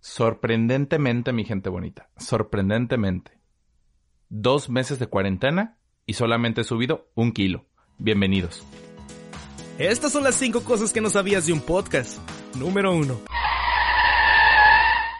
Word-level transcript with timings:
Sorprendentemente, 0.00 1.32
mi 1.32 1.44
gente 1.44 1.68
bonita. 1.68 2.08
Sorprendentemente. 2.16 3.38
Dos 4.30 4.70
meses 4.70 4.98
de 4.98 5.08
cuarentena 5.08 5.76
y 6.06 6.14
solamente 6.14 6.62
he 6.62 6.64
subido 6.64 7.10
un 7.14 7.32
kilo. 7.32 7.66
Bienvenidos. 7.98 8.64
Estas 9.78 10.12
son 10.12 10.24
las 10.24 10.36
cinco 10.36 10.64
cosas 10.64 10.92
que 10.92 11.02
no 11.02 11.10
sabías 11.10 11.46
de 11.46 11.52
un 11.52 11.60
podcast. 11.60 12.18
Número 12.56 12.94
uno. 12.94 13.20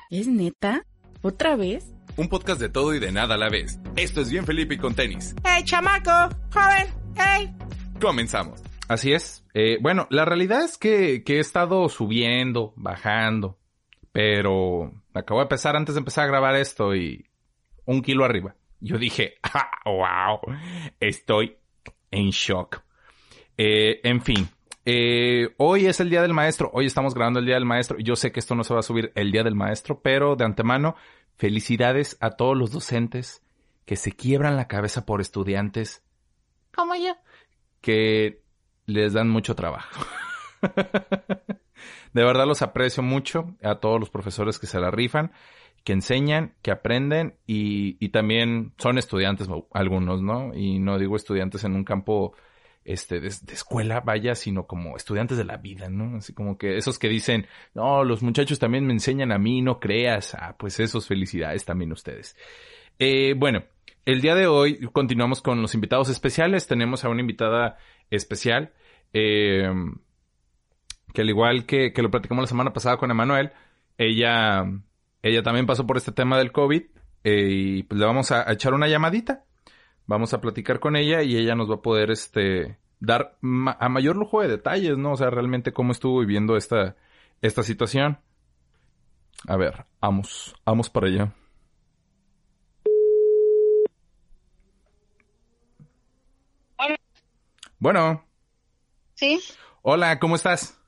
¿Es 0.09 0.27
neta? 0.27 0.87
¿Otra 1.21 1.57
vez? 1.57 1.93
Un 2.17 2.29
podcast 2.29 2.61
de 2.61 2.71
todo 2.71 2.95
y 2.95 3.01
de 3.01 3.13
nada 3.13 3.35
a 3.35 3.39
la 3.39 3.51
vez. 3.51 3.79
Esto 3.97 4.23
es 4.23 4.31
Bien 4.31 4.47
Felipe 4.47 4.75
y 4.75 4.79
con 4.79 4.95
tenis. 4.95 5.35
¡Hey, 5.45 5.63
chamaco! 5.65 6.35
¡Joven! 6.53 6.89
¡Hey! 7.17 7.55
Comenzamos. 8.01 8.63
Así 8.89 9.13
es. 9.13 9.45
Eh, 9.53 9.79
bueno, 9.83 10.07
la 10.11 10.25
realidad 10.25 10.65
es 10.65 10.79
que, 10.79 11.23
que 11.23 11.37
he 11.37 11.41
estado 11.41 11.89
subiendo, 11.89 12.73
bajando, 12.77 13.60
pero 14.13 14.93
acabo 15.15 15.41
de 15.41 15.45
empezar 15.45 15.77
antes 15.77 15.95
de 15.95 16.01
empezar 16.01 16.25
a 16.25 16.29
grabar 16.29 16.57
esto 16.57 16.95
y 16.95 17.27
un 17.87 18.03
kilo 18.03 18.25
arriba. 18.25 18.55
Yo 18.81 18.99
dije, 18.99 19.35
ah, 19.43 19.71
wow, 19.85 20.41
estoy 20.99 21.57
en 22.11 22.31
shock. 22.31 22.83
Eh, 23.57 24.01
en 24.05 24.23
fin, 24.23 24.49
eh, 24.85 25.55
hoy 25.59 25.87
es 25.87 26.01
el 26.01 26.11
Día 26.11 26.23
del 26.23 26.33
Maestro, 26.33 26.71
hoy 26.73 26.87
estamos 26.87 27.15
grabando 27.15 27.41
el 27.41 27.47
Día 27.47 27.57
del 27.57 27.67
Maestro. 27.67 27.99
Yo 27.99 28.17
sé 28.17 28.33
que 28.33 28.41
esto 28.41 28.55
no 28.55 28.65
se 28.65 28.75
va 28.75 28.81
a 28.81 28.85
subir 28.85 29.13
el 29.15 29.31
Día 29.31 29.43
del 29.43 29.55
Maestro, 29.55 30.01
pero 30.01 30.37
de 30.37 30.45
antemano, 30.45 30.97
felicidades 31.37 32.17
a 32.21 32.31
todos 32.31 32.57
los 32.57 32.71
docentes 32.73 33.43
que 33.85 33.97
se 33.97 34.13
quiebran 34.13 34.57
la 34.57 34.69
cabeza 34.69 35.05
por 35.05 35.21
estudiantes 35.21 36.03
como 36.73 36.95
yo, 36.95 37.15
que 37.81 38.43
les 38.87 39.13
dan 39.13 39.29
mucho 39.29 39.55
trabajo. 39.55 40.07
de 42.13 42.25
verdad 42.25 42.47
los 42.47 42.63
aprecio 42.63 43.03
mucho 43.03 43.55
a 43.63 43.77
todos 43.77 44.01
los 44.01 44.11
profesores 44.11 44.59
que 44.59 44.67
se 44.67 44.81
la 44.81 44.91
rifan, 44.91 45.33
que 45.85 45.93
enseñan, 45.93 46.55
que 46.63 46.71
aprenden 46.71 47.37
y, 47.47 48.09
también 48.11 48.73
son 48.79 48.99
estudiantes 48.99 49.49
algunos, 49.73 50.23
¿no? 50.23 50.55
Y 50.55 50.79
no 50.79 50.99
digo 50.99 51.17
estudiantes 51.17 51.65
en 51.65 51.75
un 51.75 51.85
campo 51.85 52.35
este, 52.85 53.21
de, 53.21 53.29
de, 53.29 53.53
escuela, 53.53 54.01
vaya, 54.01 54.35
sino 54.35 54.67
como 54.67 54.97
estudiantes 54.97 55.39
de 55.39 55.45
la 55.45 55.57
vida, 55.57 55.89
¿no? 55.89 56.19
Así 56.19 56.33
como 56.33 56.59
que 56.59 56.77
esos 56.77 56.99
que 56.99 57.09
dicen, 57.09 57.47
no, 57.75 58.05
los 58.05 58.23
muchachos 58.23 58.59
también 58.59 58.87
me 58.87 58.93
enseñan 58.93 59.33
a 59.33 59.39
mí, 59.39 59.63
no 59.63 59.81
creas, 59.81 60.35
ah, 60.35 60.57
pues 60.59 60.81
esos 60.81 61.07
felicidades 61.07 61.65
también 61.65 61.93
ustedes. 61.93 62.37
Eh, 62.99 63.35
bueno, 63.37 63.65
el 64.05 64.21
día 64.21 64.35
de 64.35 64.47
hoy 64.47 64.81
continuamos 64.93 65.41
con 65.41 65.63
los 65.63 65.75
invitados 65.75 66.09
especiales, 66.09 66.67
tenemos 66.67 67.05
a 67.05 67.09
una 67.09 67.21
invitada 67.21 67.79
especial, 68.11 68.73
eh, 69.13 69.71
que 71.13 71.23
al 71.23 71.29
igual 71.29 71.67
que, 71.67 71.93
que 71.93 72.03
lo 72.03 72.11
platicamos 72.11 72.43
la 72.43 72.49
semana 72.49 72.73
pasada 72.73 72.97
con 72.97 73.11
Emanuel, 73.11 73.53
ella, 73.99 74.65
ella 75.23 75.43
también 75.43 75.67
pasó 75.67 75.87
por 75.87 75.97
este 75.97 76.13
tema 76.13 76.39
del 76.39 76.53
COVID 76.53 76.83
eh, 77.25 77.49
y 77.51 77.83
pues 77.83 77.99
le 77.99 78.07
vamos 78.07 78.31
a, 78.33 78.49
a, 78.49 78.53
echar 78.53 78.75
una 78.75 78.89
llamadita. 78.89 79.45
Vamos 80.07 80.35
a 80.35 80.41
platicar 80.41 80.81
con 80.81 80.97
ella 80.97 81.23
y 81.23 81.37
ella 81.37 81.55
nos 81.55 81.71
va 81.71 81.77
a 81.77 81.83
poder 81.83 82.11
este 82.11 82.79
dar 83.01 83.37
ma 83.41 83.77
a 83.81 83.89
mayor 83.89 84.17
lujo 84.17 84.43
de 84.43 84.49
detalles, 84.49 84.97
¿no? 84.97 85.13
O 85.13 85.17
sea, 85.17 85.31
realmente 85.31 85.73
cómo 85.73 85.93
estuvo 85.93 86.21
viviendo 86.21 86.57
esta, 86.57 86.97
esta 87.41 87.63
situación. 87.63 88.19
A 89.47 89.57
ver, 89.57 89.87
vamos, 90.01 90.55
vamos 90.65 90.91
para 90.91 91.07
allá. 91.07 91.35
Bueno. 97.79 98.23
Sí. 99.15 99.41
Hola, 99.83 100.19
¿cómo 100.19 100.37
estás? 100.37 100.80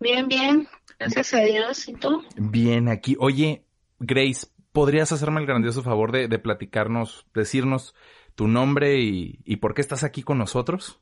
Bien, 0.00 0.28
bien. 0.28 0.68
Gracias 0.98 1.34
a 1.34 1.40
Dios. 1.40 1.88
¿Y 1.88 1.94
tú? 1.94 2.24
Bien, 2.36 2.88
aquí. 2.88 3.16
Oye, 3.18 3.64
Grace, 3.98 4.46
¿podrías 4.72 5.12
hacerme 5.12 5.40
el 5.40 5.46
grandioso 5.46 5.82
favor 5.82 6.12
de, 6.12 6.28
de 6.28 6.38
platicarnos, 6.38 7.26
decirnos 7.34 7.94
tu 8.34 8.48
nombre 8.48 9.00
y, 9.00 9.40
y, 9.44 9.56
por 9.56 9.74
qué 9.74 9.80
estás 9.80 10.04
aquí 10.04 10.22
con 10.22 10.38
nosotros? 10.38 11.00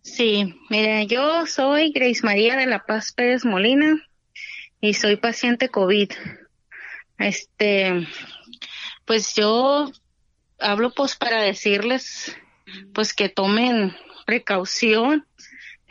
Sí, 0.00 0.58
mira, 0.70 1.02
yo 1.04 1.46
soy 1.46 1.92
Grace 1.92 2.22
María 2.24 2.56
de 2.56 2.66
la 2.66 2.84
Paz 2.84 3.12
Pérez 3.12 3.44
Molina 3.44 4.02
y 4.80 4.94
soy 4.94 5.16
paciente 5.16 5.68
COVID. 5.68 6.10
Este, 7.18 8.08
pues 9.04 9.34
yo 9.34 9.92
hablo 10.58 10.92
pues 10.92 11.16
para 11.16 11.40
decirles 11.40 12.36
pues 12.94 13.14
que 13.14 13.28
tomen 13.28 13.94
precaución 14.26 15.26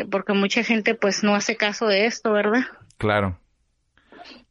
porque 0.06 0.34
mucha 0.34 0.64
gente 0.64 0.96
pues 0.96 1.24
no 1.24 1.36
hace 1.36 1.58
caso 1.58 1.88
de 1.88 2.06
esto, 2.06 2.32
¿verdad? 2.32 2.62
Claro. 2.98 3.40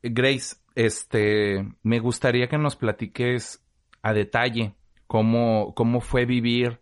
Grace, 0.02 0.56
este, 0.74 1.66
me 1.82 1.98
gustaría 2.00 2.48
que 2.48 2.58
nos 2.58 2.76
platiques 2.76 3.62
a 4.02 4.12
detalle 4.12 4.74
cómo, 5.06 5.74
cómo 5.74 6.00
fue 6.00 6.24
vivir 6.24 6.80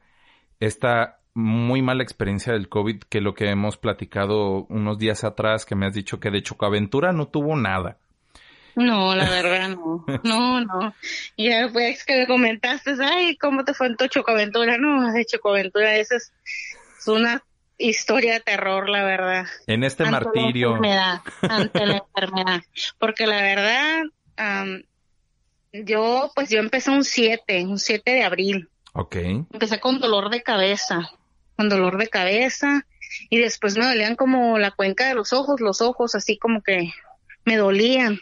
esta 0.60 1.18
muy 1.34 1.82
mala 1.82 2.02
experiencia 2.02 2.52
del 2.52 2.68
COVID, 2.68 3.02
que 3.08 3.20
lo 3.20 3.34
que 3.34 3.48
hemos 3.48 3.76
platicado 3.76 4.66
unos 4.68 4.98
días 4.98 5.22
atrás, 5.24 5.64
que 5.64 5.76
me 5.76 5.86
has 5.86 5.94
dicho 5.94 6.18
que 6.18 6.30
de 6.30 6.42
Chocaventura 6.42 7.12
no 7.12 7.28
tuvo 7.28 7.56
nada. 7.56 7.98
No, 8.74 9.14
la 9.14 9.28
verdad 9.28 9.70
no, 9.70 10.04
no, 10.22 10.60
no. 10.60 10.94
Y 11.36 11.48
después 11.48 12.04
que 12.04 12.18
me 12.18 12.26
comentaste, 12.26 12.94
ay, 13.00 13.36
¿cómo 13.36 13.64
te 13.64 13.74
fue 13.74 13.88
en 13.88 13.96
tu 13.96 14.06
Chocaventura? 14.08 14.78
No, 14.78 15.12
de 15.12 15.24
Chocaventura, 15.24 15.96
esa 15.96 16.16
es, 16.16 16.32
es 16.98 17.08
una 17.08 17.42
historia 17.78 18.34
de 18.34 18.41
terror, 18.41 18.89
la 18.89 19.05
verdad. 19.05 19.47
En 19.66 19.84
este 19.84 20.03
ante 20.03 20.12
martirio. 20.12 20.71
La 20.71 20.77
enfermedad, 20.77 21.21
ante 21.43 21.87
la 21.87 21.97
enfermedad. 22.15 22.61
Porque 22.99 23.27
la 23.27 23.41
verdad, 23.41 24.03
um, 24.39 24.83
yo, 25.72 26.31
pues 26.34 26.50
yo 26.50 26.59
empecé 26.59 26.91
un 26.91 27.05
7, 27.05 27.65
un 27.66 27.78
7 27.78 28.11
de 28.11 28.25
abril. 28.25 28.69
Ok. 28.93 29.16
Empecé 29.16 29.81
con 29.81 30.00
dolor 30.00 30.31
de 30.31 30.43
cabeza, 30.43 31.11
con 31.56 31.69
dolor 31.69 31.99
de 31.99 32.09
cabeza, 32.09 32.84
y 33.31 33.39
después 33.39 33.77
me 33.77 33.87
dolían 33.87 34.16
como 34.16 34.59
la 34.59 34.71
cuenca 34.71 35.09
de 35.09 35.15
los 35.15 35.33
ojos, 35.33 35.60
los 35.60 35.81
ojos 35.81 36.15
así 36.15 36.37
como 36.39 36.62
que 36.62 36.93
me 37.48 37.56
dolían. 37.56 38.20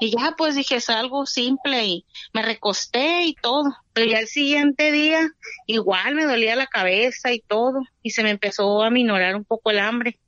Y 0.00 0.10
ya 0.10 0.34
pues 0.36 0.54
dije, 0.54 0.76
es 0.76 0.88
algo 0.88 1.26
simple 1.26 1.84
y 1.84 2.06
me 2.32 2.42
recosté 2.42 3.24
y 3.24 3.34
todo. 3.34 3.76
Pero 3.92 4.10
ya 4.10 4.18
el 4.18 4.26
siguiente 4.26 4.90
día 4.90 5.30
igual 5.66 6.14
me 6.14 6.24
dolía 6.24 6.56
la 6.56 6.66
cabeza 6.66 7.30
y 7.30 7.40
todo 7.40 7.82
y 8.02 8.10
se 8.10 8.22
me 8.22 8.30
empezó 8.30 8.82
a 8.82 8.90
minorar 8.90 9.36
un 9.36 9.44
poco 9.44 9.70
el 9.70 9.80
hambre. 9.80 10.18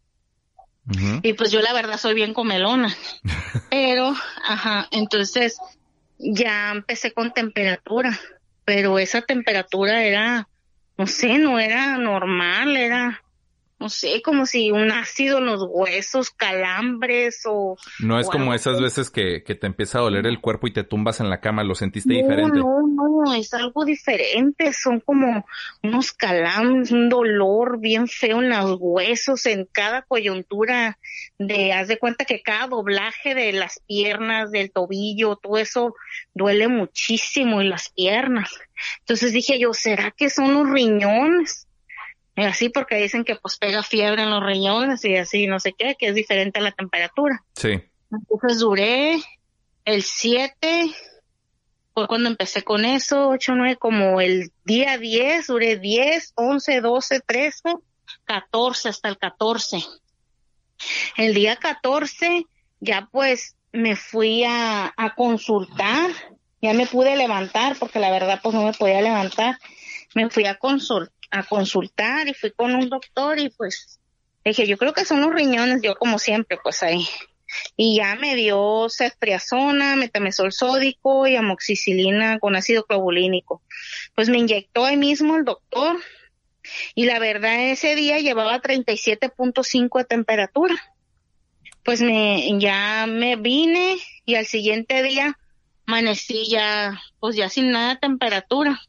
Uh 0.86 0.92
-huh. 0.92 1.20
Y 1.22 1.32
pues 1.32 1.50
yo 1.50 1.62
la 1.62 1.72
verdad 1.72 1.98
soy 1.98 2.14
bien 2.14 2.34
comelona. 2.34 2.94
pero, 3.70 4.14
ajá, 4.46 4.86
entonces 4.90 5.58
ya 6.18 6.72
empecé 6.72 7.12
con 7.12 7.32
temperatura, 7.32 8.20
pero 8.66 8.98
esa 8.98 9.22
temperatura 9.22 10.04
era, 10.04 10.46
no 10.98 11.06
sé, 11.06 11.38
no 11.38 11.58
era 11.58 11.96
normal, 11.96 12.76
era 12.76 13.22
no 13.78 13.90
sé, 13.90 14.22
como 14.22 14.46
si 14.46 14.70
un 14.70 14.90
ácido 14.90 15.38
en 15.38 15.46
los 15.46 15.62
huesos, 15.68 16.30
calambres 16.30 17.42
o... 17.44 17.76
No 18.00 18.18
es 18.18 18.26
o 18.26 18.30
como 18.30 18.44
algo. 18.44 18.54
esas 18.54 18.80
veces 18.80 19.10
que, 19.10 19.42
que, 19.44 19.54
te 19.54 19.66
empieza 19.66 19.98
a 19.98 20.02
doler 20.02 20.26
el 20.26 20.40
cuerpo 20.40 20.66
y 20.66 20.72
te 20.72 20.82
tumbas 20.82 21.20
en 21.20 21.28
la 21.28 21.40
cama, 21.40 21.62
¿lo 21.62 21.74
sentiste 21.74 22.14
no, 22.14 22.22
diferente? 22.22 22.58
No, 22.58 22.86
no, 22.86 23.34
es 23.34 23.52
algo 23.52 23.84
diferente, 23.84 24.72
son 24.72 25.00
como 25.00 25.44
unos 25.82 26.12
calambres, 26.12 26.90
un 26.90 27.10
dolor 27.10 27.78
bien 27.78 28.08
feo 28.08 28.42
en 28.42 28.48
los 28.48 28.78
huesos, 28.80 29.44
en 29.44 29.68
cada 29.70 30.02
coyuntura 30.02 30.98
de, 31.38 31.74
haz 31.74 31.88
de 31.88 31.98
cuenta 31.98 32.24
que 32.24 32.42
cada 32.42 32.68
doblaje 32.68 33.34
de 33.34 33.52
las 33.52 33.80
piernas, 33.86 34.50
del 34.52 34.70
tobillo, 34.70 35.36
todo 35.36 35.58
eso 35.58 35.94
duele 36.32 36.68
muchísimo 36.68 37.60
en 37.60 37.68
las 37.68 37.90
piernas. 37.90 38.50
Entonces 39.00 39.32
dije 39.32 39.58
yo, 39.58 39.74
¿será 39.74 40.12
que 40.12 40.30
son 40.30 40.54
los 40.54 40.70
riñones? 40.70 41.65
Así 42.44 42.68
porque 42.68 42.96
dicen 42.96 43.24
que 43.24 43.36
pues 43.36 43.56
pega 43.56 43.82
fiebre 43.82 44.22
en 44.22 44.30
los 44.30 44.44
riñones 44.44 45.04
y 45.04 45.16
así 45.16 45.46
no 45.46 45.58
sé 45.58 45.74
qué, 45.76 45.96
que 45.98 46.08
es 46.08 46.14
diferente 46.14 46.60
a 46.60 46.62
la 46.62 46.72
temperatura. 46.72 47.42
Sí. 47.54 47.80
Entonces 48.10 48.58
duré 48.58 49.16
el 49.84 50.02
7, 50.02 50.90
fue 51.94 52.06
cuando 52.06 52.28
empecé 52.28 52.62
con 52.62 52.84
eso, 52.84 53.30
8, 53.30 53.54
9, 53.56 53.76
como 53.76 54.20
el 54.20 54.52
día 54.64 54.98
10, 54.98 55.46
duré 55.46 55.78
10, 55.78 56.32
11, 56.34 56.80
12, 56.80 57.20
13, 57.20 57.74
14, 58.24 58.88
hasta 58.90 59.08
el 59.08 59.16
14. 59.16 59.82
El 61.16 61.32
día 61.32 61.56
14 61.56 62.44
ya 62.80 63.08
pues 63.10 63.56
me 63.72 63.96
fui 63.96 64.44
a, 64.44 64.92
a 64.94 65.14
consultar, 65.14 66.10
ya 66.60 66.74
me 66.74 66.86
pude 66.86 67.16
levantar 67.16 67.76
porque 67.78 67.98
la 67.98 68.10
verdad 68.10 68.40
pues 68.42 68.54
no 68.54 68.64
me 68.64 68.72
podía 68.74 69.00
levantar. 69.00 69.58
Me 70.14 70.30
fui 70.30 70.46
a, 70.46 70.56
consult 70.56 71.10
a 71.30 71.42
consultar 71.42 72.28
y 72.28 72.34
fui 72.34 72.50
con 72.50 72.74
un 72.74 72.88
doctor 72.88 73.38
y 73.38 73.50
pues 73.50 74.00
dije, 74.44 74.66
yo 74.66 74.76
creo 74.76 74.92
que 74.92 75.04
son 75.04 75.20
los 75.20 75.32
riñones, 75.32 75.82
yo 75.82 75.96
como 75.96 76.18
siempre 76.18 76.58
pues 76.62 76.82
ahí. 76.82 77.06
Y 77.76 77.96
ya 77.96 78.16
me 78.16 78.34
dio 78.34 78.88
ceftriaxona, 78.90 79.96
metamesol 79.96 80.52
sódico 80.52 81.26
y 81.26 81.36
amoxicilina 81.36 82.38
con 82.38 82.56
ácido 82.56 82.84
clavulínico. 82.84 83.62
Pues 84.14 84.28
me 84.28 84.38
inyectó 84.38 84.84
ahí 84.84 84.96
mismo 84.96 85.36
el 85.36 85.44
doctor 85.44 85.96
y 86.94 87.06
la 87.06 87.18
verdad 87.18 87.70
ese 87.70 87.94
día 87.94 88.18
llevaba 88.18 88.60
37.5 88.60 89.98
de 89.98 90.04
temperatura. 90.04 90.74
Pues 91.84 92.02
me, 92.02 92.58
ya 92.58 93.06
me 93.08 93.36
vine 93.36 93.96
y 94.24 94.34
al 94.34 94.46
siguiente 94.46 95.02
día 95.02 95.38
amanecí 95.86 96.48
ya, 96.50 97.00
pues 97.20 97.36
ya 97.36 97.48
sin 97.48 97.70
nada 97.70 97.94
de 97.94 98.00
temperatura. 98.00 98.80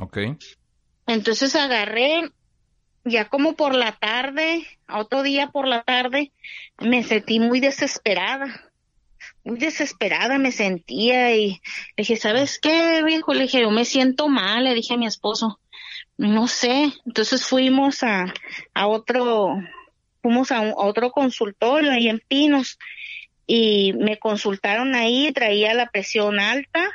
Ok. 0.00 0.18
Entonces 1.06 1.54
agarré, 1.54 2.30
ya 3.04 3.28
como 3.28 3.54
por 3.54 3.74
la 3.74 3.92
tarde, 3.92 4.66
otro 4.88 5.22
día 5.22 5.48
por 5.50 5.68
la 5.68 5.82
tarde, 5.82 6.32
me 6.78 7.02
sentí 7.02 7.40
muy 7.40 7.60
desesperada. 7.60 8.70
Muy 9.42 9.58
desesperada 9.58 10.38
me 10.38 10.52
sentía 10.52 11.34
y 11.36 11.48
le 11.48 11.58
dije, 11.98 12.16
¿sabes 12.16 12.58
qué, 12.58 13.02
viejo? 13.02 13.34
Le 13.34 13.42
dije, 13.42 13.60
yo 13.60 13.70
me 13.70 13.84
siento 13.84 14.28
mal, 14.28 14.64
le 14.64 14.74
dije 14.74 14.94
a 14.94 14.98
mi 14.98 15.06
esposo. 15.06 15.60
No 16.16 16.48
sé. 16.48 16.92
Entonces 17.04 17.46
fuimos 17.46 18.02
a, 18.02 18.32
a 18.72 18.86
otro, 18.86 19.56
fuimos 20.22 20.50
a, 20.50 20.58
a 20.58 20.74
otro 20.76 21.10
consultorio 21.10 21.90
ahí 21.90 22.08
en 22.08 22.22
Pinos 22.26 22.78
y 23.46 23.92
me 23.94 24.18
consultaron 24.18 24.94
ahí, 24.94 25.30
traía 25.32 25.74
la 25.74 25.90
presión 25.90 26.40
alta 26.40 26.90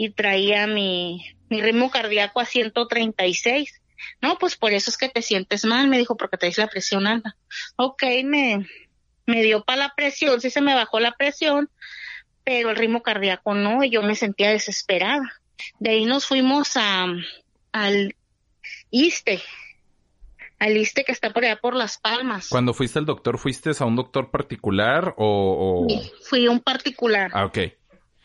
y 0.00 0.10
traía 0.10 0.68
mi, 0.68 1.26
mi 1.48 1.60
ritmo 1.60 1.90
cardíaco 1.90 2.38
a 2.38 2.44
136. 2.44 3.82
No, 4.22 4.38
pues 4.38 4.54
por 4.54 4.72
eso 4.72 4.90
es 4.90 4.96
que 4.96 5.08
te 5.08 5.22
sientes 5.22 5.64
mal, 5.64 5.88
me 5.88 5.98
dijo, 5.98 6.16
porque 6.16 6.36
traes 6.36 6.56
la 6.56 6.68
presión 6.68 7.08
alta. 7.08 7.36
Ok, 7.74 8.04
me, 8.24 8.64
me 9.26 9.42
dio 9.42 9.64
para 9.64 9.78
la 9.78 9.94
presión, 9.96 10.40
sí 10.40 10.50
se 10.50 10.60
me 10.60 10.72
bajó 10.72 11.00
la 11.00 11.16
presión, 11.16 11.68
pero 12.44 12.70
el 12.70 12.76
ritmo 12.76 13.02
cardíaco 13.02 13.54
no, 13.54 13.82
y 13.82 13.90
yo 13.90 14.02
me 14.02 14.14
sentía 14.14 14.50
desesperada. 14.50 15.32
De 15.80 15.90
ahí 15.90 16.04
nos 16.04 16.26
fuimos 16.26 16.76
a, 16.76 17.06
al 17.72 18.14
ISTE, 18.92 19.42
al 20.60 20.76
ISTE 20.76 21.02
que 21.02 21.10
está 21.10 21.32
por 21.32 21.44
allá 21.44 21.56
por 21.56 21.74
Las 21.74 21.98
Palmas. 21.98 22.50
Cuando 22.50 22.72
fuiste 22.72 23.00
al 23.00 23.04
doctor, 23.04 23.36
¿fuiste 23.36 23.72
a 23.76 23.84
un 23.84 23.96
doctor 23.96 24.30
particular 24.30 25.12
o...? 25.16 25.88
fui 26.22 26.46
a 26.46 26.52
un 26.52 26.60
particular. 26.60 27.32
Ah, 27.34 27.46
ok. 27.46 27.58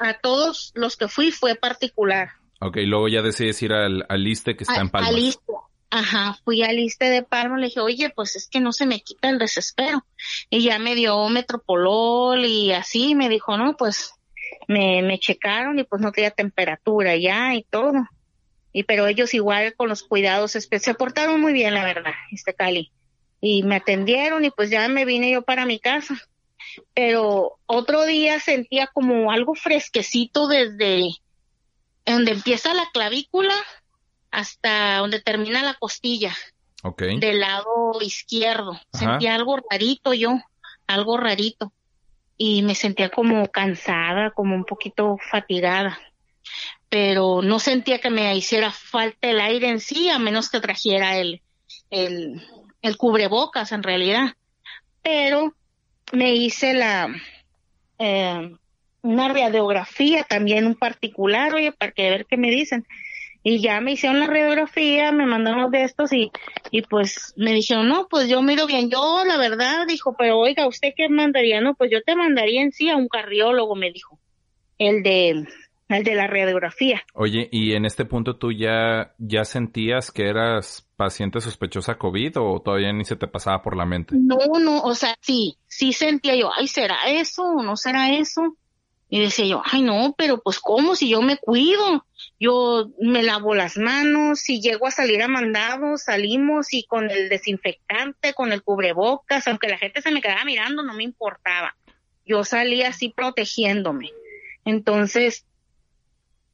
A 0.04 0.14
todos 0.16 0.72
los 0.76 0.98
que 0.98 1.08
fui 1.08 1.32
fue 1.32 1.56
particular. 1.56 2.32
Ok, 2.60 2.78
luego 2.86 3.08
ya 3.08 3.22
decides 3.22 3.62
ir 3.62 3.74
al, 3.74 4.06
al 4.10 4.28
ISTE 4.28 4.56
que 4.56 4.64
está 4.64 4.76
a, 4.76 4.82
en. 4.82 4.90
Al 4.94 5.18
ISTE. 5.18 5.54
Ajá, 5.90 6.40
fui 6.44 6.64
al 6.64 6.80
ISTE 6.80 7.06
de 7.06 7.24
Palmas, 7.24 7.60
le 7.60 7.68
dije, 7.68 7.80
oye, 7.80 8.10
pues 8.10 8.36
es 8.36 8.48
que 8.48 8.60
no 8.60 8.74
se 8.74 8.86
me 8.86 9.02
quita 9.02 9.30
el 9.30 9.38
desespero. 9.38 10.04
Y 10.50 10.64
ya 10.64 10.80
me 10.80 10.96
dio 10.96 11.30
metropolol 11.30 12.44
y 12.46 12.74
así, 12.74 13.14
me 13.14 13.30
dijo, 13.30 13.58
no, 13.58 13.78
pues 13.78 14.14
me, 14.68 15.04
me 15.04 15.20
checaron 15.20 15.78
y 15.80 15.84
pues 15.84 16.02
no 16.02 16.12
tenía 16.12 16.32
temperatura 16.32 17.16
ya 17.16 17.54
y 17.54 17.64
todo. 17.64 17.94
Y 18.74 18.84
pero 18.84 19.06
ellos 19.08 19.34
igual 19.36 19.76
con 19.76 19.88
los 19.88 20.04
cuidados 20.04 20.52
se 20.52 20.94
portaron 20.96 21.40
muy 21.40 21.54
bien, 21.54 21.76
la 21.76 21.86
verdad, 21.86 22.14
este 22.32 22.56
Cali. 22.56 22.92
Y 23.40 23.62
me 23.64 23.76
atendieron 23.76 24.44
y 24.46 24.50
pues 24.50 24.70
ya 24.72 24.88
me 24.88 25.06
vine 25.06 25.32
yo 25.32 25.44
para 25.44 25.66
mi 25.66 25.80
casa. 25.80 26.16
Pero 26.94 27.60
otro 27.66 28.06
día 28.06 28.40
sentía 28.40 28.88
como 28.88 29.32
algo 29.32 29.56
fresquecito 29.56 30.48
desde 30.48 31.10
donde 32.06 32.32
empieza 32.32 32.74
la 32.74 32.90
clavícula 32.94 33.56
hasta 34.32 34.98
donde 34.98 35.22
termina 35.22 35.64
la 35.64 35.76
costilla. 35.76 36.36
Ok. 36.84 37.04
Del 37.20 37.40
lado 37.40 37.94
izquierdo. 38.02 38.72
Ajá. 38.72 39.12
Sentía 39.12 39.36
algo 39.36 39.58
rarito 39.70 40.14
yo, 40.14 40.40
algo 40.88 41.18
rarito. 41.18 41.72
Y 42.36 42.64
me 42.64 42.76
sentía 42.76 43.10
como 43.10 43.48
cansada, 43.50 44.32
como 44.32 44.56
un 44.56 44.66
poquito 44.66 45.18
fatigada. 45.32 46.00
Pero 46.90 47.42
no 47.42 47.60
sentía 47.60 48.00
que 48.00 48.10
me 48.10 48.36
hiciera 48.36 48.72
falta 48.72 49.30
el 49.30 49.40
aire 49.40 49.70
en 49.70 49.80
sí, 49.80 50.10
a 50.10 50.20
menos 50.20 50.50
que 50.50 50.60
trajera 50.60 51.18
el, 51.18 51.42
el, 51.90 52.46
el 52.82 52.98
cubrebocas 52.98 53.72
en 53.72 53.84
realidad. 53.84 54.34
Pero 55.02 55.54
me 56.12 56.34
hice 56.36 56.74
la, 56.74 57.10
eh, 58.00 58.56
una 59.02 59.28
radiografía 59.28 60.24
también 60.24 60.66
un 60.66 60.76
particular, 60.76 61.54
oye, 61.54 61.72
para 61.72 61.92
que 61.92 62.10
ver 62.10 62.26
qué 62.26 62.38
me 62.38 62.50
dicen. 62.50 62.86
Y 63.46 63.60
ya 63.60 63.82
me 63.82 63.92
hicieron 63.92 64.22
la 64.22 64.28
radiografía, 64.28 65.12
me 65.12 65.26
mandaron 65.26 65.64
los 65.64 65.72
de 65.72 65.84
estos 65.84 66.14
y, 66.14 66.32
y 66.72 66.82
pues 66.84 67.34
me 67.36 67.52
dijeron, 67.52 67.90
no, 67.90 68.08
pues 68.08 68.30
yo 68.30 68.42
miro 68.42 68.68
bien. 68.68 68.90
Yo, 68.90 69.24
la 69.26 69.38
verdad, 69.38 69.86
dijo, 69.86 70.16
pero 70.18 70.40
oiga, 70.40 70.66
¿usted 70.66 70.94
qué 70.96 71.10
mandaría? 71.10 71.60
No, 71.60 71.76
pues 71.76 71.92
yo 71.92 72.02
te 72.04 72.16
mandaría 72.16 72.62
en 72.62 72.72
sí 72.72 72.90
a 72.90 72.96
un 72.96 73.10
cardiólogo, 73.10 73.76
me 73.76 73.92
dijo. 73.92 74.18
El 74.78 75.04
de, 75.04 75.46
el 75.98 76.04
de 76.04 76.16
la 76.16 76.28
radiografía. 76.28 77.02
Oye, 77.14 77.50
¿y 77.52 77.74
en 77.74 77.86
este 77.86 78.06
punto 78.06 78.38
tú 78.38 78.52
ya, 78.52 79.14
ya 79.18 79.46
sentías 79.46 80.12
que 80.12 80.28
eras 80.28 80.88
paciente 80.96 81.42
sospechosa 81.42 81.98
COVID 81.98 82.38
o 82.38 82.62
todavía 82.62 82.94
ni 82.94 83.06
se 83.06 83.16
te 83.16 83.28
pasaba 83.28 83.62
por 83.62 83.76
la 83.76 83.86
mente? 83.86 84.16
No, 84.18 84.38
no, 84.60 84.82
o 84.82 84.96
sea, 84.96 85.16
sí, 85.22 85.58
sí 85.68 85.94
sentía 85.94 86.36
yo, 86.36 86.50
ay, 86.56 86.68
¿será 86.68 86.98
eso 87.08 87.44
o 87.44 87.64
no 87.64 87.76
será 87.76 88.14
eso? 88.14 88.56
Y 89.10 89.20
decía 89.20 89.46
yo, 89.46 89.62
ay 89.64 89.84
no, 89.84 90.16
pero 90.18 90.42
pues 90.42 90.60
cómo 90.60 90.96
si 90.96 91.08
yo 91.08 91.22
me 91.22 91.38
cuido, 91.38 92.04
yo 92.40 92.90
me 93.00 93.22
lavo 93.22 93.54
las 93.54 93.78
manos, 93.78 94.40
si 94.40 94.60
llego 94.60 94.88
a 94.88 94.92
salir 94.92 95.22
a 95.22 95.28
mandado, 95.28 95.98
salimos 95.98 96.74
y 96.74 96.84
con 96.86 97.12
el 97.12 97.30
desinfectante, 97.30 98.34
con 98.34 98.52
el 98.52 98.64
cubrebocas, 98.64 99.48
aunque 99.48 99.68
la 99.68 99.78
gente 99.78 100.02
se 100.02 100.10
me 100.10 100.20
quedaba 100.20 100.44
mirando, 100.46 100.82
no 100.82 100.96
me 100.96 101.04
importaba. 101.04 101.76
Yo 102.26 102.44
salía 102.44 102.90
así 102.90 103.10
protegiéndome. 103.10 104.10
Entonces, 104.66 105.46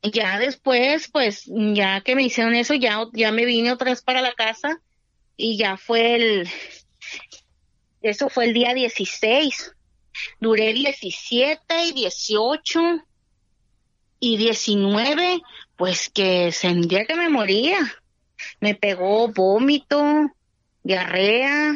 ya 0.04 0.40
después, 0.40 1.10
pues, 1.12 1.44
ya 1.48 2.02
que 2.02 2.16
me 2.16 2.24
hicieron 2.24 2.56
eso, 2.56 2.74
ya, 2.74 3.06
ya 3.14 3.32
me 3.32 3.46
vine 3.46 3.72
otra 3.72 3.92
vez 3.92 4.02
para 4.02 4.22
la 4.22 4.34
casa 4.34 4.82
y 5.36 5.58
ya 5.58 5.78
fue 5.78 6.16
el, 6.16 6.50
eso 8.02 8.30
fue 8.30 8.46
el 8.46 8.54
día 8.54 8.74
16 8.74 9.74
duré 10.40 10.74
17 10.74 11.86
y 11.86 11.92
18 11.94 12.80
y 14.20 14.38
19, 14.38 15.42
pues 15.78 16.10
que 16.10 16.52
sentía 16.52 17.06
que 17.06 17.16
me 17.16 17.30
moría. 17.30 17.78
Me 18.60 18.76
pegó 18.76 19.30
vómito, 19.30 20.32
diarrea, 20.84 21.76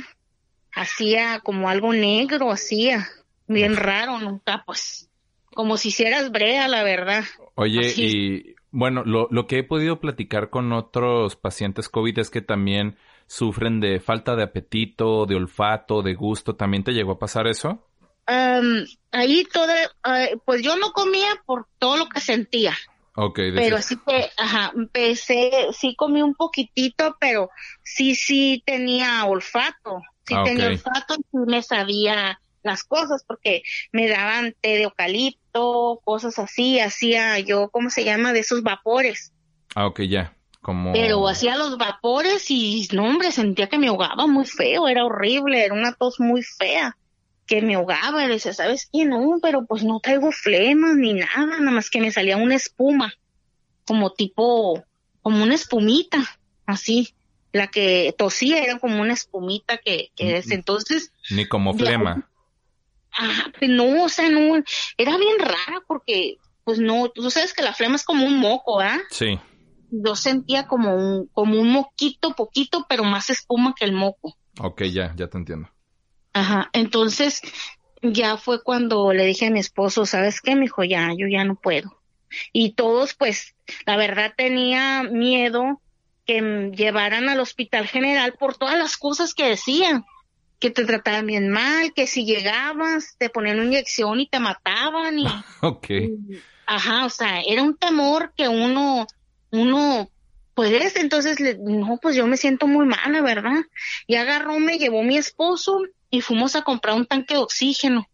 hacía 0.74 1.40
como 1.40 1.70
algo 1.70 1.94
negro, 1.94 2.52
hacía, 2.52 3.10
bien 3.48 3.76
raro, 3.76 4.20
nunca, 4.20 4.64
pues, 4.66 5.10
como 5.54 5.78
si 5.78 5.90
hicieras 5.90 6.32
brea, 6.32 6.68
la 6.68 6.84
verdad. 6.84 7.24
Oye, 7.56 7.94
y 7.96 8.56
bueno, 8.72 9.04
lo, 9.06 9.28
lo 9.30 9.46
que 9.48 9.60
he 9.60 9.64
podido 9.64 10.00
platicar 10.00 10.50
con 10.50 10.74
otros 10.74 11.36
pacientes 11.36 11.90
COVID 11.90 12.20
es 12.20 12.30
que 12.30 12.42
también 12.42 12.98
sufren 13.28 13.80
de 13.80 14.00
falta 14.00 14.36
de 14.36 14.44
apetito, 14.44 15.26
de 15.26 15.36
olfato, 15.36 16.02
de 16.02 16.16
gusto. 16.16 16.56
¿También 16.56 16.84
te 16.84 16.92
llegó 16.94 17.14
a 17.14 17.20
pasar 17.20 17.48
eso? 17.48 17.88
Um, 18.28 18.86
ahí 19.12 19.44
toda, 19.52 19.76
uh, 20.08 20.40
pues 20.46 20.62
yo 20.64 20.78
no 20.78 20.92
comía 20.92 21.30
por 21.46 21.68
todo 21.78 21.98
lo 21.98 22.08
que 22.08 22.22
sentía. 22.22 22.74
Ok, 23.16 23.40
pero 23.54 23.78
así 23.78 23.98
que, 24.08 24.30
ajá, 24.38 24.72
empecé, 24.76 25.68
sí 25.72 25.96
comí 25.96 26.22
un 26.22 26.34
poquitito, 26.34 27.16
pero 27.20 27.50
sí, 27.84 28.16
sí 28.16 28.64
tenía 28.66 29.26
olfato, 29.26 30.02
sí 30.26 30.36
Ah, 30.36 30.44
tenía 30.46 30.66
ok. 30.66 30.72
olfato 30.72 31.16
y 31.16 31.24
sí 31.24 31.38
me 31.46 31.62
sabía 31.62 32.40
las 32.64 32.84
cosas 32.84 33.24
porque 33.28 33.64
me 33.92 34.08
daban 34.08 34.56
té 34.62 34.70
de 34.70 34.84
eucalipto, 34.84 36.02
cosas 36.04 36.40
así, 36.40 36.80
hacía 36.80 37.40
yo, 37.40 37.70
¿cómo 37.70 37.90
se 37.90 38.04
llama? 38.04 38.34
De 38.34 38.40
esos 38.40 38.64
vapores. 38.64 39.34
Ah, 39.76 39.88
ok, 39.88 40.02
ya. 40.02 40.34
Como... 40.62 40.94
Pero 40.94 41.28
hacía 41.28 41.58
los 41.58 41.78
vapores 41.78 42.50
y, 42.50 42.88
no, 42.94 43.06
hombre, 43.06 43.32
sentía 43.32 43.68
que 43.68 43.78
me 43.78 43.90
ahogaba 43.90 44.28
muy 44.28 44.46
feo, 44.46 44.88
era 44.88 45.06
horrible, 45.06 45.66
era 45.66 45.74
una 45.74 45.94
tos 45.94 46.22
muy 46.22 46.42
fea, 46.42 46.96
que 47.46 47.62
me 47.62 47.76
ahogaba, 47.76 48.24
y 48.24 48.28
le 48.28 48.36
decía, 48.36 48.54
¿sabes 48.54 48.90
qué? 48.92 49.04
No, 49.04 49.40
pero 49.42 49.66
pues 49.66 49.84
no 49.84 50.00
traigo 50.00 50.32
flemas 50.32 50.96
ni 50.96 51.14
nada, 51.14 51.46
nada 51.46 51.72
más 51.72 51.90
que 51.90 52.00
me 52.00 52.12
salía 52.12 52.38
una 52.38 52.56
espuma, 52.56 53.14
como 53.86 54.14
tipo, 54.14 54.82
como 55.22 55.44
una 55.44 55.56
espumita, 55.56 56.24
así. 56.66 57.14
La 57.52 57.68
que 57.68 58.16
tosía 58.18 58.64
era 58.64 58.80
como 58.80 59.00
una 59.00 59.14
espumita 59.14 59.78
que, 59.78 60.12
que 60.16 60.34
desde 60.34 60.56
entonces, 60.56 61.12
Ni 61.30 61.46
como 61.46 61.74
flema. 61.76 62.28
Ah, 63.18 63.52
pues 63.58 63.70
no, 63.70 64.04
o 64.04 64.10
sea, 64.10 64.30
no, 64.30 64.56
era 64.98 65.18
bien 65.18 65.40
rara 65.40 65.84
porque, 65.88 66.38
pues 66.64 66.80
no, 66.80 67.10
tú 67.10 67.30
sabes 67.30 67.54
que 67.54 67.64
la 67.64 67.74
flema 67.74 67.96
es 67.96 68.04
como 68.04 68.26
un 68.26 68.40
moco, 68.40 68.80
¿ah? 68.80 69.00
Sí. 69.10 69.40
yo 69.92 70.16
sentía 70.16 70.68
como 70.68 70.96
un, 70.96 71.28
como 71.28 71.60
un 71.60 71.70
moquito 71.70 72.34
poquito, 72.36 72.86
pero 72.90 73.04
más 73.04 73.30
espuma 73.30 73.76
que 73.78 73.86
el 73.86 73.94
moco. 73.94 74.36
Ok, 74.60 74.84
ya, 74.84 75.14
ya 75.16 75.28
te 75.28 75.38
entiendo. 75.38 75.70
Ajá, 76.34 76.70
entonces, 76.74 77.42
ya 78.02 78.38
fue 78.38 78.62
cuando 78.64 79.14
le 79.14 79.26
dije 79.26 79.48
a 79.48 79.52
mi 79.52 79.60
esposo, 79.60 80.06
¿sabes 80.06 80.42
qué? 80.42 80.56
Me 80.56 80.64
dijo, 80.64 80.84
ya, 80.84 81.10
yo 81.18 81.28
ya 81.28 81.44
no 81.44 81.56
puedo. 81.56 82.02
Y 82.52 82.74
todos, 82.74 83.14
pues, 83.14 83.56
la 83.86 83.96
verdad 83.96 84.34
tenía 84.36 85.04
miedo 85.04 85.82
que 86.26 86.72
llevaran 86.76 87.30
al 87.30 87.40
hospital 87.40 87.88
general 87.88 88.34
por 88.34 88.56
todas 88.56 88.78
las 88.78 88.98
cosas 88.98 89.34
que 89.34 89.48
decían, 89.48 90.06
que 90.64 90.72
te 90.72 90.86
trataban 90.86 91.28
bien 91.28 91.50
mal, 91.50 91.92
que 91.94 92.08
si 92.08 92.24
llegabas 92.26 93.18
te 93.18 93.30
ponían 93.30 93.58
una 93.58 93.66
inyección 93.66 94.22
y 94.22 94.30
te 94.30 94.40
mataban 94.40 95.20
y, 95.20 95.26
Ok. 95.62 95.90
y- 95.90 96.40
ajá, 96.66 97.06
o 97.06 97.10
sea, 97.10 97.42
era 97.42 97.62
un 97.62 97.76
temor 97.76 98.32
que 98.38 98.48
uno, 98.48 99.06
uno, 99.52 100.10
pues 100.54 100.96
entonces, 100.96 101.42
le- 101.42 101.58
no, 101.60 102.00
pues 102.02 102.16
yo 102.16 102.26
me 102.28 102.38
siento 102.38 102.66
muy 102.66 102.86
mala, 102.86 103.22
¿verdad? 103.22 103.64
Y 104.08 104.16
agarró, 104.16 104.58
me 104.60 104.78
llevó 104.78 105.04
mi 105.04 105.18
esposo 105.18 105.82
y 106.10 106.22
fuimos 106.22 106.56
a 106.56 106.62
comprar 106.62 106.96
un 106.96 107.08
tanque 107.08 107.34
de 107.34 107.42
oxígeno. 107.42 108.08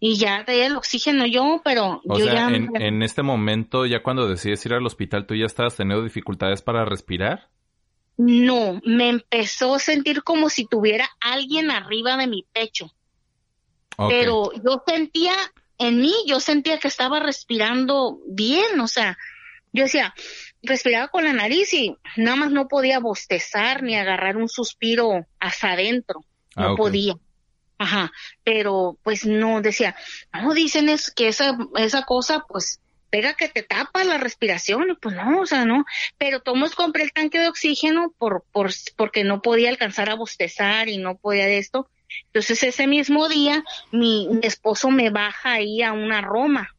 Y 0.00 0.16
ya 0.16 0.44
traía 0.46 0.66
el 0.68 0.76
oxígeno 0.76 1.26
yo, 1.26 1.60
pero 1.62 2.00
O 2.08 2.18
yo 2.18 2.24
sea, 2.24 2.34
ya... 2.34 2.48
en, 2.56 2.70
en 2.80 3.02
este 3.02 3.22
momento, 3.22 3.84
ya 3.84 4.02
cuando 4.02 4.26
decides 4.28 4.64
ir 4.64 4.72
al 4.72 4.86
hospital, 4.86 5.26
¿tú 5.26 5.34
ya 5.34 5.44
estabas 5.44 5.76
teniendo 5.76 6.02
dificultades 6.02 6.62
para 6.62 6.86
respirar? 6.86 7.50
No, 8.16 8.80
me 8.84 9.08
empezó 9.08 9.74
a 9.74 9.78
sentir 9.78 10.22
como 10.22 10.48
si 10.50 10.66
tuviera 10.66 11.08
alguien 11.20 11.70
arriba 11.70 12.16
de 12.16 12.26
mi 12.26 12.44
pecho. 12.52 12.92
Pero 14.08 14.52
yo 14.64 14.82
sentía, 14.86 15.34
en 15.78 16.00
mí, 16.00 16.14
yo 16.26 16.40
sentía 16.40 16.78
que 16.78 16.88
estaba 16.88 17.20
respirando 17.20 18.18
bien, 18.26 18.80
o 18.80 18.88
sea, 18.88 19.18
yo 19.72 19.84
decía, 19.84 20.14
respiraba 20.62 21.08
con 21.08 21.24
la 21.24 21.32
nariz 21.32 21.72
y 21.72 21.96
nada 22.16 22.36
más 22.36 22.50
no 22.50 22.68
podía 22.68 23.00
bostezar 23.00 23.82
ni 23.82 23.96
agarrar 23.96 24.36
un 24.36 24.48
suspiro 24.48 25.26
hasta 25.38 25.72
adentro, 25.72 26.20
no 26.56 26.62
Ah, 26.64 26.72
ok. 26.72 26.76
podía. 26.78 27.14
Ajá, 27.78 28.12
pero 28.44 28.96
pues 29.02 29.26
no 29.26 29.60
decía, 29.60 29.96
no 30.32 30.54
dicen 30.54 30.88
es 30.88 31.10
que 31.10 31.26
esa 31.28 31.58
esa 31.76 32.04
cosa 32.04 32.44
pues 32.48 32.80
pega 33.12 33.34
que 33.34 33.48
te 33.48 33.62
tapa 33.62 34.04
la 34.04 34.16
respiración, 34.16 34.98
pues 35.00 35.14
no, 35.14 35.40
o 35.40 35.46
sea, 35.46 35.66
no, 35.66 35.84
pero 36.16 36.40
tomos 36.40 36.74
compré 36.74 37.04
el 37.04 37.12
tanque 37.12 37.38
de 37.38 37.48
oxígeno 37.48 38.14
por 38.16 38.42
por 38.50 38.70
porque 38.96 39.22
no 39.22 39.42
podía 39.42 39.68
alcanzar 39.68 40.08
a 40.08 40.14
bostezar 40.14 40.88
y 40.88 40.96
no 40.96 41.18
podía 41.18 41.44
de 41.44 41.58
esto. 41.58 41.90
Entonces 42.28 42.62
ese 42.62 42.86
mismo 42.86 43.28
día 43.28 43.62
mi, 43.90 44.28
mi 44.30 44.46
esposo 44.46 44.90
me 44.90 45.10
baja 45.10 45.52
ahí 45.52 45.82
a 45.82 45.92
una 45.92 46.22
Roma. 46.22 46.74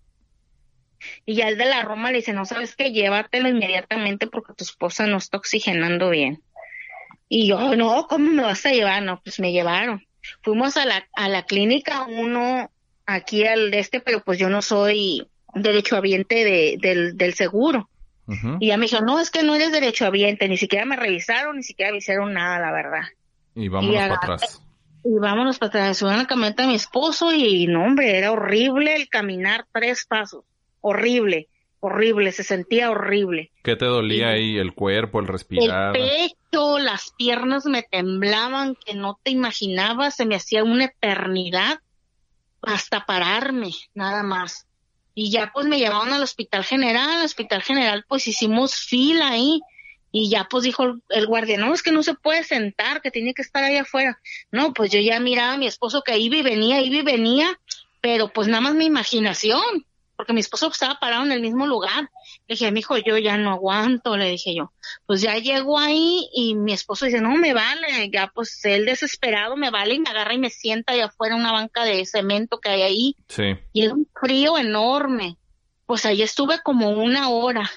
Y 1.23 1.35
ya 1.35 1.49
el 1.49 1.57
de 1.59 1.65
la 1.65 1.83
Roma 1.83 2.09
le 2.09 2.17
dice, 2.17 2.33
no 2.33 2.45
sabes 2.45 2.75
qué, 2.75 2.91
llévatelo 2.91 3.47
inmediatamente 3.47 4.25
porque 4.25 4.53
tu 4.53 4.63
esposa 4.63 5.05
no 5.05 5.17
está 5.17 5.37
oxigenando 5.37 6.09
bien. 6.09 6.41
Y 7.29 7.47
yo, 7.47 7.75
no, 7.75 8.07
¿cómo 8.07 8.31
me 8.31 8.41
vas 8.41 8.65
a 8.65 8.71
llevar? 8.71 9.03
No, 9.03 9.21
pues 9.21 9.39
me 9.39 9.51
llevaron. 9.51 10.03
Fuimos 10.41 10.77
a 10.77 10.85
la, 10.85 11.07
a 11.13 11.29
la 11.29 11.45
clínica 11.45 12.07
uno 12.07 12.71
aquí 13.05 13.45
al 13.45 13.71
este, 13.73 13.99
pero 13.99 14.23
pues 14.23 14.39
yo 14.39 14.49
no 14.49 14.63
soy 14.63 15.27
derechohabiente 15.53 16.43
de, 16.43 16.77
del, 16.79 17.17
del 17.17 17.33
seguro. 17.33 17.89
Ujú. 18.27 18.57
Y 18.59 18.67
ya 18.67 18.77
me 18.77 18.85
dijo, 18.85 19.01
no, 19.01 19.19
es 19.19 19.29
que 19.29 19.43
no 19.43 19.55
eres 19.55 19.71
derechohabiente, 19.71 20.47
ni 20.47 20.57
siquiera 20.57 20.85
me 20.85 20.95
revisaron, 20.95 21.57
ni 21.57 21.63
siquiera 21.63 21.91
me 21.91 21.97
hicieron 21.97 22.33
nada, 22.33 22.59
la 22.59 22.71
verdad. 22.71 23.03
Y 23.55 23.67
vámonos 23.67 23.95
y 23.95 23.97
para 23.97 24.15
atrás. 24.15 24.61
Y 25.03 25.19
vámonos 25.19 25.59
para 25.59 25.69
atrás, 25.69 26.03
a 26.03 26.17
la 26.17 26.25
camioneta 26.25 26.63
de 26.63 26.69
mi 26.69 26.75
esposo 26.75 27.33
y 27.33 27.67
no, 27.67 27.83
hombre, 27.83 28.17
era 28.17 28.31
horrible 28.31 28.95
el 28.95 29.09
caminar 29.09 29.65
tres 29.73 30.05
pasos. 30.07 30.45
Horrible, 30.79 31.49
horrible, 31.81 32.31
se 32.31 32.43
sentía 32.43 32.89
horrible. 32.89 33.51
¿Qué 33.63 33.75
te 33.75 33.85
dolía 33.85 34.29
ahí? 34.29 34.57
¿El 34.57 34.73
cuerpo, 34.73 35.19
el 35.19 35.27
respirar? 35.27 35.95
El 35.97 36.03
pecho, 36.03 36.79
las 36.79 37.13
piernas 37.17 37.65
me 37.65 37.83
temblaban 37.83 38.75
que 38.75 38.93
no 38.93 39.19
te 39.21 39.31
imaginabas, 39.31 40.15
se 40.15 40.25
me 40.25 40.35
hacía 40.35 40.63
una 40.63 40.85
eternidad 40.85 41.79
hasta 42.61 43.05
pararme, 43.05 43.71
nada 43.93 44.23
más. 44.23 44.65
Y 45.15 45.31
ya 45.31 45.51
pues 45.53 45.67
me 45.67 45.77
llevaron 45.77 46.11
al 46.13 46.23
hospital 46.23 46.63
general, 46.63 47.09
al 47.09 47.25
hospital 47.25 47.61
general 47.61 48.05
pues 48.07 48.27
hicimos 48.27 48.75
fila 48.75 49.29
ahí 49.29 49.61
y 50.11 50.29
ya 50.29 50.47
pues 50.49 50.63
dijo 50.63 50.83
el, 50.83 51.01
el 51.09 51.27
guardia, 51.27 51.57
no, 51.57 51.73
es 51.73 51.81
que 51.81 51.91
no 51.91 52.03
se 52.03 52.13
puede 52.13 52.43
sentar, 52.43 53.01
que 53.01 53.11
tiene 53.11 53.33
que 53.33 53.41
estar 53.41 53.63
ahí 53.63 53.77
afuera. 53.77 54.19
No, 54.51 54.73
pues 54.73 54.91
yo 54.91 54.99
ya 54.99 55.19
miraba 55.19 55.53
a 55.53 55.57
mi 55.57 55.67
esposo 55.67 56.03
que 56.03 56.17
iba 56.19 56.37
y 56.37 56.43
venía, 56.43 56.81
iba 56.81 56.97
y 56.97 57.01
venía, 57.01 57.59
pero 57.99 58.29
pues 58.29 58.47
nada 58.47 58.61
más 58.61 58.75
mi 58.75 58.85
imaginación, 58.85 59.85
porque 60.23 60.31
mi 60.31 60.39
esposo 60.39 60.69
estaba 60.71 60.99
parado 61.01 61.25
en 61.25 61.33
el 61.33 61.41
mismo 61.41 61.67
lugar. 61.67 62.09
Le 62.47 62.55
dije, 62.55 62.71
mijo, 62.71 62.95
yo 62.97 63.17
ya 63.17 63.35
no 63.35 63.51
aguanto, 63.51 64.15
le 64.15 64.29
dije 64.29 64.55
yo. 64.55 64.71
Pues 65.05 65.19
ya 65.19 65.37
llego 65.37 65.77
ahí 65.77 66.29
y 66.33 66.55
mi 66.55 66.71
esposo 66.71 67.05
dice, 67.05 67.19
no, 67.19 67.35
me 67.35 67.53
vale, 67.53 68.09
ya 68.09 68.31
pues 68.33 68.63
él 68.63 68.85
desesperado 68.85 69.57
me 69.57 69.69
vale 69.69 69.95
y 69.95 69.99
me 69.99 70.09
agarra 70.09 70.33
y 70.33 70.37
me 70.37 70.49
sienta 70.49 70.93
allá 70.93 71.07
afuera 71.07 71.35
en 71.35 71.41
una 71.41 71.51
banca 71.51 71.83
de 71.83 72.05
cemento 72.05 72.61
que 72.61 72.69
hay 72.69 72.81
ahí 72.83 73.15
Sí. 73.27 73.43
y 73.73 73.83
era 73.83 73.93
un 73.95 74.07
frío 74.17 74.57
enorme. 74.57 75.37
Pues 75.85 76.05
ahí 76.05 76.21
estuve 76.21 76.59
como 76.63 76.91
una 76.91 77.27
hora, 77.27 77.69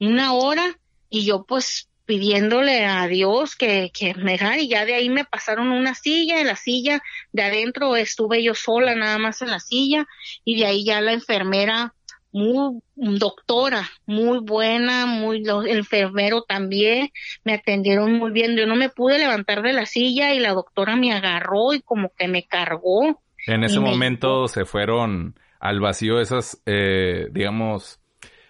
una 0.00 0.32
hora 0.32 0.78
y 1.10 1.26
yo 1.26 1.44
pues 1.44 1.90
pidiéndole 2.06 2.84
a 2.84 3.06
Dios 3.06 3.56
que, 3.56 3.90
que 3.98 4.14
me 4.14 4.32
dejara 4.32 4.58
y 4.58 4.68
ya 4.68 4.84
de 4.84 4.94
ahí 4.94 5.08
me 5.08 5.24
pasaron 5.24 5.68
una 5.68 5.94
silla, 5.94 6.40
en 6.40 6.46
la 6.46 6.56
silla 6.56 7.02
de 7.32 7.42
adentro 7.42 7.96
estuve 7.96 8.42
yo 8.42 8.54
sola 8.54 8.94
nada 8.94 9.18
más 9.18 9.42
en 9.42 9.50
la 9.50 9.60
silla 9.60 10.06
y 10.44 10.58
de 10.58 10.66
ahí 10.66 10.84
ya 10.84 11.00
la 11.00 11.12
enfermera 11.12 11.94
muy 12.34 12.80
doctora, 12.96 13.88
muy 14.06 14.40
buena, 14.40 15.06
muy 15.06 15.44
el 15.46 15.78
enfermero 15.78 16.42
también, 16.42 17.10
me 17.44 17.54
atendieron 17.54 18.12
muy 18.14 18.32
bien, 18.32 18.56
yo 18.56 18.66
no 18.66 18.74
me 18.74 18.88
pude 18.88 19.18
levantar 19.18 19.62
de 19.62 19.72
la 19.72 19.86
silla 19.86 20.34
y 20.34 20.40
la 20.40 20.52
doctora 20.52 20.96
me 20.96 21.12
agarró 21.12 21.72
y 21.74 21.80
como 21.80 22.10
que 22.18 22.26
me 22.26 22.42
cargó. 22.42 23.22
En 23.46 23.62
ese 23.62 23.78
me 23.78 23.90
momento 23.90 24.48
se 24.48 24.64
fueron 24.64 25.38
al 25.60 25.78
vacío 25.78 26.20
esas, 26.20 26.60
eh, 26.66 27.28
digamos, 27.30 28.00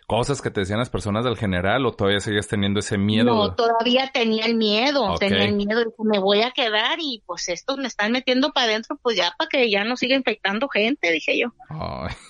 cosas 0.06 0.42
que 0.42 0.50
te 0.50 0.60
decían 0.60 0.78
las 0.78 0.90
personas 0.90 1.24
del 1.24 1.36
general 1.36 1.86
o 1.86 1.92
todavía 1.92 2.20
seguías 2.20 2.46
teniendo 2.46 2.80
ese 2.80 2.98
miedo. 2.98 3.34
No, 3.34 3.54
todavía 3.54 4.10
tenía 4.12 4.46
el 4.46 4.54
miedo, 4.56 5.14
tenía 5.18 5.44
el 5.44 5.54
miedo, 5.54 5.94
me 5.98 6.18
voy 6.18 6.42
a 6.42 6.50
quedar 6.50 6.98
y 7.00 7.22
pues 7.26 7.48
estos 7.48 7.78
me 7.78 7.86
están 7.86 8.12
metiendo 8.12 8.52
para 8.52 8.66
adentro, 8.66 8.98
pues 9.02 9.16
ya 9.16 9.34
para 9.38 9.48
que 9.48 9.70
ya 9.70 9.84
no 9.84 9.96
siga 9.96 10.14
infectando 10.14 10.68
gente, 10.68 11.10
dije 11.10 11.38
yo. 11.38 11.52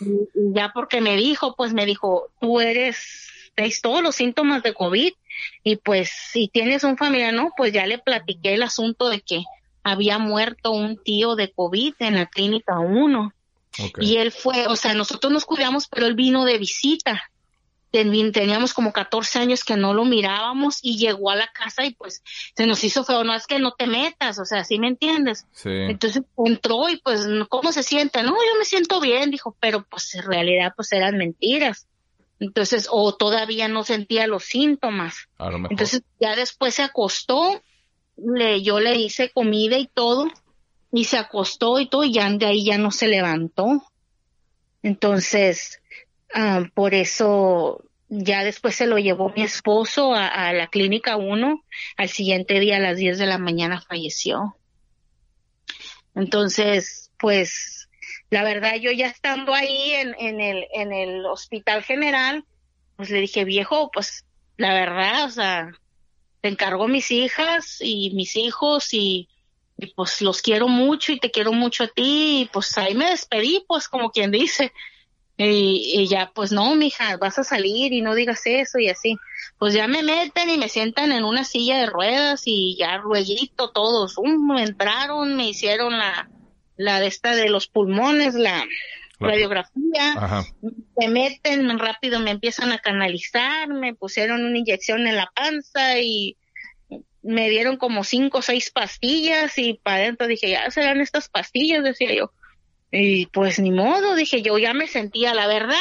Y, 0.00 0.04
y 0.04 0.54
ya 0.54 0.71
porque 0.73 1.00
me 1.00 1.16
dijo, 1.16 1.54
pues 1.57 1.73
me 1.73 1.87
dijo, 1.87 2.28
tú 2.40 2.61
eres, 2.61 3.28
tenéis 3.54 3.83
todos 3.83 4.02
los 4.02 4.14
síntomas 4.14 4.62
de 4.62 4.75
COVID 4.75 5.12
y 5.62 5.76
pues 5.76 6.11
si 6.11 6.49
tienes 6.49 6.85
un 6.85 6.97
familiar, 6.97 7.35
no, 7.35 7.50
pues 7.57 7.73
ya 7.73 7.87
le 7.87 7.99
platiqué 7.99 8.54
el 8.54 8.62
asunto 8.62 9.09
de 9.09 9.21
que 9.21 9.45
había 9.83 10.19
muerto 10.19 10.71
un 10.71 10.97
tío 11.02 11.37
de 11.37 11.50
COVID 11.52 11.95
en 11.99 12.14
la 12.14 12.26
clínica 12.26 12.78
1 12.78 13.33
ok. 13.85 13.99
y 14.00 14.16
él 14.16 14.33
fue, 14.33 14.66
o 14.66 14.76
sea, 14.76 14.95
nosotros 14.95 15.33
nos 15.33 15.45
cuidamos, 15.45 15.88
pero 15.88 16.07
él 16.07 16.14
vino 16.14 16.45
de 16.45 16.59
visita. 16.59 17.23
Ten- 17.94 18.32
Teníamos 18.32 18.74
como 18.74 18.92
14 18.92 19.38
años 19.38 19.62
que 19.62 19.76
no 19.76 19.94
lo 19.94 20.04
mirábamos 20.04 20.80
y 20.82 20.98
llegó 20.98 21.30
a 21.30 21.36
la 21.36 21.46
casa 21.52 21.84
y 21.86 21.94
pues 21.94 22.24
se 22.56 22.66
nos 22.66 22.82
hizo 22.82 23.04
feo, 23.04 23.22
no 23.22 23.32
es 23.32 23.46
que 23.46 23.60
no 23.60 23.70
te 23.70 23.86
metas, 23.86 24.40
o 24.40 24.44
sea, 24.44 24.64
¿sí 24.64 24.80
me 24.80 24.88
entiendes? 24.88 25.46
Sí. 25.52 25.70
Entonces 25.70 26.24
entró 26.36 26.88
y 26.88 26.96
pues, 26.96 27.24
¿cómo 27.48 27.70
se 27.70 27.84
siente? 27.84 28.24
No, 28.24 28.30
yo 28.32 28.58
me 28.58 28.64
siento 28.64 29.00
bien, 29.00 29.30
dijo, 29.30 29.56
pero 29.60 29.86
pues 29.88 30.12
en 30.16 30.24
realidad 30.24 30.72
pues 30.74 30.90
eran 30.90 31.16
mentiras. 31.16 31.86
Entonces, 32.40 32.88
o 32.90 33.14
todavía 33.14 33.68
no 33.68 33.84
sentía 33.84 34.26
los 34.26 34.42
síntomas. 34.42 35.28
A 35.38 35.50
lo 35.50 35.58
mejor. 35.60 35.70
Entonces 35.70 36.02
ya 36.18 36.34
después 36.34 36.74
se 36.74 36.82
acostó, 36.82 37.62
le, 38.16 38.60
yo 38.62 38.80
le 38.80 38.96
hice 38.96 39.30
comida 39.30 39.78
y 39.78 39.86
todo, 39.86 40.28
y 40.90 41.04
se 41.04 41.16
acostó 41.16 41.78
y 41.78 41.88
todo, 41.88 42.02
y 42.02 42.12
ya 42.12 42.28
de 42.28 42.46
ahí 42.46 42.64
ya 42.64 42.76
no 42.76 42.90
se 42.90 43.06
levantó. 43.06 43.84
Entonces, 44.82 45.80
ah, 46.35 46.64
por 46.75 46.95
eso 46.95 47.85
ya 48.09 48.45
después 48.45 48.75
se 48.75 48.87
lo 48.87 48.99
llevó 48.99 49.31
mi 49.31 49.43
esposo 49.43 50.14
a, 50.14 50.53
la 50.53 50.69
clínica 50.69 51.17
1, 51.17 51.64
al 51.97 52.09
siguiente 52.09 52.61
día 52.61 52.76
a 52.76 52.81
las 52.81 52.97
10 52.97 53.19
de 53.19 53.26
la 53.26 53.38
mañana 53.38 53.81
falleció. 53.81 54.57
Entonces, 56.14 57.11
pues, 57.19 57.88
la 58.31 58.45
verdad, 58.45 58.75
yo 58.76 58.93
ya 58.93 59.07
estando 59.07 59.55
ahí 59.55 59.93
en, 59.93 60.14
en 60.19 60.41
el, 60.41 60.67
en 60.75 60.93
el 60.93 61.25
hospital 61.26 61.83
general, 61.83 62.45
pues 62.97 63.11
le 63.11 63.21
dije, 63.21 63.45
viejo, 63.45 63.91
pues, 63.93 64.25
la 64.57 64.75
verdad, 64.75 65.25
o 65.25 65.31
sea, 65.31 65.73
te 66.41 66.49
encargo 66.49 66.87
mis 66.88 67.11
hijas 67.11 67.79
y 67.81 68.11
mis 68.11 68.37
hijos 68.37 68.93
y, 68.93 69.29
y, 69.79 69.87
pues 69.95 70.21
los 70.21 70.43
quiero 70.43 70.69
mucho 70.69 71.12
y 71.12 71.19
te 71.19 71.31
quiero 71.31 71.53
mucho 71.53 71.85
a 71.85 71.88
ti 71.88 72.43
y 72.43 72.50
pues 72.53 72.76
ahí 72.79 72.95
me 72.95 73.11
despedí, 73.11 73.64
pues 73.67 73.88
como 73.88 74.11
quien 74.11 74.31
dice. 74.31 74.73
Y, 75.37 75.93
y 75.97 76.07
ya, 76.07 76.31
pues 76.35 76.53
no, 76.53 76.75
mija, 76.76 77.17
vas 77.17 77.38
a 77.38 77.45
salir 77.45 77.93
y 77.93 78.03
no 78.03 78.14
digas 78.14 78.43
eso 78.45 78.79
y 78.79 78.88
así. 78.88 79.17
Pues 79.59 79.75
ya 79.75 79.88
me 79.88 80.03
meten 80.03 80.49
y 80.50 80.59
me 80.59 80.69
sientan 80.69 81.11
en 81.12 81.25
una 81.25 81.45
silla 81.45 81.79
de 81.79 81.87
ruedas 81.87 82.43
y 82.45 82.76
ya 82.79 82.99
rueguito 82.99 83.71
todos. 83.71 84.17
Um, 84.17 84.55
me 84.55 84.62
entraron, 84.62 85.37
me 85.37 85.49
hicieron 85.49 85.99
la, 85.99 86.29
la 86.76 87.00
de 87.00 87.09
esta 87.09 87.35
de 87.35 87.49
los 87.49 87.67
pulmones, 87.67 88.35
la 88.35 88.64
La- 89.21 89.29
radiografía 89.29 90.12
Ajá. 90.17 90.45
me 90.97 91.09
meten 91.09 91.79
rápido, 91.79 92.21
me 92.21 92.33
empiezan 92.33 92.73
a 92.73 92.79
canalizar, 92.79 93.69
me 93.69 93.95
pusieron 93.95 94.45
una 94.45 94.59
inyección 94.59 95.07
en 95.07 95.17
la 95.17 95.31
panza 95.35 95.99
y 95.99 96.37
me 97.23 97.49
dieron 97.49 97.76
como 97.76 98.05
cinco 98.05 98.38
o 98.38 98.43
seis 98.43 98.71
pastillas 98.71 99.57
y 99.59 99.75
para 99.83 99.97
adentro 99.97 100.26
dije, 100.26 100.50
ya 100.50 100.71
serán 100.71 101.00
estas 101.00 101.29
pastillas, 101.29 101.83
decía 101.83 102.14
yo. 102.14 102.33
Y 102.96 103.26
pues 103.26 103.58
ni 103.58 103.72
modo, 103.72 104.14
dije, 104.14 104.40
yo 104.42 104.56
ya 104.58 104.72
me 104.72 104.86
sentía, 104.86 105.34
la 105.34 105.48
verdad, 105.48 105.74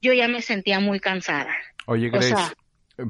yo 0.00 0.12
ya 0.14 0.26
me 0.26 0.40
sentía 0.40 0.80
muy 0.80 0.98
cansada. 0.98 1.54
Oye, 1.86 2.08
O 2.08 2.12
Grace, 2.12 2.28
sea- 2.28 2.54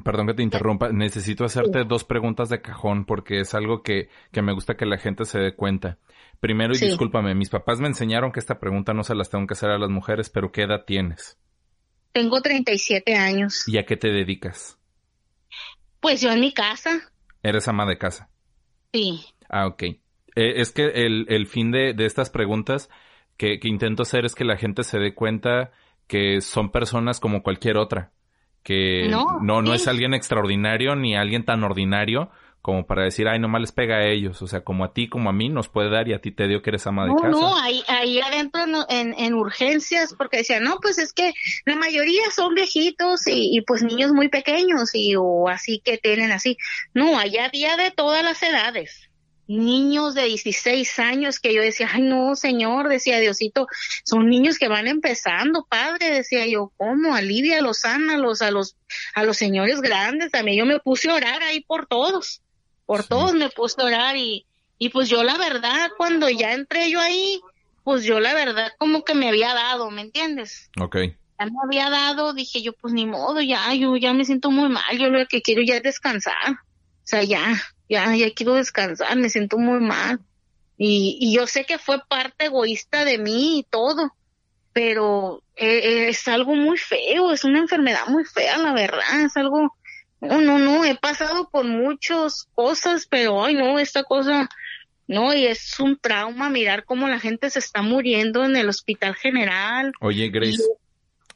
perdón 0.03 0.27
que 0.27 0.33
te 0.33 0.43
interrumpa, 0.43 0.89
necesito 0.91 1.45
hacerte 1.45 1.85
dos 1.85 2.03
preguntas 2.03 2.49
de 2.49 2.61
cajón 2.61 3.05
porque 3.05 3.39
es 3.39 3.53
algo 3.53 3.83
que, 3.83 4.09
que 4.33 4.41
me 4.41 4.51
gusta 4.53 4.75
que 4.75 4.85
la 4.85 4.97
gente 4.97 5.23
se 5.25 5.39
dé 5.39 5.55
cuenta. 5.55 5.97
Primero, 6.41 6.73
y 6.73 6.77
Sí. 6.77 6.85
discúlpame, 6.87 7.33
mis 7.35 7.49
papás 7.49 7.79
me 7.79 7.87
enseñaron 7.87 8.31
que 8.33 8.39
esta 8.41 8.59
pregunta 8.59 8.93
no 8.93 9.03
se 9.05 9.15
las 9.15 9.29
tengo 9.29 9.47
que 9.47 9.53
hacer 9.53 9.69
a 9.69 9.77
las 9.77 9.89
mujeres, 9.89 10.29
pero 10.29 10.51
¿qué 10.51 10.63
edad 10.63 10.83
tienes? 10.85 11.37
Tengo 12.11 12.41
37 12.41 13.15
años. 13.15 13.65
¿Y 13.67 13.77
a 13.77 13.85
qué 13.85 13.95
te 13.95 14.09
dedicas? 14.09 14.77
Pues 15.99 16.19
yo 16.19 16.31
en 16.31 16.41
mi 16.41 16.53
casa, 16.53 16.99
¿Eres 17.43 17.67
ama 17.67 17.85
de 17.85 17.97
casa? 17.97 18.29
sí. 18.93 19.23
Ah, 19.49 19.67
ok. 19.67 19.83
Eh, 19.83 19.97
es 20.35 20.71
que 20.71 20.85
el, 21.05 21.25
el 21.29 21.45
fin 21.47 21.71
de, 21.71 21.93
de 21.93 22.05
estas 22.05 22.29
preguntas 22.29 22.89
que, 23.41 23.59
que 23.59 23.67
intento 23.67 24.03
hacer 24.03 24.23
es 24.23 24.35
que 24.35 24.45
la 24.45 24.55
gente 24.55 24.83
se 24.83 24.99
dé 24.99 25.15
cuenta 25.15 25.71
que 26.05 26.41
son 26.41 26.71
personas 26.71 27.19
como 27.19 27.41
cualquier 27.41 27.77
otra. 27.77 28.11
Que 28.61 29.07
No, 29.09 29.39
no, 29.41 29.73
es 29.73 29.87
alguien 29.87 30.13
extraordinario 30.13 30.95
ni 30.95 31.15
alguien 31.15 31.43
tan 31.43 31.63
ordinario 31.63 32.29
como 32.61 32.85
para 32.85 33.03
decir, 33.03 33.27
ay, 33.27 33.39
nomás 33.39 33.61
les 33.61 33.71
pega 33.71 33.95
a 33.95 34.05
ellos. 34.05 34.43
O 34.43 34.45
sea, 34.47 34.63
como 34.63 34.83
a 34.85 34.93
ti, 34.93 35.07
como 35.09 35.31
a 35.31 35.33
mí, 35.33 35.49
nos 35.49 35.69
puede 35.69 35.89
dar 35.89 36.07
y 36.07 36.13
a 36.13 36.21
ti 36.21 36.29
te 36.31 36.47
dio 36.47 36.61
que 36.61 36.69
eres 36.69 36.85
ama 36.85 37.05
de 37.05 37.09
No, 37.09 37.15
casa. 37.15 37.29
no, 37.31 37.57
ahí, 37.59 37.81
ahí 37.87 38.19
adentro 38.19 38.67
no- 38.67 38.85
en, 38.87 39.15
en 39.17 39.33
urgencias, 39.33 40.13
porque 40.15 40.37
decían, 40.37 40.61
no, 40.63 40.77
pues 40.79 40.99
es 40.99 41.11
que 41.11 41.33
la 41.65 41.75
mayoría 41.75 42.21
son 42.35 42.53
viejitos 42.53 43.25
y, 43.25 43.57
y, 43.57 43.61
pues 43.61 43.81
niños 43.81 44.11
muy 44.11 44.29
pequeños 44.29 44.93
y 44.93 45.15
o 45.17 45.49
así 45.49 45.81
que 45.83 45.97
tienen 45.97 46.31
así. 46.31 46.57
No, 46.93 47.17
allá 47.17 47.45
había 47.45 47.75
de 47.75 47.89
todas 47.89 48.23
las 48.23 48.43
edades. 48.43 49.09
Niños 49.57 50.15
de 50.15 50.23
16 50.23 50.99
años 50.99 51.39
que 51.39 51.53
yo 51.53 51.61
decía, 51.61 51.89
ay 51.91 52.03
no, 52.03 52.35
señor, 52.35 52.87
decía 52.87 53.19
Diosito, 53.19 53.67
son 54.05 54.29
niños 54.29 54.57
que 54.57 54.69
van 54.69 54.87
empezando, 54.87 55.65
padre, 55.69 56.09
decía 56.09 56.45
yo, 56.45 56.71
¿cómo? 56.77 57.15
Alivia, 57.15 57.59
sánalos, 57.73 58.41
a 58.41 58.51
los, 58.51 58.77
a 59.13 59.23
los 59.23 59.35
señores 59.37 59.81
grandes, 59.81 60.31
también 60.31 60.57
yo 60.59 60.65
me 60.65 60.79
puse 60.79 61.09
a 61.09 61.15
orar 61.15 61.43
ahí 61.43 61.59
por 61.61 61.85
todos, 61.87 62.41
por 62.85 63.01
Sí. 63.01 63.09
todos 63.09 63.33
me 63.33 63.49
puse 63.49 63.81
a 63.81 63.85
orar 63.85 64.15
y, 64.15 64.45
y 64.77 64.89
pues 64.89 65.09
yo 65.09 65.21
la 65.23 65.37
verdad, 65.37 65.89
cuando 65.97 66.29
ya 66.29 66.53
entré 66.53 66.89
yo 66.89 67.01
ahí, 67.01 67.41
pues 67.83 68.03
yo 68.03 68.19
la 68.19 68.33
verdad 68.33 68.71
como 68.77 69.03
que 69.03 69.15
me 69.15 69.27
había 69.27 69.53
dado, 69.53 69.91
¿me 69.91 70.01
entiendes? 70.01 70.69
Ok. 70.79 70.95
Ya 71.39 71.45
me 71.45 71.57
había 71.65 71.89
dado, 71.89 72.33
dije 72.33 72.61
yo, 72.61 72.71
pues 72.73 72.93
ni 72.93 73.05
modo, 73.05 73.41
ya, 73.41 73.73
yo 73.73 73.97
ya 73.97 74.13
me 74.13 74.23
siento 74.23 74.49
muy 74.49 74.69
mal, 74.69 74.97
yo 74.97 75.09
lo 75.09 75.25
que 75.27 75.41
quiero 75.41 75.61
ya 75.61 75.75
es 75.77 75.83
descansar. 75.83 76.51
O 76.51 77.07
sea, 77.11 77.23
ya, 77.23 77.61
ya, 77.91 78.15
ya 78.15 78.33
quiero 78.33 78.53
descansar, 78.55 79.15
me 79.17 79.29
siento 79.29 79.57
muy 79.57 79.79
mal. 79.81 80.19
Y, 80.77 81.17
y 81.21 81.35
yo 81.35 81.45
sé 81.45 81.65
que 81.65 81.77
fue 81.77 81.99
parte 82.09 82.45
egoísta 82.45 83.05
de 83.05 83.17
mí 83.19 83.59
y 83.59 83.63
todo, 83.69 84.15
pero 84.73 85.43
eh, 85.55 85.79
eh, 85.83 86.09
es 86.09 86.27
algo 86.27 86.55
muy 86.55 86.77
feo, 86.77 87.31
es 87.31 87.43
una 87.43 87.59
enfermedad 87.59 88.07
muy 88.07 88.23
fea, 88.25 88.57
la 88.57 88.73
verdad, 88.73 89.21
es 89.25 89.35
algo, 89.37 89.75
no, 90.21 90.41
no, 90.41 90.57
no, 90.57 90.85
he 90.85 90.95
pasado 90.95 91.49
por 91.51 91.65
muchas 91.65 92.47
cosas, 92.55 93.05
pero 93.07 93.43
ay 93.43 93.53
no, 93.55 93.77
esta 93.77 94.03
cosa, 94.03 94.47
no, 95.07 95.33
y 95.33 95.45
es 95.45 95.79
un 95.79 95.97
trauma 95.99 96.49
mirar 96.49 96.85
cómo 96.85 97.07
la 97.09 97.19
gente 97.19 97.49
se 97.49 97.59
está 97.59 97.81
muriendo 97.81 98.45
en 98.45 98.55
el 98.55 98.69
hospital 98.69 99.13
general. 99.15 99.91
Oye, 99.99 100.29
Grace, 100.29 100.63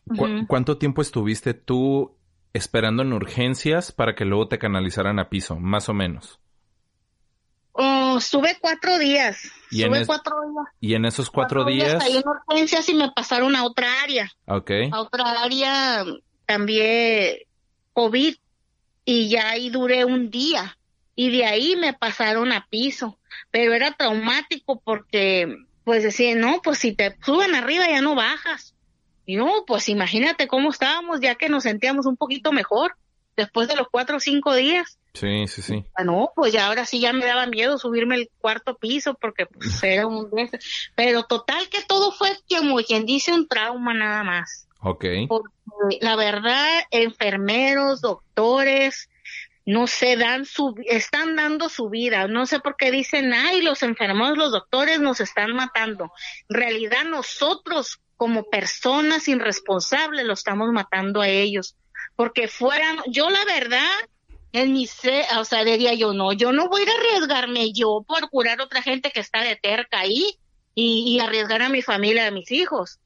¿cu- 0.07 0.23
Ujú. 0.23 0.47
¿cuánto 0.47 0.77
tiempo 0.77 1.01
estuviste 1.01 1.53
tú 1.53 2.17
esperando 2.53 3.03
en 3.03 3.11
urgencias 3.11 3.91
para 3.91 4.15
que 4.15 4.23
luego 4.25 4.47
te 4.47 4.57
canalizaran 4.59 5.19
a 5.19 5.29
piso? 5.29 5.57
Más 5.57 5.89
o 5.89 5.93
menos. 5.93 6.39
Oh, 7.77 8.15
estuve 8.19 8.57
cuatro 8.61 8.97
días. 8.97 9.51
Y 9.69 9.83
en 9.83 9.93
es- 9.95 10.07
cuatro 10.07 10.33
días. 10.47 10.65
Y 10.79 10.93
en 10.93 11.03
esos 11.03 11.29
cuatro, 11.29 11.65
días... 11.65 12.01
ahí 12.01 12.15
en 12.15 12.23
urgencias 12.25 12.87
y 12.87 12.93
me 12.93 13.11
pasaron 13.11 13.53
a 13.53 13.65
otra 13.65 14.01
área. 14.01 14.31
Ok. 14.47 14.71
A 14.93 15.01
otra 15.01 15.43
área 15.43 16.05
también 16.45 17.35
COVID. 17.91 18.35
Y 19.03 19.29
ya 19.29 19.49
ahí 19.49 19.69
duré 19.69 20.05
un 20.05 20.29
día. 20.29 20.77
Y 21.15 21.31
de 21.31 21.45
ahí 21.45 21.75
me 21.75 21.91
pasaron 21.93 22.53
a 22.53 22.65
piso. 22.69 23.19
Pero 23.51 23.73
era 23.73 23.91
traumático 23.91 24.79
porque, 24.79 25.57
pues 25.83 26.01
decían, 26.01 26.39
no, 26.39 26.61
pues 26.63 26.79
si 26.79 26.93
te 26.93 27.17
suben 27.25 27.55
arriba 27.55 27.89
ya 27.89 28.01
no 28.01 28.15
bajas. 28.15 28.73
Y 29.25 29.35
no, 29.35 29.65
pues 29.67 29.89
imagínate 29.89 30.47
cómo 30.47 30.69
estábamos 30.69 31.19
ya 31.19 31.35
que 31.35 31.49
nos 31.49 31.63
sentíamos 31.63 32.05
un 32.05 32.15
poquito 32.15 32.53
mejor 32.53 32.95
después 33.35 33.67
de 33.67 33.75
los 33.75 33.87
cuatro 33.89 34.17
o 34.17 34.19
cinco 34.19 34.53
días. 34.53 34.97
Sí, 35.13 35.47
sí, 35.47 35.61
sí. 35.61 35.85
Ah, 35.95 36.03
no, 36.03 36.31
pues 36.35 36.51
ya 36.51 36.67
ahora 36.67 36.85
sí 36.85 36.99
ya 36.99 37.13
me 37.13 37.25
daba 37.25 37.45
miedo 37.45 37.77
subirme 37.77 38.15
el 38.15 38.29
cuarto 38.39 38.77
piso 38.77 39.13
porque 39.13 39.45
pues 39.45 39.81
era 39.83 40.07
un 40.07 40.29
pero 40.95 41.23
total 41.23 41.69
que 41.69 41.81
todo 41.83 42.11
fue 42.11 42.37
como 42.49 42.77
quien 42.77 43.05
dice 43.05 43.33
un 43.33 43.47
trauma 43.47 43.93
nada 43.93 44.23
más. 44.23 44.67
Ok. 44.81 45.05
Porque 45.29 45.53
la 46.01 46.15
verdad, 46.15 46.83
enfermeros, 46.91 48.01
doctores, 48.01 49.09
no 49.65 49.87
sé, 49.87 50.15
dan 50.15 50.45
su, 50.45 50.75
están 50.85 51.35
dando 51.35 51.69
su 51.69 51.89
vida. 51.89 52.27
No 52.27 52.45
sé 52.45 52.59
por 52.59 52.75
qué 52.75 52.91
dicen, 52.91 53.33
ay, 53.33 53.61
los 53.61 53.83
enfermeros, 53.83 54.37
los 54.37 54.51
doctores 54.51 54.99
nos 54.99 55.21
están 55.21 55.53
matando. 55.53 56.11
En 56.49 56.57
realidad 56.57 57.03
nosotros 57.05 57.99
como 58.15 58.43
personas 58.49 59.27
irresponsables 59.27 60.25
lo 60.25 60.33
estamos 60.33 60.71
matando 60.71 61.21
a 61.21 61.27
ellos. 61.27 61.75
Porque 62.15 62.47
fueran, 62.47 62.97
yo 63.07 63.29
la 63.29 63.43
verdad, 63.45 63.89
en 64.51 64.73
mi 64.73 64.87
se, 64.87 65.25
o 65.37 65.45
sea, 65.45 65.63
diría 65.63 65.93
yo, 65.93 66.13
no, 66.13 66.33
yo 66.33 66.51
no 66.51 66.69
voy 66.69 66.81
a 66.81 66.83
ir 66.83 66.89
a 66.89 66.93
arriesgarme 66.93 67.73
yo 67.73 68.03
por 68.07 68.29
curar 68.29 68.61
a 68.61 68.63
otra 68.63 68.81
gente 68.81 69.11
que 69.11 69.19
está 69.19 69.41
de 69.41 69.55
terca 69.55 69.99
ahí 69.99 70.37
y, 70.73 71.03
y 71.07 71.19
arriesgar 71.19 71.61
a 71.61 71.69
mi 71.69 71.81
familia, 71.81 72.27
a 72.27 72.31
mis 72.31 72.51
hijos. 72.51 72.99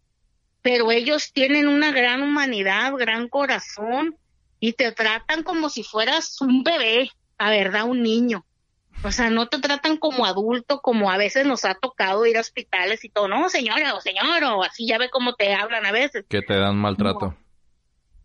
Pero 0.62 0.92
ellos 0.92 1.32
tienen 1.34 1.68
una 1.68 1.92
gran 1.92 2.22
humanidad, 2.22 2.94
gran 2.98 3.30
corazón 3.30 4.18
y 4.60 4.74
te 4.74 4.92
tratan 4.92 5.44
como 5.44 5.70
si 5.70 5.84
fueras 5.84 6.40
un 6.42 6.64
bebé, 6.64 7.12
a 7.38 7.50
verdad, 7.50 7.86
un 7.86 8.04
niño. 8.04 8.46
O 9.04 9.12
sea, 9.12 9.30
no 9.30 9.48
te 9.48 9.60
tratan 9.60 9.96
como 9.98 10.26
adulto, 10.26 10.82
como 10.82 11.10
a 11.10 11.18
veces 11.18 11.46
nos 11.46 11.64
ha 11.64 11.74
tocado 11.76 12.26
ir 12.26 12.38
a 12.38 12.42
hospitales 12.42 13.06
y 13.06 13.10
todo. 13.10 13.30
No, 13.30 13.48
señora 13.48 13.96
o 13.96 14.02
señor, 14.02 14.44
o 14.44 14.64
así 14.64 14.86
ya 14.86 14.98
ve 14.98 15.10
cómo 15.10 15.36
te 15.36 15.54
hablan 15.54 15.86
a 15.86 15.92
veces. 15.92 16.26
Que 16.28 16.42
te 16.42 16.56
dan 16.56 16.76
maltrato. 16.76 17.36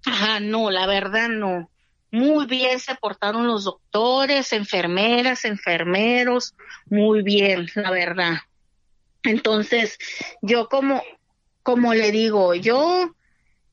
Ajá, 0.07 0.40
no, 0.40 0.71
la 0.71 0.87
verdad 0.87 1.29
no. 1.29 1.71
Muy 2.11 2.47
bien 2.47 2.79
se 2.79 2.95
portaron 2.95 3.47
los 3.47 3.64
doctores, 3.64 4.53
enfermeras, 4.53 5.45
enfermeros, 5.45 6.55
muy 6.87 7.23
bien, 7.23 7.69
la 7.75 7.90
verdad. 7.90 8.35
Entonces, 9.25 9.99
yo 10.43 10.69
como, 10.69 11.03
como 11.62 11.95
le 11.95 12.12
digo, 12.12 12.55
yo 12.55 13.14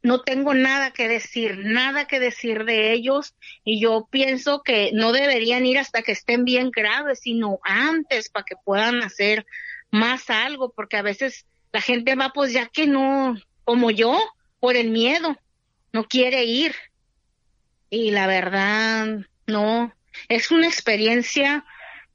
no 0.04 0.22
tengo 0.22 0.54
nada 0.54 0.92
que 0.92 1.08
decir, 1.08 1.60
nada 1.60 2.06
que 2.06 2.20
decir 2.20 2.66
de 2.66 2.94
ellos 2.94 3.36
y 3.64 3.80
yo 3.80 4.08
pienso 4.10 4.64
que 4.64 4.92
no 4.94 5.12
deberían 5.12 5.66
ir 5.66 5.78
hasta 5.78 6.02
que 6.02 6.14
estén 6.14 6.44
bien 6.44 6.72
graves, 6.72 7.20
sino 7.20 7.60
antes 7.64 8.30
para 8.30 8.46
que 8.46 8.56
puedan 8.64 9.04
hacer 9.04 9.46
más 9.92 10.30
algo, 10.30 10.72
porque 10.72 10.98
a 10.98 11.04
veces 11.04 11.46
la 11.72 11.82
gente 11.82 12.16
va 12.16 12.32
pues 12.34 12.54
ya 12.54 12.68
que 12.68 12.88
no, 12.88 13.38
como 13.64 13.92
yo, 13.92 14.18
por 14.60 14.76
el 14.76 14.90
miedo, 14.90 15.38
no 15.94 16.06
quiere 16.06 16.46
ir. 16.46 16.74
Y 17.90 18.12
la 18.12 18.28
verdad, 18.28 19.20
no, 19.48 19.94
es 20.30 20.52
una 20.52 20.68
experiencia 20.68 21.66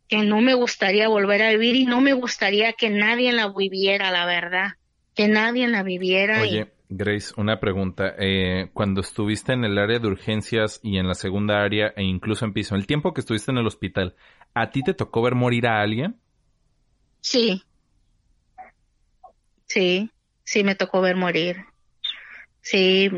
que 0.08 0.18
no 0.18 0.40
me 0.40 0.54
gustaría 0.54 1.08
volver 1.08 1.42
a 1.42 1.50
vivir 1.50 1.76
y 1.76 1.84
no 1.84 2.00
me 2.00 2.12
gustaría 2.12 2.72
que 2.72 2.88
nadie 2.90 3.32
la 3.32 3.52
viviera, 3.52 4.10
la 4.10 4.24
verdad, 4.24 4.74
que 5.14 5.28
nadie 5.28 5.68
la 5.68 5.82
viviera. 5.82 6.46
y- 6.46 6.50
Oye, 6.50 6.72
Grace, 6.88 7.34
una 7.36 7.58
pregunta. 7.58 8.14
Eh, 8.18 8.70
cuando 8.72 9.00
estuviste 9.00 9.52
en 9.52 9.64
el 9.64 9.76
área 9.76 9.98
de 9.98 10.06
urgencias 10.06 10.78
y 10.82 10.98
en 10.98 11.08
la 11.08 11.14
segunda 11.14 11.62
área 11.62 11.92
e 11.96 12.04
incluso 12.04 12.44
en 12.44 12.52
piso, 12.52 12.76
el 12.76 12.86
tiempo 12.86 13.12
que 13.12 13.20
estuviste 13.20 13.50
en 13.50 13.58
el 13.58 13.66
hospital, 13.66 14.14
¿a 14.54 14.70
ti 14.70 14.82
te 14.82 14.94
tocó 14.94 15.20
ver 15.22 15.34
morir 15.34 15.66
a 15.66 15.80
alguien? 15.80 16.16
Sí. 17.20 17.62
Sí, 19.66 20.10
sí 20.44 20.62
me 20.62 20.76
tocó 20.76 21.00
ver 21.00 21.16
morir. 21.16 21.56
Sí, 22.60 23.10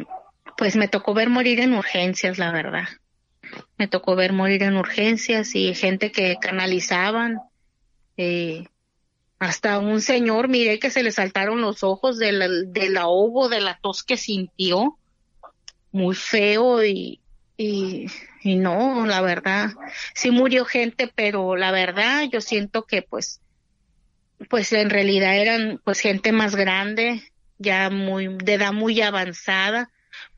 pues 0.59 0.75
me 0.75 0.89
tocó 0.89 1.15
ver 1.15 1.31
morir 1.31 1.61
en 1.61 1.73
urgencias, 1.73 2.37
la 2.37 2.51
verdad. 2.51 2.89
Me 3.79 3.87
tocó 3.87 4.17
ver 4.17 4.33
morir 4.33 4.65
en 4.65 4.77
urgencias 4.77 5.55
y 5.55 5.73
gente 5.75 6.11
que 6.11 6.37
canalizaban. 6.41 7.39
eh, 8.17 8.65
hasta 9.39 9.79
un 9.79 10.01
señor, 10.01 10.49
miré 10.49 10.81
que 10.81 10.91
se 10.91 11.05
le 11.05 11.13
saltaron 11.13 11.61
los 11.61 11.85
ojos 11.85 12.19
del, 12.19 12.73
del 12.73 12.97
ahogo, 12.97 13.49
de 13.49 13.61
la 13.61 13.79
tos 13.81 14.03
que 14.03 14.17
sintió. 14.17 14.99
Muy 15.93 16.17
feo 16.17 16.85
y, 16.85 17.21
y, 17.57 18.07
y 18.43 18.57
no, 18.57 19.07
la 19.07 19.21
verdad, 19.21 19.71
sí 20.13 20.33
murió 20.33 20.65
gente, 20.65 21.11
pero 21.15 21.55
la 21.55 21.71
verdad 21.71 22.25
yo 22.33 22.41
siento 22.41 22.85
que 22.85 23.03
pues 23.03 23.41
pues 24.51 24.73
en 24.73 24.91
realidad 24.91 25.37
eran 25.37 25.81
pues 25.85 26.01
gente 26.01 26.33
más 26.33 26.57
grande, 26.57 27.23
ya 27.59 27.91
muy 27.91 28.29
de 28.29 28.55
edad 28.55 28.73
muy 28.73 29.01
avanzada, 29.01 29.91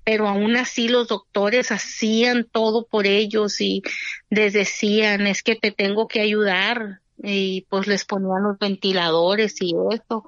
pero 0.05 0.29
aún 0.29 0.57
así 0.57 0.89
los 0.89 1.09
doctores 1.09 1.73
hacían 1.73 2.47
todo 2.51 2.87
por 2.87 3.07
ellos 3.07 3.61
y 3.61 3.83
les 4.29 4.53
decían, 4.53 5.27
es 5.27 5.43
que 5.43 5.57
te 5.57 5.71
tengo 5.71 6.09
que 6.09 6.21
ayudar 6.21 7.01
y 7.23 7.67
pues 7.69 7.87
les 7.87 8.05
ponían 8.05 8.43
los 8.43 8.59
ventiladores 8.59 9.61
y 9.61 9.75
esto 9.93 10.25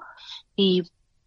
y 0.56 0.85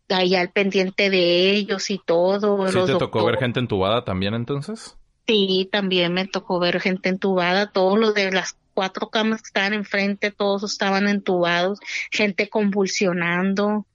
ahí 0.10 0.36
al 0.36 0.52
pendiente 0.52 1.10
de 1.10 1.52
ellos 1.52 1.90
y 1.90 2.00
todo. 2.04 2.68
¿Sí 2.72 2.80
te 2.86 2.98
tocó 2.98 3.26
ver 3.26 3.38
gente 3.38 3.60
entubada 3.60 4.04
también 4.04 4.34
entonces? 4.34 4.96
Sí, 5.28 5.68
también 5.72 6.14
me 6.14 6.28
tocó 6.28 6.60
ver 6.60 6.80
gente 6.80 7.10
entubada, 7.10 7.72
todos 7.72 7.98
los 7.98 8.14
de 8.14 8.32
las 8.32 8.58
cuatro 8.76 9.10
camas 9.10 9.42
que 9.42 9.48
estaban 9.48 9.74
enfrente, 9.74 10.30
todos 10.30 10.64
estaban 10.64 11.08
entubados, 11.08 11.80
gente 12.12 12.48
convulsionando 12.48 13.86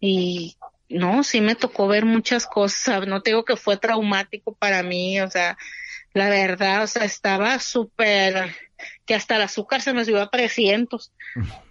y 0.00 0.56
no, 0.90 1.22
sí 1.22 1.40
me 1.40 1.54
tocó 1.54 1.88
ver 1.88 2.04
muchas 2.04 2.46
cosas, 2.46 3.06
no 3.06 3.22
tengo 3.22 3.44
que 3.44 3.56
fue 3.56 3.76
traumático 3.76 4.54
para 4.54 4.82
mí, 4.82 5.20
o 5.20 5.30
sea, 5.30 5.56
la 6.12 6.28
verdad, 6.28 6.82
o 6.82 6.86
sea, 6.86 7.04
estaba 7.04 7.58
súper, 7.60 8.54
que 9.06 9.14
hasta 9.14 9.36
el 9.36 9.42
azúcar 9.42 9.80
se 9.80 9.92
me 9.92 10.04
subió 10.04 10.22
a 10.22 10.30
300. 10.30 11.12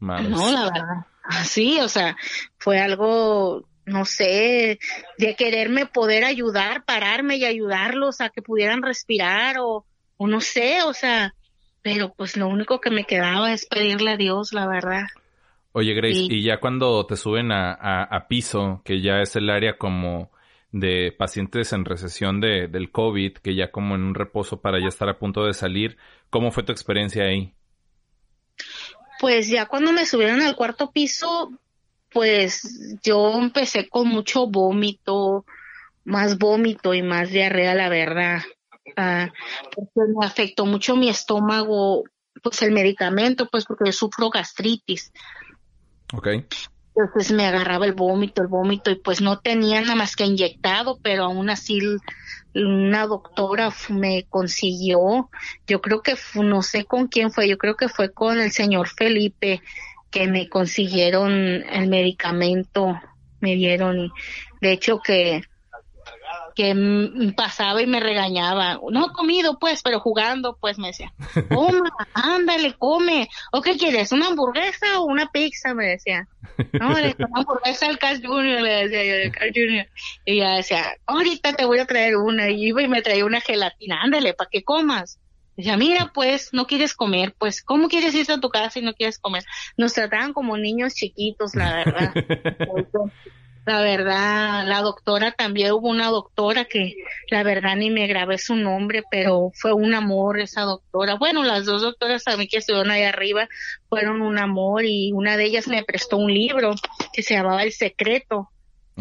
No, 0.00 0.50
la 0.50 0.64
verdad. 0.64 1.06
Sí, 1.44 1.78
o 1.78 1.88
sea, 1.88 2.16
fue 2.56 2.80
algo, 2.80 3.68
no 3.84 4.06
sé, 4.06 4.78
de 5.18 5.36
quererme 5.36 5.84
poder 5.84 6.24
ayudar, 6.24 6.86
pararme 6.86 7.36
y 7.36 7.44
ayudarlos 7.44 8.22
a 8.22 8.30
que 8.30 8.40
pudieran 8.40 8.80
respirar 8.80 9.56
o, 9.58 9.84
o 10.16 10.26
no 10.26 10.40
sé, 10.40 10.82
o 10.84 10.94
sea, 10.94 11.34
pero 11.82 12.14
pues 12.14 12.38
lo 12.38 12.48
único 12.48 12.80
que 12.80 12.90
me 12.90 13.04
quedaba 13.04 13.52
es 13.52 13.66
pedirle 13.66 14.12
a 14.12 14.16
Dios, 14.16 14.54
la 14.54 14.66
verdad. 14.66 15.04
Oye, 15.72 15.94
Grace, 15.94 16.26
y 16.28 16.42
ya 16.42 16.58
cuando 16.58 17.06
te 17.06 17.16
suben 17.16 17.52
a, 17.52 17.72
a, 18.02 18.26
piso, 18.26 18.82
que 18.84 19.00
ya 19.00 19.20
es 19.20 19.36
el 19.36 19.48
área 19.50 19.78
como 19.78 20.30
de 20.72 21.14
pacientes 21.16 21.72
en 21.72 21.84
recesión 21.84 22.40
de, 22.40 22.66
del 22.66 22.90
COVID, 22.90 23.34
que 23.34 23.54
ya 23.54 23.70
como 23.70 23.94
en 23.94 24.02
un 24.02 24.14
reposo 24.14 24.60
para 24.60 24.80
ya 24.80 24.88
estar 24.88 25.08
a 25.08 25.18
punto 25.18 25.44
de 25.44 25.54
salir, 25.54 25.96
¿cómo 26.28 26.50
fue 26.50 26.64
tu 26.64 26.72
experiencia 26.72 27.24
ahí? 27.24 27.54
Pues 29.20 29.48
ya 29.48 29.66
cuando 29.66 29.92
me 29.92 30.06
subieron 30.06 30.40
al 30.40 30.56
cuarto 30.56 30.90
piso, 30.90 31.52
pues 32.12 32.98
yo 33.02 33.38
empecé 33.38 33.88
con 33.88 34.08
mucho 34.08 34.48
vómito, 34.48 35.44
más 36.04 36.36
vómito 36.36 36.94
y 36.94 37.02
más 37.02 37.30
diarrea, 37.30 37.74
la 37.74 37.88
verdad. 37.88 38.42
Ah, 38.96 39.30
porque 39.74 40.12
me 40.16 40.26
afectó 40.26 40.66
mucho 40.66 40.96
mi 40.96 41.08
estómago, 41.08 42.04
pues 42.42 42.62
el 42.62 42.72
medicamento, 42.72 43.46
pues 43.46 43.66
porque 43.66 43.84
yo 43.86 43.92
sufro 43.92 44.30
gastritis. 44.30 45.12
Ok. 46.12 46.28
Entonces 46.96 47.32
me 47.32 47.46
agarraba 47.46 47.86
el 47.86 47.92
vómito, 47.92 48.42
el 48.42 48.48
vómito, 48.48 48.90
y 48.90 48.96
pues 48.96 49.20
no 49.20 49.38
tenía 49.38 49.80
nada 49.80 49.94
más 49.94 50.16
que 50.16 50.24
inyectado, 50.24 50.98
pero 51.02 51.24
aún 51.24 51.48
así 51.48 51.80
una 52.54 53.06
doctora 53.06 53.72
me 53.88 54.26
consiguió, 54.28 55.30
yo 55.66 55.80
creo 55.80 56.02
que 56.02 56.16
no 56.34 56.62
sé 56.62 56.84
con 56.84 57.06
quién 57.06 57.30
fue, 57.30 57.48
yo 57.48 57.58
creo 57.58 57.76
que 57.76 57.88
fue 57.88 58.12
con 58.12 58.40
el 58.40 58.50
señor 58.50 58.88
Felipe 58.88 59.62
que 60.10 60.26
me 60.26 60.48
consiguieron 60.48 61.32
el 61.32 61.88
medicamento, 61.88 63.00
me 63.38 63.54
dieron, 63.54 64.12
de 64.60 64.72
hecho 64.72 64.98
que 64.98 65.42
que 66.54 67.32
pasaba 67.36 67.82
y 67.82 67.86
me 67.86 68.00
regañaba. 68.00 68.80
No 68.90 69.06
he 69.06 69.12
comido, 69.12 69.58
pues, 69.58 69.82
pero 69.82 70.00
jugando, 70.00 70.56
pues, 70.60 70.78
me 70.78 70.88
decía, 70.88 71.12
toma, 71.50 71.90
ándale, 72.14 72.74
come. 72.74 73.28
¿O 73.52 73.62
qué 73.62 73.76
quieres? 73.76 74.12
¿Una 74.12 74.28
hamburguesa 74.28 75.00
o 75.00 75.04
una 75.04 75.30
pizza? 75.30 75.74
Me 75.74 75.86
decía. 75.86 76.28
No, 76.72 76.92
le 76.92 77.14
una 77.18 77.40
hamburguesa 77.40 77.86
al 77.86 77.98
Carl 77.98 78.20
Jr., 78.24 78.60
le 78.60 78.88
decía 78.88 79.04
yo, 79.04 79.24
al 79.24 79.32
Carl 79.32 79.52
Jr. 79.54 79.88
Y 80.24 80.32
ella 80.32 80.56
decía, 80.56 80.96
ahorita 81.06 81.54
te 81.54 81.64
voy 81.64 81.78
a 81.78 81.86
traer 81.86 82.16
una. 82.16 82.48
Y 82.50 82.68
iba 82.68 82.82
y 82.82 82.88
me 82.88 83.02
traía 83.02 83.24
una 83.24 83.40
gelatina, 83.40 84.02
ándale, 84.02 84.34
para 84.34 84.50
que 84.50 84.62
comas. 84.62 85.18
Decía, 85.56 85.76
mira, 85.76 86.10
pues, 86.14 86.50
no 86.52 86.66
quieres 86.66 86.94
comer, 86.94 87.34
pues, 87.36 87.62
¿cómo 87.62 87.88
quieres 87.88 88.14
irte 88.14 88.32
a 88.32 88.40
tu 88.40 88.48
casa 88.48 88.70
si 88.70 88.82
no 88.82 88.94
quieres 88.94 89.18
comer? 89.18 89.44
Nos 89.76 89.92
trataban 89.92 90.32
como 90.32 90.56
niños 90.56 90.94
chiquitos, 90.94 91.54
la 91.54 91.74
verdad. 91.76 92.14
La 93.66 93.82
verdad, 93.82 94.66
la 94.66 94.80
doctora 94.80 95.32
también 95.32 95.72
hubo 95.72 95.88
una 95.88 96.08
doctora 96.08 96.64
que 96.64 96.94
la 97.30 97.42
verdad 97.42 97.76
ni 97.76 97.90
me 97.90 98.06
grabé 98.06 98.38
su 98.38 98.56
nombre, 98.56 99.02
pero 99.10 99.52
fue 99.54 99.72
un 99.72 99.94
amor 99.94 100.40
esa 100.40 100.62
doctora. 100.62 101.16
Bueno, 101.16 101.44
las 101.44 101.66
dos 101.66 101.82
doctoras 101.82 102.24
también 102.24 102.48
que 102.48 102.58
estuvieron 102.58 102.90
ahí 102.90 103.02
arriba 103.02 103.48
fueron 103.88 104.22
un 104.22 104.38
amor 104.38 104.84
y 104.84 105.12
una 105.12 105.36
de 105.36 105.44
ellas 105.44 105.68
me 105.68 105.84
prestó 105.84 106.16
un 106.16 106.32
libro 106.32 106.74
que 107.12 107.22
se 107.22 107.34
llamaba 107.34 107.62
El 107.62 107.72
Secreto 107.72 108.50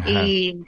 y 0.06 0.64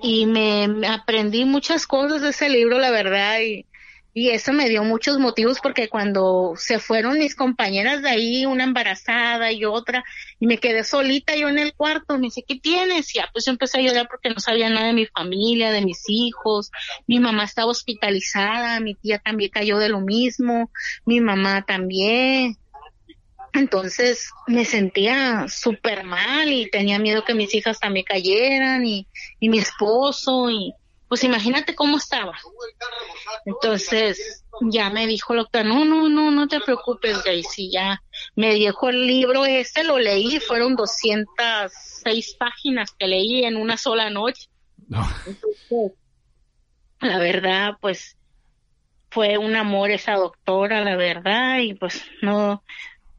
y 0.00 0.26
me, 0.26 0.68
me 0.68 0.86
aprendí 0.86 1.44
muchas 1.44 1.86
cosas 1.86 2.22
de 2.22 2.30
ese 2.30 2.48
libro, 2.48 2.78
la 2.78 2.90
verdad, 2.90 3.40
y 3.40 3.66
y 4.14 4.30
eso 4.30 4.52
me 4.52 4.68
dio 4.68 4.84
muchos 4.84 5.18
motivos 5.18 5.58
porque 5.62 5.88
cuando 5.88 6.52
se 6.56 6.78
fueron 6.78 7.18
mis 7.18 7.34
compañeras 7.34 8.02
de 8.02 8.10
ahí, 8.10 8.44
una 8.44 8.64
embarazada 8.64 9.52
y 9.52 9.64
otra, 9.64 10.04
y 10.38 10.46
me 10.46 10.58
quedé 10.58 10.84
solita 10.84 11.34
yo 11.34 11.48
en 11.48 11.58
el 11.58 11.72
cuarto, 11.72 12.18
me 12.18 12.26
dice, 12.26 12.44
¿qué 12.46 12.56
tienes? 12.56 13.14
Y 13.14 13.18
ya 13.18 13.30
pues 13.32 13.46
yo 13.46 13.52
empecé 13.52 13.78
a 13.78 13.82
llorar 13.82 14.08
porque 14.08 14.28
no 14.28 14.38
sabía 14.38 14.68
nada 14.68 14.88
de 14.88 14.92
mi 14.92 15.06
familia, 15.06 15.72
de 15.72 15.80
mis 15.80 16.02
hijos, 16.08 16.70
mi 17.06 17.20
mamá 17.20 17.44
estaba 17.44 17.70
hospitalizada, 17.70 18.80
mi 18.80 18.94
tía 18.94 19.18
también 19.18 19.50
cayó 19.50 19.78
de 19.78 19.88
lo 19.88 20.00
mismo, 20.00 20.70
mi 21.06 21.20
mamá 21.20 21.62
también. 21.62 22.58
Entonces 23.54 24.28
me 24.46 24.66
sentía 24.66 25.46
súper 25.48 26.04
mal 26.04 26.52
y 26.52 26.70
tenía 26.70 26.98
miedo 26.98 27.24
que 27.24 27.34
mis 27.34 27.54
hijas 27.54 27.80
también 27.80 28.04
cayeran 28.06 28.84
y, 28.86 29.06
y 29.40 29.48
mi 29.48 29.58
esposo 29.58 30.50
y, 30.50 30.74
pues 31.12 31.24
imagínate 31.24 31.74
cómo 31.74 31.98
estaba. 31.98 32.32
Entonces, 33.44 34.46
ya 34.62 34.88
me 34.88 35.06
dijo 35.06 35.34
el 35.34 35.40
doctor, 35.40 35.66
no, 35.66 35.84
no, 35.84 36.08
no, 36.08 36.30
no 36.30 36.48
te 36.48 36.58
preocupes, 36.58 37.22
Gracie, 37.22 37.68
ya 37.70 38.02
me 38.34 38.54
dijo 38.54 38.88
el 38.88 39.06
libro 39.06 39.44
este, 39.44 39.84
lo 39.84 39.98
leí, 39.98 40.40
fueron 40.40 40.74
206 40.74 42.36
páginas 42.38 42.92
que 42.98 43.08
leí 43.08 43.44
en 43.44 43.58
una 43.58 43.76
sola 43.76 44.08
noche. 44.08 44.48
la 47.00 47.18
verdad, 47.18 47.72
pues, 47.78 48.16
fue 49.10 49.36
un 49.36 49.54
amor 49.54 49.90
esa 49.90 50.14
doctora, 50.14 50.82
la 50.82 50.96
verdad, 50.96 51.58
y 51.58 51.74
pues 51.74 52.06
no, 52.22 52.64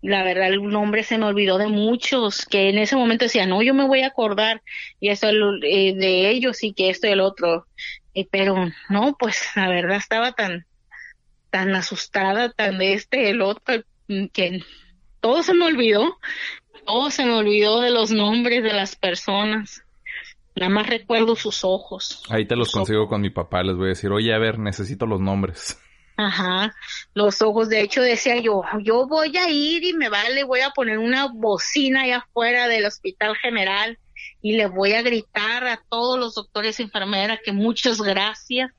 la 0.03 0.21
verdad 0.21 0.49
el 0.49 0.61
nombre 0.61 1.03
se 1.03 1.17
me 1.17 1.25
olvidó 1.25 1.57
de 1.57 1.67
muchos 1.67 2.45
que 2.45 2.69
en 2.69 2.77
ese 2.77 2.97
momento 2.97 3.23
decían, 3.23 3.49
no, 3.49 3.61
yo 3.61 3.73
me 3.73 3.87
voy 3.87 4.01
a 4.01 4.07
acordar 4.07 4.61
y 4.99 5.09
eso 5.09 5.29
eh, 5.29 5.93
de 5.95 6.29
ellos 6.29 6.61
y 6.61 6.73
que 6.73 6.89
esto 6.89 7.07
y 7.07 7.11
el 7.11 7.21
otro. 7.21 7.65
Eh, 8.13 8.27
pero 8.29 8.55
no, 8.89 9.15
pues 9.17 9.41
la 9.55 9.69
verdad 9.69 9.95
estaba 9.95 10.33
tan, 10.33 10.65
tan 11.49 11.73
asustada, 11.73 12.51
tan 12.51 12.77
de 12.77 12.93
este, 12.93 13.29
el 13.29 13.41
otro, 13.41 13.81
que 14.33 14.61
todo 15.21 15.41
se 15.41 15.53
me 15.53 15.65
olvidó, 15.65 16.17
todo 16.85 17.09
se 17.09 17.25
me 17.25 17.35
olvidó 17.35 17.79
de 17.79 17.91
los 17.91 18.11
nombres 18.11 18.61
de 18.61 18.73
las 18.73 18.97
personas. 18.97 19.83
Nada 20.53 20.69
más 20.69 20.87
recuerdo 20.87 21.37
sus 21.37 21.63
ojos. 21.63 22.23
Ahí 22.29 22.45
te 22.45 22.57
los 22.57 22.71
consigo 22.71 23.07
con 23.07 23.21
mi 23.21 23.29
papá, 23.29 23.63
les 23.63 23.77
voy 23.77 23.85
a 23.85 23.89
decir, 23.89 24.11
oye, 24.11 24.33
a 24.33 24.37
ver, 24.37 24.59
necesito 24.59 25.05
los 25.05 25.21
nombres. 25.21 25.79
Ajá, 26.15 26.76
los 27.15 27.41
ojos, 27.41 27.69
de 27.69 27.82
hecho 27.82 28.02
decía 28.02 28.38
yo, 28.38 28.62
yo 28.82 29.08
voy 29.08 29.36
a 29.38 29.49
ir 29.49 29.84
y 29.84 29.93
me 29.93 30.10
vale, 30.10 30.43
voy 30.43 30.62
a 30.62 30.69
poner 30.69 30.99
una 30.99 31.28
bocina 31.28 32.04
allá 32.04 32.17
afuera 32.17 32.67
del 32.67 32.86
hospital 32.86 33.36
general 33.36 33.97
y 34.41 34.56
le 34.56 34.67
voy 34.67 34.93
a 34.93 35.02
gritar 35.02 35.65
a 35.65 35.82
todos 35.89 36.19
los 36.19 36.36
doctores 36.36 36.80
y 36.80 36.84
enfermeras 36.84 37.39
que 37.43 37.52
muchas 37.52 37.99
gracias, 37.99 38.71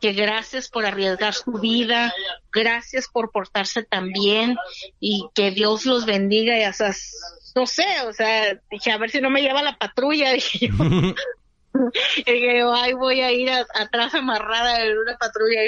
que 0.00 0.12
gracias 0.12 0.68
por 0.68 0.86
arriesgar 0.86 1.34
su 1.34 1.52
vida, 1.52 2.12
gracias 2.52 3.08
por 3.08 3.32
portarse 3.32 3.82
tan 3.82 4.12
bien 4.12 4.56
y 5.00 5.26
que 5.34 5.50
Dios 5.50 5.84
los 5.84 6.06
bendiga 6.06 6.56
y 6.56 6.62
esas, 6.62 7.12
no 7.56 7.66
sé, 7.66 7.86
o 8.06 8.12
sea, 8.12 8.56
dije, 8.70 8.92
a 8.92 8.98
ver 8.98 9.10
si 9.10 9.20
no 9.20 9.30
me 9.30 9.42
lleva 9.42 9.62
la 9.62 9.76
patrulla, 9.76 10.32
dije 10.34 10.68
yo. 10.68 10.74
y 12.26 12.58
yo, 12.58 12.74
ay, 12.74 12.92
voy 12.94 13.20
a 13.20 13.32
ir 13.32 13.50
atrás 13.50 14.14
amarrada 14.14 14.84
en 14.84 14.98
una 14.98 15.16
patrulla, 15.16 15.60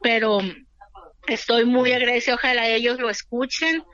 pero 0.00 0.38
estoy 1.26 1.64
muy 1.64 1.92
agradecida, 1.92 2.34
ojalá 2.34 2.68
ellos 2.68 2.98
lo 2.98 3.10
escuchen 3.10 3.84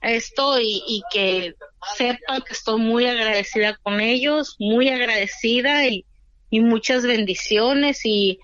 esto 0.00 0.60
y, 0.60 1.02
que 1.12 1.54
sepan 1.96 2.42
que 2.42 2.52
estoy 2.52 2.80
muy 2.80 3.06
agradecida 3.06 3.76
con 3.82 4.00
ellos, 4.00 4.56
muy 4.58 4.88
agradecida 4.88 5.86
y, 5.86 6.04
y 6.50 6.60
muchas 6.60 7.04
bendiciones 7.04 8.00
y, 8.04 8.38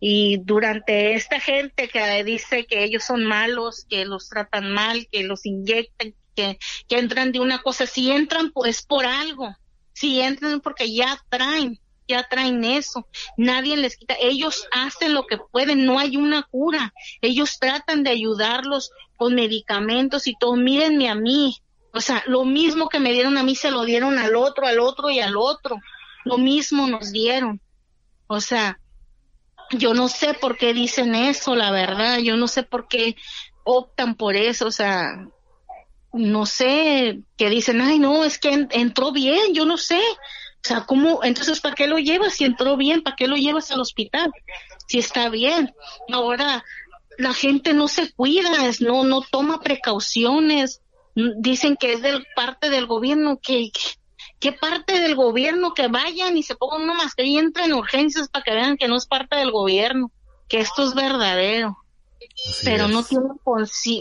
y 0.00 0.38
durante 0.38 1.14
esta 1.14 1.40
gente 1.40 1.88
que 1.88 2.24
dice 2.24 2.66
que 2.66 2.84
ellos 2.84 3.04
son 3.04 3.24
malos, 3.24 3.86
que 3.88 4.04
los 4.04 4.28
tratan 4.28 4.72
mal, 4.72 5.08
que 5.10 5.22
los 5.22 5.46
inyectan, 5.46 6.14
que, 6.36 6.58
que 6.88 6.98
entran 6.98 7.32
de 7.32 7.40
una 7.40 7.62
cosa, 7.62 7.86
si 7.86 8.10
entran 8.10 8.52
pues 8.52 8.82
por 8.82 9.06
algo, 9.06 9.56
si 9.92 10.20
entran 10.20 10.60
porque 10.60 10.92
ya 10.92 11.18
traen, 11.28 11.80
ya 12.08 12.26
traen 12.28 12.64
eso, 12.64 13.06
nadie 13.36 13.76
les 13.76 13.96
quita, 13.96 14.16
ellos 14.20 14.66
hacen 14.72 15.14
lo 15.14 15.26
que 15.26 15.38
pueden, 15.38 15.84
no 15.84 15.98
hay 15.98 16.16
una 16.16 16.42
cura, 16.42 16.92
ellos 17.20 17.58
tratan 17.60 18.02
de 18.02 18.10
ayudarlos 18.10 18.90
con 19.16 19.34
medicamentos 19.34 20.26
y 20.26 20.34
todo, 20.38 20.56
mírenme 20.56 21.08
a 21.08 21.14
mí, 21.14 21.56
o 21.92 22.00
sea, 22.00 22.22
lo 22.26 22.44
mismo 22.44 22.88
que 22.88 22.98
me 22.98 23.12
dieron 23.12 23.36
a 23.38 23.42
mí 23.42 23.54
se 23.54 23.70
lo 23.70 23.84
dieron 23.84 24.18
al 24.18 24.34
otro, 24.36 24.66
al 24.66 24.80
otro 24.80 25.10
y 25.10 25.20
al 25.20 25.36
otro, 25.36 25.76
lo 26.24 26.38
mismo 26.38 26.86
nos 26.86 27.12
dieron, 27.12 27.60
o 28.26 28.40
sea, 28.40 28.80
yo 29.70 29.92
no 29.92 30.08
sé 30.08 30.34
por 30.34 30.56
qué 30.56 30.72
dicen 30.72 31.14
eso, 31.14 31.54
la 31.54 31.70
verdad, 31.70 32.18
yo 32.18 32.36
no 32.36 32.48
sé 32.48 32.62
por 32.62 32.88
qué 32.88 33.16
optan 33.64 34.14
por 34.14 34.34
eso, 34.34 34.66
o 34.66 34.72
sea, 34.72 35.28
no 36.12 36.46
sé, 36.46 37.20
que 37.36 37.50
dicen, 37.50 37.80
ay, 37.80 37.98
no, 37.98 38.24
es 38.24 38.38
que 38.38 38.66
entró 38.70 39.12
bien, 39.12 39.54
yo 39.54 39.64
no 39.66 39.76
sé. 39.76 40.00
Sea, 40.62 40.84
¿cómo? 40.86 41.20
Entonces, 41.22 41.60
¿para 41.60 41.74
qué 41.74 41.86
lo 41.86 41.98
llevas 41.98 42.34
si 42.34 42.44
entró 42.44 42.76
bien? 42.76 43.02
¿Para 43.02 43.16
qué 43.16 43.26
lo 43.26 43.36
llevas 43.36 43.70
al 43.70 43.80
hospital? 43.80 44.30
Si 44.86 44.98
está 44.98 45.28
bien. 45.28 45.74
Ahora, 46.12 46.64
la 47.18 47.34
gente 47.34 47.74
no 47.74 47.88
se 47.88 48.12
cuida, 48.12 48.50
no, 48.80 49.04
no 49.04 49.22
toma 49.22 49.60
precauciones. 49.60 50.82
Dicen 51.14 51.76
que 51.76 51.94
es 51.94 52.02
de 52.02 52.22
parte 52.36 52.70
del 52.70 52.86
gobierno, 52.86 53.38
que, 53.42 53.70
¿qué 54.38 54.52
parte 54.52 55.00
del 55.00 55.16
gobierno 55.16 55.74
que 55.74 55.88
vayan 55.88 56.36
y 56.36 56.42
se 56.42 56.54
pongan 56.54 56.82
una 56.82 56.94
mascarilla 56.94 57.40
y 57.40 57.44
entren 57.44 57.66
en 57.66 57.76
urgencias 57.76 58.28
para 58.28 58.44
que 58.44 58.54
vean 58.54 58.76
que 58.76 58.88
no 58.88 58.96
es 58.96 59.06
parte 59.06 59.36
del 59.36 59.50
gobierno, 59.50 60.12
que 60.48 60.60
esto 60.60 60.84
es 60.84 60.94
verdadero? 60.94 61.76
Pero 62.64 62.88
no 62.88 63.04
tienen 63.04 63.38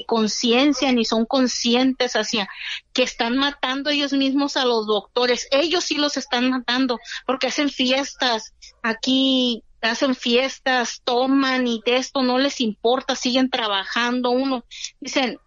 conciencia 0.06 0.91
ni 0.91 1.06
son 1.06 1.25
conscientes 1.25 2.15
hacia 2.15 2.49
que 2.93 3.03
están 3.03 3.38
matando 3.38 3.89
ellos 3.89 4.13
mismos 4.13 4.58
a 4.58 4.65
los 4.65 4.88
doctores. 4.88 5.47
Ellos 5.51 5.84
sí 5.84 5.95
los 5.95 6.17
están 6.17 6.49
matando 6.49 6.99
porque 7.25 7.47
hacen 7.47 7.69
fiestas 7.69 8.53
aquí, 8.82 9.63
hacen 9.82 10.15
fiestas, 10.15 11.01
toman 11.03 11.67
y 11.67 11.82
de 11.86 11.97
esto 11.97 12.23
no 12.23 12.38
les 12.38 12.62
importa, 12.62 13.15
siguen 13.15 13.49
trabajando. 13.49 14.32
Uno 14.32 14.63
dicen, 14.99 15.39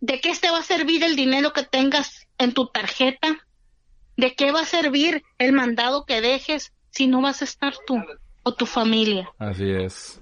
¿de 0.00 0.20
qué 0.20 0.34
te 0.34 0.50
va 0.50 0.58
a 0.58 0.64
servir 0.64 1.02
el 1.04 1.16
dinero 1.16 1.52
que 1.52 1.62
tengas 1.62 2.26
en 2.38 2.52
tu 2.52 2.66
tarjeta? 2.66 3.46
¿De 4.16 4.34
qué 4.34 4.52
va 4.52 4.60
a 4.60 4.66
servir 4.66 5.22
el 5.38 5.52
mandado 5.52 6.04
que 6.04 6.20
dejes 6.20 6.72
si 6.90 7.06
no 7.06 7.22
vas 7.22 7.40
a 7.42 7.44
estar 7.44 7.74
tú 7.86 7.96
o 8.42 8.54
tu 8.54 8.66
familia? 8.66 9.30
Así 9.38 9.70
es. 9.70 10.20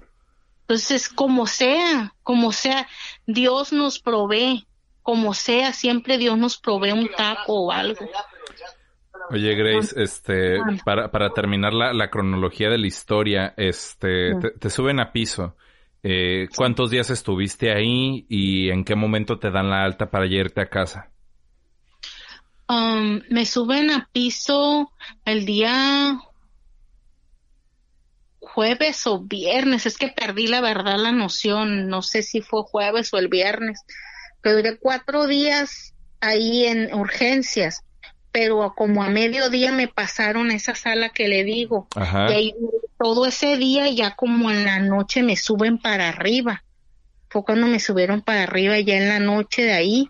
Entonces, 0.69 1.09
como 1.09 1.47
sea, 1.47 2.13
como 2.21 2.51
sea, 2.51 2.87
Dios 3.25 3.73
nos 3.73 3.99
provee, 3.99 4.67
como 5.01 5.33
sea, 5.33 5.73
siempre 5.73 6.19
Dios 6.19 6.37
nos 6.37 6.59
provee 6.59 6.91
un 6.91 7.09
taco 7.09 7.65
o 7.65 7.71
algo. 7.71 8.07
Oye, 9.31 9.55
Grace, 9.55 9.99
este, 9.99 10.59
para, 10.85 11.09
para 11.09 11.31
terminar 11.31 11.73
la, 11.73 11.91
la 11.91 12.11
cronología 12.11 12.69
de 12.69 12.77
la 12.77 12.85
historia, 12.85 13.55
este, 13.57 14.35
te, 14.59 14.69
suben 14.69 14.99
a 14.99 15.11
piso. 15.11 15.55
Eh, 16.03 16.47
¿Cuántos 16.55 16.91
días 16.91 17.09
estuviste 17.09 17.71
ahí 17.71 18.27
y 18.29 18.69
en 18.69 18.85
qué 18.85 18.93
momento 18.93 19.39
te 19.39 19.49
dan 19.49 19.71
la 19.71 19.83
alta 19.83 20.11
para 20.11 20.27
irte 20.27 20.61
a 20.61 20.69
casa? 20.69 21.09
Um, 22.67 23.21
me 23.31 23.47
suben 23.47 23.89
a 23.89 24.07
piso 24.13 24.91
el 25.25 25.47
día 25.47 26.21
jueves 28.59 29.07
o 29.07 29.21
viernes, 29.21 29.85
es 29.85 29.97
que 29.97 30.09
perdí 30.09 30.47
la 30.47 30.59
verdad 30.59 30.97
la 30.97 31.13
noción, 31.13 31.87
no 31.87 32.01
sé 32.01 32.23
si 32.23 32.41
fue 32.41 32.63
jueves 32.63 33.13
o 33.13 33.17
el 33.17 33.29
viernes, 33.29 33.85
pero 34.41 34.57
duré 34.57 34.77
cuatro 34.77 35.27
días 35.27 35.93
ahí 36.19 36.65
en 36.65 36.93
urgencias, 36.93 37.85
pero 38.33 38.73
como 38.75 39.01
a 39.01 39.09
mediodía 39.09 39.71
me 39.71 39.87
pasaron 39.87 40.51
esa 40.51 40.75
sala 40.75 41.07
que 41.07 41.29
le 41.29 41.45
digo, 41.45 41.87
y 41.95 42.33
ahí 42.33 42.55
todo 43.01 43.27
ese 43.27 43.55
día 43.55 43.89
ya 43.91 44.17
como 44.17 44.51
en 44.51 44.65
la 44.65 44.79
noche 44.79 45.23
me 45.23 45.37
suben 45.37 45.77
para 45.77 46.09
arriba, 46.09 46.65
fue 47.29 47.45
cuando 47.45 47.65
me 47.65 47.79
subieron 47.79 48.21
para 48.21 48.43
arriba 48.43 48.77
ya 48.81 48.97
en 48.97 49.07
la 49.07 49.19
noche 49.19 49.61
de 49.61 49.71
ahí, 49.71 50.09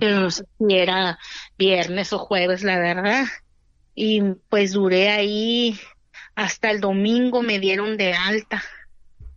pero 0.00 0.18
no 0.18 0.32
sé 0.32 0.42
si 0.58 0.74
era 0.74 1.16
viernes 1.56 2.12
o 2.12 2.18
jueves 2.18 2.64
la 2.64 2.76
verdad, 2.76 3.26
y 3.94 4.20
pues 4.48 4.72
duré 4.72 5.10
ahí 5.10 5.78
hasta 6.34 6.70
el 6.70 6.80
domingo 6.80 7.42
me 7.42 7.60
dieron 7.60 7.96
de 7.96 8.12
alta 8.12 8.62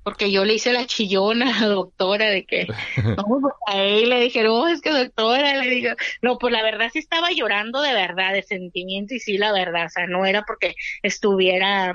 porque 0.08 0.32
yo 0.32 0.46
le 0.46 0.54
hice 0.54 0.72
la 0.72 0.86
chillona 0.86 1.58
a 1.58 1.62
la 1.64 1.68
doctora 1.68 2.30
de 2.30 2.46
que, 2.46 2.66
no, 3.18 3.26
pues 3.26 3.54
a 3.68 3.84
él 3.84 4.08
le 4.08 4.22
dije, 4.22 4.42
no, 4.42 4.66
es 4.70 4.80
que 4.80 4.90
doctora, 4.90 5.58
le 5.58 5.70
digo, 5.70 5.90
no, 6.22 6.38
pues 6.38 6.54
la 6.54 6.64
verdad 6.64 6.90
sí 6.94 7.00
estaba 7.00 7.32
llorando 7.32 7.82
de 7.82 7.92
verdad, 7.92 8.32
de 8.32 8.42
sentimiento 8.42 9.16
y 9.16 9.20
sí, 9.20 9.38
la 9.38 9.52
verdad, 9.52 9.88
o 9.88 9.90
sea, 9.90 10.08
no 10.08 10.26
era 10.26 10.44
porque 10.44 10.76
estuviera 11.04 11.94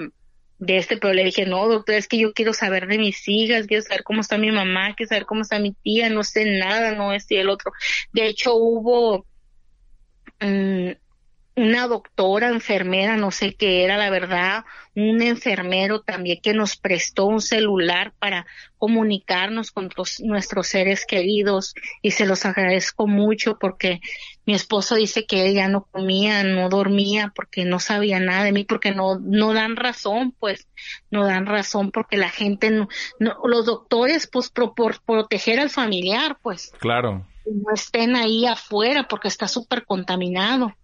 de 0.59 0.77
este, 0.77 0.99
pero 0.99 1.15
le 1.15 1.25
dije, 1.25 1.47
no, 1.47 1.67
doctora, 1.67 1.97
es 1.97 2.07
que 2.07 2.19
yo 2.19 2.35
quiero 2.35 2.53
saber 2.53 2.87
de 2.87 2.99
mis 2.99 3.27
hijas, 3.27 3.67
quiero 3.67 3.83
saber 3.83 4.05
cómo 4.05 4.21
está 4.21 4.37
mi 4.37 4.53
mamá, 4.53 4.95
quiero 4.95 5.09
saber 5.09 5.25
cómo 5.25 5.41
está 5.41 5.59
mi 5.59 5.73
tía, 5.73 6.11
no 6.11 6.23
sé 6.23 6.45
nada, 6.45 6.93
no 6.93 7.15
este 7.15 7.37
y 7.37 7.39
el 7.39 7.49
otro. 7.49 7.73
De 8.13 8.27
hecho, 8.27 8.57
hubo, 8.57 9.25
mm, 10.39 10.91
una 11.55 11.87
doctora, 11.87 12.49
enfermera, 12.49 13.17
no 13.17 13.31
sé 13.31 13.55
qué 13.55 13.85
era 13.85 13.99
la 13.99 14.09
verdad, 14.09 14.65
un 14.95 15.21
enfermero 15.21 16.01
también 16.01 16.41
que 16.43 16.55
nos 16.55 16.77
prestó 16.77 17.27
un 17.27 17.43
celular 17.43 18.15
para 18.19 18.47
comunicarnos 18.79 19.71
con 19.71 19.91
nuestros 20.21 20.67
seres 20.67 21.05
queridos 21.05 21.75
y 22.01 22.13
se 22.13 22.27
los 22.27 22.47
agradezco 22.47 23.07
mucho 23.07 23.59
porque 23.59 24.01
mi 24.47 24.55
esposo 24.55 24.95
dice 24.95 25.27
que 25.27 25.47
él 25.47 25.55
ya 25.55 25.69
no 25.69 25.87
comía, 25.91 26.43
no 26.43 26.69
dormía 26.71 27.33
porque 27.35 27.65
no 27.65 27.79
sabía 27.79 28.19
nada 28.19 28.45
de 28.45 28.53
mí, 28.53 28.65
porque 28.65 28.93
no, 28.93 29.19
no 29.19 29.53
dan 29.53 29.77
razón, 29.77 30.35
pues, 30.39 30.67
no 31.11 31.27
dan 31.27 31.47
razón 31.47 31.91
porque 31.91 32.17
la 32.17 32.31
gente 32.31 32.71
no, 32.71 32.89
los 33.19 33.67
doctores, 33.67 34.27
pues, 34.27 34.51
por 34.51 34.75
proteger 35.05 35.61
al 35.61 35.71
familiar, 35.71 36.39
pues. 36.43 36.73
Claro. 36.79 37.27
No 37.45 37.75
estén 37.75 38.17
ahí 38.17 38.47
afuera 38.47 39.07
porque 39.09 39.29
está 39.29 39.49
súper 39.49 39.85
contaminado 39.85 40.75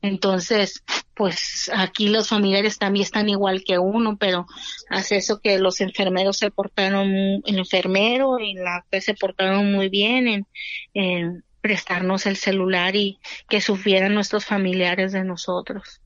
entonces, 0.00 0.84
pues 1.14 1.70
aquí 1.74 2.08
los 2.08 2.28
familiares 2.28 2.78
también 2.78 3.04
están 3.04 3.28
igual 3.28 3.64
que 3.64 3.78
uno, 3.78 4.16
pero 4.16 4.46
hace 4.88 5.16
eso 5.16 5.40
que 5.40 5.58
los 5.58 5.80
enfermeros 5.80 6.36
se 6.36 6.50
portaron, 6.50 7.42
el 7.44 7.58
enfermero 7.58 8.38
y 8.38 8.54
la 8.54 8.84
que 8.90 9.00
se 9.00 9.14
portaron 9.14 9.72
muy 9.72 9.88
bien 9.88 10.46
en, 10.94 11.44
prestarnos 11.60 12.26
el 12.26 12.36
celular 12.36 12.94
y 12.94 13.18
que 13.48 13.60
sufrieran 13.60 14.14
nuestros 14.14 14.46
familiares 14.46 15.10
de 15.12 15.24
nosotros 15.24 16.00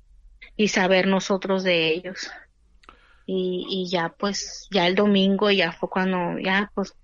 y 0.56 0.68
saber 0.68 1.06
nosotros 1.06 1.62
de 1.62 1.88
ellos. 1.88 2.30
Y, 3.26 3.66
y 3.68 3.90
ya 3.90 4.08
pues, 4.08 4.66
ya 4.70 4.86
el 4.86 4.94
domingo 4.94 5.50
ya 5.50 5.72
fue 5.72 5.90
cuando, 5.90 6.38
ya 6.38 6.72
pues, 6.74 6.94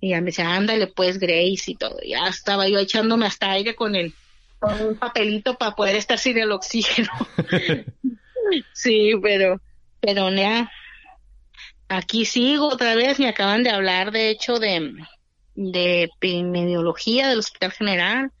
y 0.00 0.10
ya 0.10 0.20
me 0.20 0.26
dice, 0.26 0.42
ándale 0.42 0.88
pues 0.88 1.18
Grace 1.18 1.70
y 1.70 1.76
todo, 1.76 1.98
ya 2.04 2.26
estaba 2.26 2.68
yo 2.68 2.80
echándome 2.80 3.26
hasta 3.26 3.52
aire 3.52 3.76
con 3.76 3.94
él 3.94 4.12
con 4.62 4.80
un 4.80 4.94
papelito 4.94 5.58
para 5.58 5.74
poder 5.74 5.96
estar 5.96 6.18
sin 6.18 6.38
el 6.38 6.52
oxígeno. 6.52 7.10
sí, 8.72 9.12
pero, 9.20 9.60
pero 10.00 10.30
ya, 10.30 10.70
aquí 11.88 12.24
sigo 12.24 12.68
otra 12.68 12.94
vez, 12.94 13.18
me 13.18 13.28
acaban 13.28 13.64
de 13.64 13.70
hablar 13.70 14.12
de 14.12 14.30
hecho 14.30 14.60
de, 14.60 14.94
de 15.56 16.04
epidemiología 16.04 17.28
del 17.28 17.40
Hospital 17.40 17.72
General, 17.72 18.32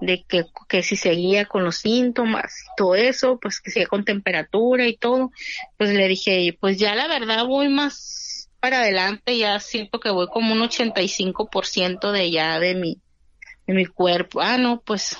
de 0.00 0.24
que, 0.28 0.44
que 0.68 0.84
si 0.84 0.94
seguía 0.94 1.46
con 1.46 1.64
los 1.64 1.78
síntomas 1.78 2.62
y 2.62 2.68
todo 2.76 2.94
eso, 2.94 3.40
pues 3.40 3.60
que 3.60 3.72
seguía 3.72 3.88
con 3.88 4.04
temperatura 4.04 4.86
y 4.86 4.96
todo, 4.96 5.32
pues 5.76 5.90
le 5.90 6.06
dije, 6.06 6.56
pues 6.60 6.78
ya 6.78 6.94
la 6.94 7.08
verdad 7.08 7.44
voy 7.44 7.68
más 7.68 8.48
para 8.60 8.82
adelante, 8.82 9.36
ya 9.36 9.58
siento 9.58 9.98
que 9.98 10.10
voy 10.10 10.28
como 10.28 10.52
un 10.52 10.60
85% 10.60 12.12
de 12.12 12.30
ya 12.30 12.60
de 12.60 12.76
mi, 12.76 13.00
de 13.66 13.74
mi 13.74 13.86
cuerpo. 13.86 14.40
Ah, 14.40 14.58
no, 14.58 14.80
pues 14.80 15.18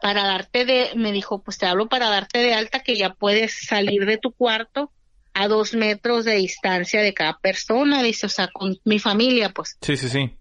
para 0.00 0.24
darte 0.24 0.64
de, 0.64 0.90
me 0.96 1.12
dijo, 1.12 1.42
pues 1.42 1.58
te 1.58 1.66
hablo 1.66 1.88
para 1.88 2.08
darte 2.08 2.38
de 2.38 2.54
alta 2.54 2.80
que 2.80 2.96
ya 2.96 3.14
puedes 3.14 3.66
salir 3.66 4.06
de 4.06 4.18
tu 4.18 4.32
cuarto 4.32 4.92
a 5.34 5.48
dos 5.48 5.74
metros 5.74 6.24
de 6.24 6.34
distancia 6.34 7.00
de 7.00 7.14
cada 7.14 7.38
persona, 7.38 8.02
dice, 8.02 8.26
o 8.26 8.28
sea, 8.28 8.48
con 8.48 8.78
mi 8.84 8.98
familia, 8.98 9.50
pues. 9.50 9.78
Sí, 9.80 9.96
sí, 9.96 10.08
sí. 10.08 10.36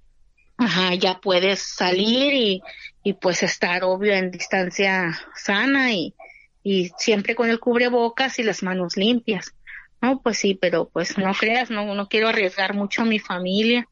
Ajá, 0.57 0.93
ya 0.95 1.19
puedes 1.19 1.60
salir 1.62 2.34
y, 2.34 2.62
y 3.03 3.13
pues 3.13 3.41
estar 3.41 3.84
obvio 3.84 4.13
en 4.13 4.31
distancia 4.31 5.19
sana 5.36 5.91
y, 5.91 6.13
y 6.62 6.91
siempre 6.97 7.36
con 7.36 7.49
el 7.49 7.60
cubrebocas 7.60 8.38
y 8.38 8.43
las 8.43 8.62
manos 8.62 8.95
limpias. 8.95 9.53
No, 10.01 10.21
pues 10.21 10.38
sí, 10.39 10.55
pero 10.55 10.89
pues 10.89 11.17
no 11.17 11.34
creas, 11.34 11.69
no, 11.69 11.93
no 11.95 12.07
quiero 12.07 12.27
arriesgar 12.27 12.73
mucho 12.73 13.03
a 13.03 13.05
mi 13.05 13.19
familia. 13.19 13.88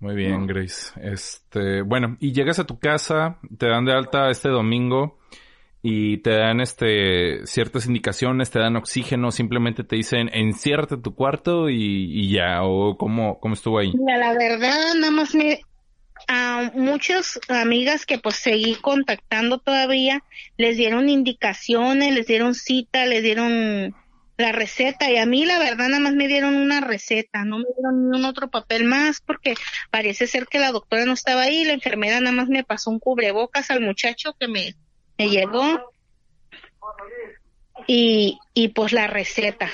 Muy 0.00 0.14
bien, 0.14 0.46
Grace. 0.46 0.92
Este, 1.02 1.82
bueno, 1.82 2.16
y 2.20 2.32
llegas 2.32 2.58
a 2.58 2.64
tu 2.64 2.78
casa, 2.78 3.38
te 3.58 3.68
dan 3.68 3.84
de 3.84 3.92
alta 3.92 4.30
este 4.30 4.48
domingo 4.48 5.18
y 5.82 6.18
te 6.18 6.30
dan 6.30 6.60
este 6.60 7.46
ciertas 7.46 7.86
indicaciones, 7.86 8.50
te 8.50 8.58
dan 8.58 8.76
oxígeno, 8.76 9.30
simplemente 9.30 9.84
te 9.84 9.96
dicen 9.96 10.30
enciérrate 10.32 10.96
tu 10.96 11.14
cuarto 11.14 11.68
y, 11.68 12.32
ya, 12.32 12.62
o 12.62 12.96
cómo, 12.96 13.38
cómo 13.40 13.52
estuvo 13.52 13.78
ahí. 13.78 13.92
Mira, 13.92 14.16
la 14.16 14.32
verdad, 14.32 14.94
nada 14.96 15.10
más 15.10 15.34
me 15.34 15.60
a 16.28 16.70
muchas 16.74 17.40
amigas 17.48 18.06
que 18.06 18.18
pues 18.18 18.36
seguí 18.36 18.76
contactando 18.76 19.58
todavía, 19.58 20.22
les 20.56 20.76
dieron 20.76 21.08
indicaciones, 21.08 22.14
les 22.14 22.26
dieron 22.26 22.54
cita, 22.54 23.06
les 23.06 23.22
dieron 23.22 23.94
la 24.40 24.52
receta 24.52 25.10
y 25.10 25.16
a 25.16 25.26
mí 25.26 25.44
la 25.44 25.58
verdad 25.58 25.88
nada 25.88 26.00
más 26.00 26.14
me 26.14 26.28
dieron 26.28 26.54
una 26.56 26.80
receta, 26.80 27.44
no 27.44 27.58
me 27.58 27.66
dieron 27.76 28.02
ningún 28.02 28.24
otro 28.24 28.48
papel 28.50 28.84
más 28.84 29.20
porque 29.20 29.54
parece 29.90 30.26
ser 30.26 30.46
que 30.46 30.58
la 30.58 30.72
doctora 30.72 31.04
no 31.04 31.12
estaba 31.12 31.42
ahí, 31.42 31.64
la 31.64 31.72
enfermera 31.72 32.20
nada 32.20 32.34
más 32.34 32.48
me 32.48 32.64
pasó 32.64 32.90
un 32.90 32.98
cubrebocas 32.98 33.70
al 33.70 33.80
muchacho 33.80 34.34
que 34.38 34.48
me, 34.48 34.74
me 35.18 35.28
llegó 35.28 35.92
y, 37.86 38.38
y 38.54 38.68
pues 38.68 38.92
la 38.92 39.06
receta. 39.06 39.68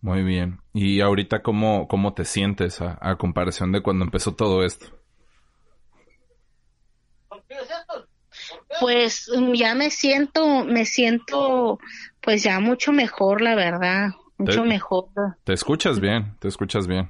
Muy 0.00 0.22
bien. 0.22 0.60
¿Y 0.74 1.00
ahorita 1.00 1.42
cómo, 1.42 1.88
cómo 1.88 2.12
te 2.12 2.26
sientes 2.26 2.80
a, 2.82 2.98
a 3.00 3.16
comparación 3.16 3.72
de 3.72 3.82
cuando 3.82 4.04
empezó 4.04 4.34
todo 4.34 4.62
esto? 4.64 4.86
Pues 8.84 9.30
ya 9.54 9.74
me 9.74 9.88
siento, 9.88 10.62
me 10.66 10.84
siento 10.84 11.78
pues 12.20 12.42
ya 12.42 12.60
mucho 12.60 12.92
mejor, 12.92 13.40
la 13.40 13.54
verdad, 13.54 14.10
mucho 14.36 14.60
Te- 14.60 14.68
mejor. 14.68 15.08
Te 15.42 15.54
escuchas 15.54 16.00
bien, 16.00 16.36
te 16.38 16.48
escuchas 16.48 16.86
bien. 16.86 17.08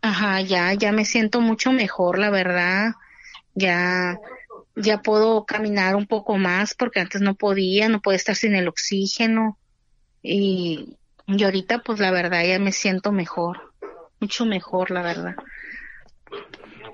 Ajá, 0.00 0.40
ya, 0.42 0.72
ya 0.74 0.92
me 0.92 1.04
siento 1.04 1.40
mucho 1.40 1.72
mejor, 1.72 2.20
la 2.20 2.30
verdad. 2.30 2.92
Ya, 3.52 4.16
ya 4.76 5.02
puedo 5.02 5.44
caminar 5.44 5.96
un 5.96 6.06
poco 6.06 6.38
más 6.38 6.72
porque 6.74 7.00
antes 7.00 7.20
no 7.20 7.34
podía, 7.34 7.88
no 7.88 8.00
podía 8.00 8.18
estar 8.18 8.36
sin 8.36 8.54
el 8.54 8.68
oxígeno. 8.68 9.58
Y, 10.22 10.98
y 11.26 11.42
ahorita, 11.42 11.80
pues 11.80 11.98
la 11.98 12.12
verdad, 12.12 12.44
ya 12.44 12.60
me 12.60 12.70
siento 12.70 13.10
mejor, 13.10 13.74
mucho 14.20 14.46
mejor, 14.46 14.92
la 14.92 15.02
verdad. 15.02 15.34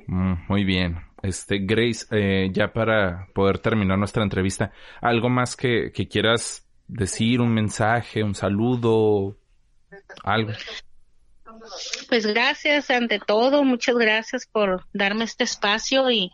Mm, 0.06 0.32
muy 0.48 0.64
bien. 0.64 1.07
Este, 1.22 1.58
Grace, 1.58 2.06
eh, 2.10 2.50
ya 2.52 2.72
para 2.72 3.28
poder 3.34 3.58
terminar 3.58 3.98
nuestra 3.98 4.22
entrevista, 4.22 4.72
¿algo 5.00 5.28
más 5.28 5.56
que, 5.56 5.90
que 5.92 6.06
quieras 6.06 6.66
decir? 6.86 7.40
¿Un 7.40 7.52
mensaje, 7.52 8.22
un 8.22 8.34
saludo? 8.34 9.36
Algo. 10.22 10.52
Pues 12.08 12.26
gracias 12.26 12.90
ante 12.90 13.18
todo, 13.18 13.64
muchas 13.64 13.96
gracias 13.96 14.46
por 14.46 14.86
darme 14.92 15.24
este 15.24 15.44
espacio 15.44 16.10
y, 16.10 16.30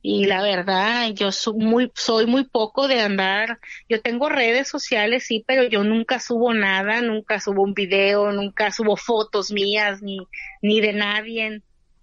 y 0.00 0.24
la 0.24 0.42
verdad, 0.42 1.10
yo 1.14 1.30
soy 1.30 1.54
muy, 1.58 1.92
soy 1.94 2.26
muy 2.26 2.44
poco 2.44 2.88
de 2.88 3.00
andar, 3.00 3.60
yo 3.88 4.00
tengo 4.00 4.28
redes 4.28 4.68
sociales, 4.68 5.24
sí, 5.26 5.44
pero 5.46 5.64
yo 5.64 5.84
nunca 5.84 6.18
subo 6.18 6.54
nada, 6.54 7.02
nunca 7.02 7.38
subo 7.38 7.62
un 7.62 7.74
video, 7.74 8.32
nunca 8.32 8.70
subo 8.70 8.96
fotos 8.96 9.52
mías, 9.52 10.02
ni, 10.02 10.18
ni 10.62 10.80
de 10.80 10.92
nadie, 10.92 11.62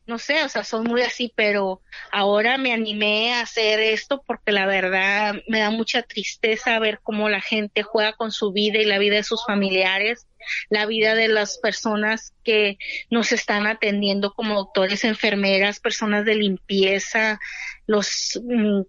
no 0.10 0.18
sé, 0.18 0.44
o 0.44 0.50
sea, 0.50 0.64
soy 0.64 0.84
muy 0.86 1.04
así, 1.04 1.32
pero 1.36 1.82
ahora 2.12 2.58
me 2.58 2.74
animé 2.74 3.34
a 3.34 3.42
hacer 3.42 3.80
esto 3.80 4.24
porque 4.26 4.52
la 4.52 4.66
verdad 4.66 5.36
me 5.48 5.60
da 5.60 5.70
mucha 5.70 6.02
tristeza 6.02 6.80
ver 6.80 7.00
cómo 7.04 7.30
la 7.30 7.42
gente 7.42 7.84
juega 7.84 8.14
con 8.14 8.32
su 8.32 8.52
vida 8.52 8.80
y 8.80 8.86
la 8.86 8.98
vida 8.98 9.18
de 9.18 9.24
sus 9.24 9.46
familiares, 9.46 10.26
la 10.70 10.88
vida 10.88 11.14
de 11.14 11.28
las 11.28 11.60
personas 11.60 12.34
que 12.44 12.80
nos 13.12 13.32
están 13.32 13.68
atendiendo 13.68 14.34
como 14.34 14.56
doctores, 14.56 15.04
enfermeras, 15.04 15.80
personas 15.80 16.26
de 16.26 16.36
limpieza, 16.36 17.40
los, 17.86 18.42
mm, 18.44 18.82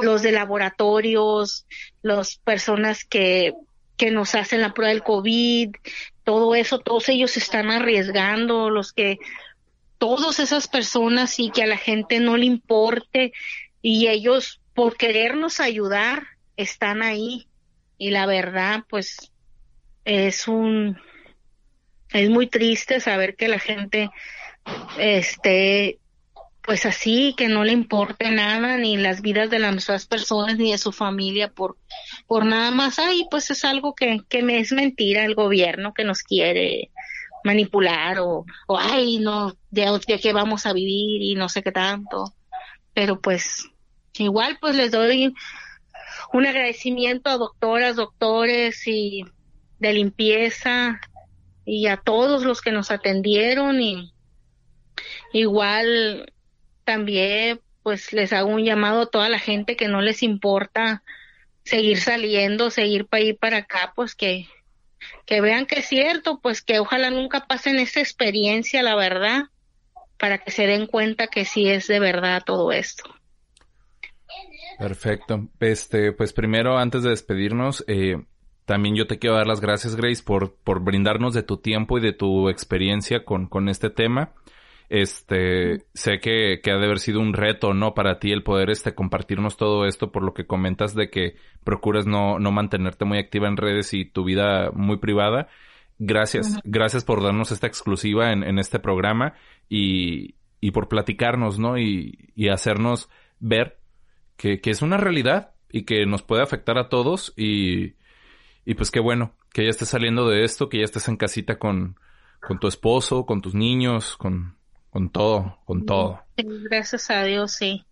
los 0.00 0.22
de 0.22 0.30
laboratorios, 0.30 1.66
las 2.02 2.36
personas 2.36 3.04
que, 3.04 3.52
que 3.96 4.12
nos 4.12 4.36
hacen 4.36 4.60
la 4.60 4.74
prueba 4.74 4.92
del 4.92 5.02
COVID, 5.02 5.74
todo 6.22 6.54
eso, 6.54 6.78
todos 6.78 7.08
ellos 7.08 7.32
se 7.32 7.40
están 7.40 7.72
arriesgando, 7.72 8.70
los 8.70 8.92
que 8.92 9.18
todas 10.02 10.40
esas 10.40 10.66
personas 10.66 11.38
y 11.38 11.50
que 11.52 11.62
a 11.62 11.66
la 11.68 11.76
gente 11.76 12.18
no 12.18 12.36
le 12.36 12.44
importe 12.44 13.32
y 13.82 14.08
ellos 14.08 14.60
por 14.74 14.96
querernos 14.96 15.60
ayudar 15.60 16.24
están 16.56 17.02
ahí. 17.02 17.46
Y 17.98 18.10
la 18.10 18.26
verdad 18.26 18.80
pues 18.88 19.30
es 20.04 20.48
un 20.48 20.98
es 22.12 22.28
muy 22.30 22.48
triste 22.48 22.98
saber 22.98 23.36
que 23.36 23.46
la 23.46 23.60
gente 23.60 24.10
esté 24.98 26.00
pues 26.62 26.84
así 26.84 27.36
que 27.36 27.46
no 27.46 27.62
le 27.62 27.70
importe 27.70 28.32
nada 28.32 28.78
ni 28.78 28.96
las 28.96 29.22
vidas 29.22 29.50
de 29.50 29.60
las 29.60 29.84
otras 29.84 30.06
personas 30.06 30.58
ni 30.58 30.72
de 30.72 30.78
su 30.78 30.90
familia 30.90 31.46
por 31.46 31.76
por 32.26 32.44
nada 32.44 32.72
más. 32.72 32.98
Ay 32.98 33.28
pues 33.30 33.52
es 33.52 33.64
algo 33.64 33.94
que 33.94 34.22
que 34.28 34.42
me 34.42 34.58
es 34.58 34.72
mentira 34.72 35.24
el 35.24 35.36
gobierno 35.36 35.94
que 35.94 36.02
nos 36.02 36.24
quiere 36.24 36.90
manipular 37.44 38.18
o, 38.20 38.44
o 38.66 38.78
ay 38.78 39.18
no 39.18 39.56
de, 39.70 40.00
de 40.06 40.20
qué 40.20 40.32
vamos 40.32 40.66
a 40.66 40.72
vivir 40.72 41.22
y 41.22 41.34
no 41.34 41.48
sé 41.48 41.62
qué 41.62 41.72
tanto 41.72 42.34
pero 42.94 43.20
pues 43.20 43.68
igual 44.14 44.58
pues 44.60 44.76
les 44.76 44.90
doy 44.90 45.34
un 46.32 46.46
agradecimiento 46.46 47.30
a 47.30 47.38
doctoras 47.38 47.96
doctores 47.96 48.86
y 48.86 49.24
de 49.78 49.92
limpieza 49.92 51.00
y 51.64 51.86
a 51.86 51.96
todos 51.96 52.44
los 52.44 52.60
que 52.60 52.72
nos 52.72 52.90
atendieron 52.90 53.80
y 53.80 54.12
igual 55.32 56.32
también 56.84 57.60
pues 57.82 58.12
les 58.12 58.32
hago 58.32 58.50
un 58.50 58.64
llamado 58.64 59.02
a 59.02 59.10
toda 59.10 59.28
la 59.28 59.38
gente 59.38 59.76
que 59.76 59.88
no 59.88 60.00
les 60.00 60.22
importa 60.22 61.02
seguir 61.64 61.98
saliendo 61.98 62.70
seguir 62.70 63.06
para 63.06 63.22
ir 63.22 63.38
para 63.38 63.56
acá 63.58 63.92
pues 63.94 64.14
que 64.14 64.46
que 65.26 65.40
vean 65.40 65.66
que 65.66 65.80
es 65.80 65.86
cierto, 65.86 66.40
pues 66.40 66.62
que 66.62 66.78
ojalá 66.78 67.10
nunca 67.10 67.46
pasen 67.46 67.78
esa 67.78 68.00
experiencia, 68.00 68.82
la 68.82 68.94
verdad, 68.94 69.44
para 70.18 70.38
que 70.38 70.50
se 70.50 70.66
den 70.66 70.86
cuenta 70.86 71.26
que 71.26 71.44
sí 71.44 71.68
es 71.68 71.86
de 71.86 72.00
verdad 72.00 72.42
todo 72.44 72.72
esto. 72.72 73.04
Perfecto. 74.78 75.48
Este, 75.60 76.12
pues 76.12 76.32
primero, 76.32 76.78
antes 76.78 77.02
de 77.02 77.10
despedirnos, 77.10 77.84
eh, 77.86 78.16
también 78.64 78.94
yo 78.94 79.06
te 79.06 79.18
quiero 79.18 79.36
dar 79.36 79.46
las 79.46 79.60
gracias, 79.60 79.96
Grace, 79.96 80.22
por, 80.22 80.54
por 80.56 80.80
brindarnos 80.80 81.34
de 81.34 81.42
tu 81.42 81.58
tiempo 81.58 81.98
y 81.98 82.00
de 82.00 82.12
tu 82.12 82.48
experiencia 82.48 83.24
con, 83.24 83.46
con 83.46 83.68
este 83.68 83.90
tema. 83.90 84.32
Este, 84.94 85.86
sé 85.94 86.20
que, 86.20 86.60
que 86.62 86.70
ha 86.70 86.76
de 86.76 86.84
haber 86.84 86.98
sido 86.98 87.18
un 87.18 87.32
reto, 87.32 87.72
¿no? 87.72 87.94
Para 87.94 88.18
ti 88.18 88.30
el 88.30 88.42
poder, 88.42 88.68
este, 88.68 88.94
compartirnos 88.94 89.56
todo 89.56 89.86
esto 89.86 90.12
por 90.12 90.22
lo 90.22 90.34
que 90.34 90.46
comentas 90.46 90.94
de 90.94 91.08
que 91.08 91.36
procuras 91.64 92.06
no, 92.06 92.38
no 92.38 92.52
mantenerte 92.52 93.06
muy 93.06 93.16
activa 93.16 93.48
en 93.48 93.56
redes 93.56 93.94
y 93.94 94.04
tu 94.04 94.22
vida 94.22 94.70
muy 94.74 94.98
privada. 94.98 95.48
Gracias, 95.98 96.60
gracias 96.64 97.06
por 97.06 97.22
darnos 97.22 97.52
esta 97.52 97.66
exclusiva 97.66 98.32
en, 98.32 98.44
en 98.44 98.58
este 98.58 98.80
programa 98.80 99.32
y, 99.66 100.34
y 100.60 100.72
por 100.72 100.88
platicarnos, 100.88 101.58
¿no? 101.58 101.78
Y, 101.78 102.28
y 102.34 102.50
hacernos 102.50 103.08
ver 103.40 103.78
que, 104.36 104.60
que 104.60 104.68
es 104.68 104.82
una 104.82 104.98
realidad 104.98 105.54
y 105.70 105.84
que 105.84 106.04
nos 106.04 106.22
puede 106.22 106.42
afectar 106.42 106.76
a 106.76 106.90
todos 106.90 107.32
y, 107.34 107.94
y 108.66 108.74
pues 108.74 108.90
qué 108.90 109.00
bueno 109.00 109.32
que 109.54 109.64
ya 109.64 109.70
estés 109.70 109.88
saliendo 109.88 110.28
de 110.28 110.44
esto, 110.44 110.68
que 110.68 110.80
ya 110.80 110.84
estés 110.84 111.08
en 111.08 111.16
casita 111.16 111.58
con, 111.58 111.96
con 112.46 112.58
tu 112.58 112.68
esposo, 112.68 113.24
con 113.24 113.40
tus 113.40 113.54
niños, 113.54 114.18
con, 114.18 114.60
con 114.92 115.08
todo, 115.08 115.58
con 115.64 115.86
todo. 115.86 116.22
Sí, 116.36 116.44
gracias 116.64 117.10
a 117.10 117.24
Dios, 117.24 117.52
sí. 117.52 117.86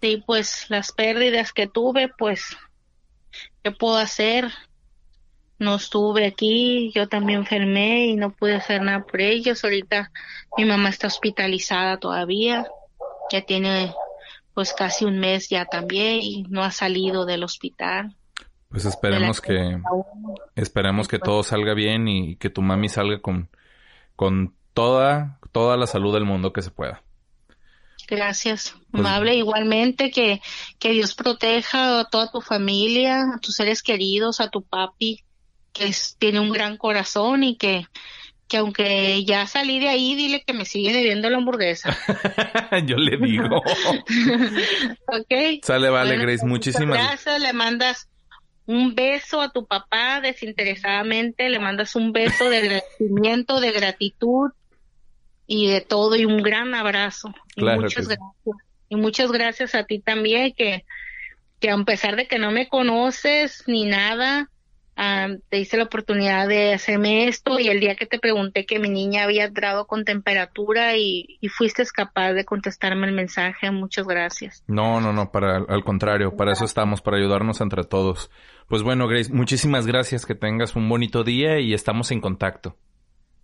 Sí, 0.00 0.24
pues 0.26 0.64
las 0.70 0.90
pérdidas 0.90 1.52
que 1.52 1.66
tuve, 1.66 2.10
pues, 2.16 2.56
¿qué 3.62 3.70
puedo 3.72 3.96
hacer? 3.98 4.50
No 5.58 5.74
estuve 5.74 6.26
aquí, 6.26 6.92
yo 6.94 7.06
también 7.08 7.40
enfermé 7.40 8.06
y 8.06 8.16
no 8.16 8.30
pude 8.30 8.54
hacer 8.54 8.80
nada 8.80 9.04
por 9.04 9.20
ellos. 9.20 9.62
Ahorita 9.62 10.10
mi 10.56 10.64
mamá 10.64 10.88
está 10.88 11.08
hospitalizada 11.08 11.98
todavía, 11.98 12.66
ya 13.30 13.42
tiene 13.42 13.92
pues 14.54 14.72
casi 14.72 15.04
un 15.04 15.18
mes 15.18 15.50
ya 15.50 15.66
también 15.66 16.20
y 16.22 16.44
no 16.44 16.64
ha 16.64 16.70
salido 16.70 17.26
del 17.26 17.44
hospital. 17.44 18.16
Pues 18.70 18.86
esperemos 18.86 19.42
que, 19.42 19.78
esperemos 20.56 21.06
que 21.06 21.18
todo 21.18 21.42
salga 21.42 21.74
bien 21.74 22.08
y 22.08 22.36
que 22.36 22.48
tu 22.48 22.62
mami 22.62 22.88
salga 22.88 23.20
con, 23.20 23.50
con 24.16 24.54
toda, 24.80 25.38
toda 25.52 25.76
la 25.76 25.86
salud 25.86 26.14
del 26.14 26.24
mundo 26.24 26.52
que 26.54 26.62
se 26.62 26.70
pueda. 26.70 27.02
Gracias, 28.08 28.74
Pues- 28.90 29.04
amable. 29.04 29.34
Igualmente 29.36 30.10
que, 30.10 30.40
que 30.78 30.90
Dios 30.92 31.14
proteja 31.14 32.00
a 32.00 32.04
toda 32.06 32.30
tu 32.32 32.40
familia, 32.40 33.34
a 33.34 33.38
tus 33.40 33.54
seres 33.56 33.82
queridos, 33.82 34.40
a 34.40 34.48
tu 34.48 34.62
papi, 34.62 35.22
que 35.72 35.88
es- 35.88 36.16
tiene 36.18 36.40
un 36.40 36.50
gran 36.50 36.76
corazón 36.78 37.44
y 37.44 37.56
que, 37.56 37.84
que 38.48 38.56
aunque 38.56 39.22
ya 39.24 39.46
salí 39.46 39.78
de 39.80 39.88
ahí, 39.90 40.14
dile 40.16 40.42
que 40.44 40.54
me 40.54 40.64
sigue 40.64 40.92
debiendo 40.92 41.28
la 41.30 41.36
hamburguesa. 41.36 41.96
Yo 42.86 42.96
le 42.96 43.16
digo. 43.18 43.56
¿Ok? 45.06 45.62
Sale, 45.62 45.90
vale, 45.90 46.10
Bueno, 46.16 46.22
Grace. 46.24 46.46
Muchísimas 46.46 46.98
gracias. 46.98 47.38
Le 47.40 47.52
mandas 47.52 48.08
un 48.66 48.94
beso 48.94 49.40
a 49.40 49.50
tu 49.52 49.66
papá 49.66 50.20
desinteresadamente, 50.20 51.48
le 51.48 51.58
mandas 51.60 51.94
un 51.96 52.12
beso 52.12 52.48
de 52.48 52.56
agradecimiento, 52.58 53.60
de 53.60 53.72
gratitud 53.72 54.50
y 55.52 55.66
de 55.66 55.80
todo 55.80 56.14
y 56.14 56.24
un 56.24 56.42
gran 56.42 56.76
abrazo. 56.76 57.34
Y 57.56 57.64
muchas 57.64 58.06
que 58.06 58.14
gracias. 58.14 58.56
Y 58.88 58.94
muchas 58.94 59.32
gracias 59.32 59.74
a 59.74 59.82
ti 59.82 59.98
también 59.98 60.54
que 60.56 60.84
que 61.58 61.70
a 61.70 61.76
pesar 61.84 62.14
de 62.14 62.28
que 62.28 62.38
no 62.38 62.52
me 62.52 62.68
conoces 62.68 63.64
ni 63.66 63.84
nada, 63.84 64.48
ah, 64.96 65.28
te 65.48 65.58
hice 65.58 65.76
la 65.76 65.84
oportunidad 65.84 66.46
de 66.46 66.72
hacerme 66.72 67.26
esto 67.26 67.58
y 67.58 67.66
el 67.66 67.80
día 67.80 67.96
que 67.96 68.06
te 68.06 68.20
pregunté 68.20 68.64
que 68.64 68.78
mi 68.78 68.88
niña 68.88 69.24
había 69.24 69.44
entrado 69.44 69.88
con 69.88 70.04
temperatura 70.04 70.96
y, 70.96 71.36
y 71.40 71.48
fuiste 71.48 71.84
capaz 71.92 72.32
de 72.32 72.44
contestarme 72.44 73.08
el 73.08 73.12
mensaje, 73.12 73.72
muchas 73.72 74.06
gracias. 74.06 74.62
No, 74.68 75.00
no, 75.00 75.12
no, 75.12 75.32
para, 75.32 75.56
al 75.56 75.82
contrario, 75.82 76.36
para 76.36 76.52
eso 76.52 76.64
estamos, 76.64 77.02
para 77.02 77.18
ayudarnos 77.18 77.60
entre 77.60 77.82
todos. 77.82 78.30
Pues 78.68 78.84
bueno, 78.84 79.08
Grace, 79.08 79.32
muchísimas 79.32 79.84
gracias, 79.84 80.26
que 80.26 80.36
tengas 80.36 80.76
un 80.76 80.88
bonito 80.88 81.24
día 81.24 81.58
y 81.58 81.74
estamos 81.74 82.12
en 82.12 82.20
contacto. 82.20 82.76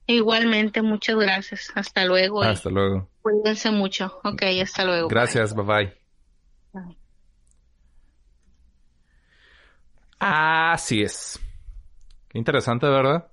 Igualmente, 0.06 0.82
muchas 0.82 1.16
gracias. 1.16 1.72
Hasta 1.74 2.04
luego. 2.04 2.42
Hasta 2.42 2.70
luego. 2.70 3.08
Cuídense 3.22 3.70
mucho. 3.70 4.20
Ok, 4.22 4.42
hasta 4.62 4.84
luego. 4.84 5.08
Gracias, 5.08 5.54
bye 5.54 5.64
bye. 5.64 5.92
Bye. 6.72 6.96
Así 10.18 11.02
es. 11.02 11.40
Qué 12.28 12.38
interesante, 12.38 12.86
¿verdad? 12.86 13.28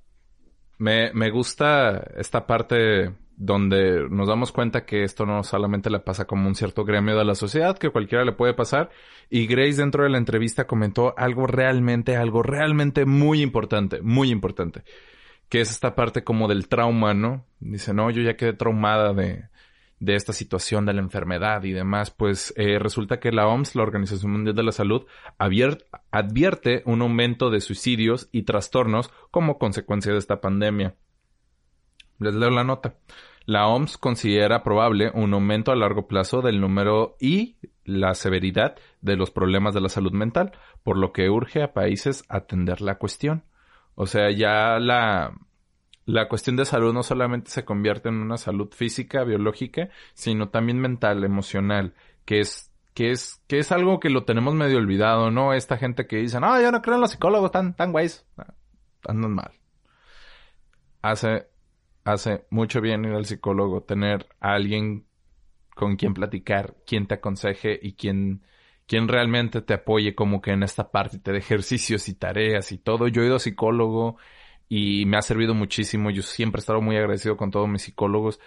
Me, 0.80 1.14
me 1.14 1.30
gusta 1.30 2.04
esta 2.18 2.46
parte 2.48 3.14
donde 3.36 4.08
nos 4.10 4.28
damos 4.28 4.52
cuenta 4.52 4.86
que 4.86 5.04
esto 5.04 5.26
no 5.26 5.44
solamente 5.44 5.90
le 5.90 6.00
pasa 6.00 6.26
como 6.26 6.48
un 6.48 6.56
cierto 6.56 6.86
gremio 6.86 7.18
de 7.18 7.26
la 7.26 7.36
sociedad, 7.36 7.78
que 7.78 7.90
cualquiera 7.90 8.26
le 8.26 8.34
puede 8.34 8.54
pasar. 8.54 8.90
Y 9.30 9.48
Grace 9.48 9.78
dentro 9.78 10.04
de 10.04 10.10
la 10.10 10.18
entrevista 10.18 10.66
comentó 10.66 11.14
algo 11.18 11.48
realmente, 11.48 12.16
algo 12.16 12.44
realmente 12.44 13.06
muy 13.06 13.42
importante, 13.42 14.02
muy 14.02 14.30
importante. 14.30 14.84
Que 15.54 15.62
es 15.62 15.70
esta 15.70 15.93
parte 15.93 16.24
como 16.24 16.47
del 16.47 16.68
trauma, 16.68 17.14
¿no? 17.14 17.45
Dice, 17.60 17.93
no, 17.93 18.10
yo 18.10 18.24
ya 18.24 18.36
quedé 18.36 18.54
traumada 18.54 19.14
de, 19.14 19.49
de 19.99 20.16
esta 20.16 20.34
situación 20.34 20.88
de 20.88 20.93
la 20.93 21.01
enfermedad 21.01 21.64
y 21.64 21.74
demás, 21.74 22.10
pues 22.10 22.56
eh, 22.58 22.80
resulta 22.80 23.20
que 23.20 23.32
la 23.32 23.47
OMS, 23.47 23.76
la 23.76 23.84
Organización 23.84 24.32
Mundial 24.32 24.56
de 24.56 24.64
la 24.64 24.72
Salud, 24.72 25.06
advierte 25.38 26.82
un 26.88 27.04
aumento 27.04 27.51
de 27.51 27.62
suicidios 27.62 28.30
y 28.32 28.43
trastornos 28.43 29.12
como 29.30 29.60
consecuencia 29.60 30.12
de 30.12 30.18
esta 30.18 30.41
pandemia. 30.41 30.95
Les 32.18 32.34
leo 32.34 32.49
la 32.49 32.64
nota. 32.64 32.95
La 33.45 33.68
OMS 33.68 33.99
considera 33.99 34.64
probable 34.64 35.12
un 35.14 35.36
aumento 35.36 35.72
a 35.72 35.76
largo 35.76 36.08
plazo 36.08 36.41
del 36.41 36.62
número 36.62 37.16
y 37.20 37.58
la 37.86 38.16
severidad 38.16 38.76
de 39.01 39.18
los 39.18 39.30
problemas 39.30 39.76
de 39.76 39.82
la 39.82 39.89
salud 39.89 40.14
mental, 40.14 40.54
por 40.82 40.97
lo 40.97 41.14
que 41.14 41.30
urge 41.30 41.62
a 41.62 41.74
países 41.74 42.24
atender 42.28 42.82
la 42.82 42.95
cuestión. 42.95 43.43
O 43.96 44.06
sea, 44.08 44.32
ya 44.32 44.80
la, 44.80 45.34
la 46.06 46.28
cuestión 46.28 46.56
de 46.56 46.66
salud 46.66 46.94
no 46.94 47.04
solamente 47.04 47.52
se 47.52 47.66
convierte 47.66 48.10
en 48.10 48.16
una 48.16 48.38
salud 48.38 48.70
física, 48.74 49.24
biológica, 49.24 49.89
sino 50.14 50.50
también 50.50 50.80
mental, 50.80 51.24
emocional, 51.24 51.94
que 52.26 52.39
es 52.39 52.70
que 52.94 53.12
es 53.12 53.41
que 53.48 53.58
es 53.58 53.72
algo 53.72 54.00
que 54.00 54.10
lo 54.10 54.24
tenemos 54.24 54.54
medio 54.54 54.78
olvidado, 54.78 55.32
¿no? 55.32 55.54
Esta 55.54 55.78
gente 55.78 56.06
que 56.08 56.18
dice, 56.18 56.39
"No, 56.39 56.62
yo 56.62 56.72
no 56.72 56.82
creo 56.82 56.96
en 56.96 57.02
los 57.02 57.12
psicólogos 57.12 57.52
tan 57.52 57.76
tan 57.76 57.91
guays." 57.91 58.26
Andan 59.08 59.34
mal. 59.34 59.52
Hace 61.02 61.48
hace 62.04 62.46
mucho 62.50 62.82
bien 62.82 63.06
ir 63.06 63.14
al 63.14 63.26
psicólogo, 63.26 63.82
tener 63.84 64.28
a 64.39 64.54
alguien 64.54 65.06
con 65.76 65.96
quien 65.96 66.14
platicar, 66.14 66.76
quien 66.86 67.08
te 67.08 67.16
aconseje 67.16 67.80
y 67.82 67.94
quien, 67.94 68.44
quien 68.88 69.08
realmente 69.08 69.62
te 69.62 69.74
apoye 69.74 70.16
como 70.16 70.42
que 70.42 70.52
en 70.52 70.64
esta 70.64 70.92
parte, 70.92 71.20
te 71.20 71.32
de 71.32 71.38
ejercicios 71.40 72.08
y 72.10 72.16
tareas 72.16 72.72
y 72.72 72.78
todo. 72.78 73.08
Yo 73.08 73.22
he 73.22 73.28
ido 73.28 73.38
a 73.38 73.40
psicólogo 73.40 74.18
y 74.70 75.06
me 75.06 75.18
ha 75.18 75.22
servido 75.22 75.54
muchísimo. 75.54 76.10
Yo 76.12 76.22
siempre 76.22 76.60
he 76.60 76.62
estado 76.62 76.82
muy 76.82 76.98
agradecido 76.98 77.38
con 77.38 77.52
todos 77.52 77.70
mis 77.70 77.84
psicólogos 77.84 78.40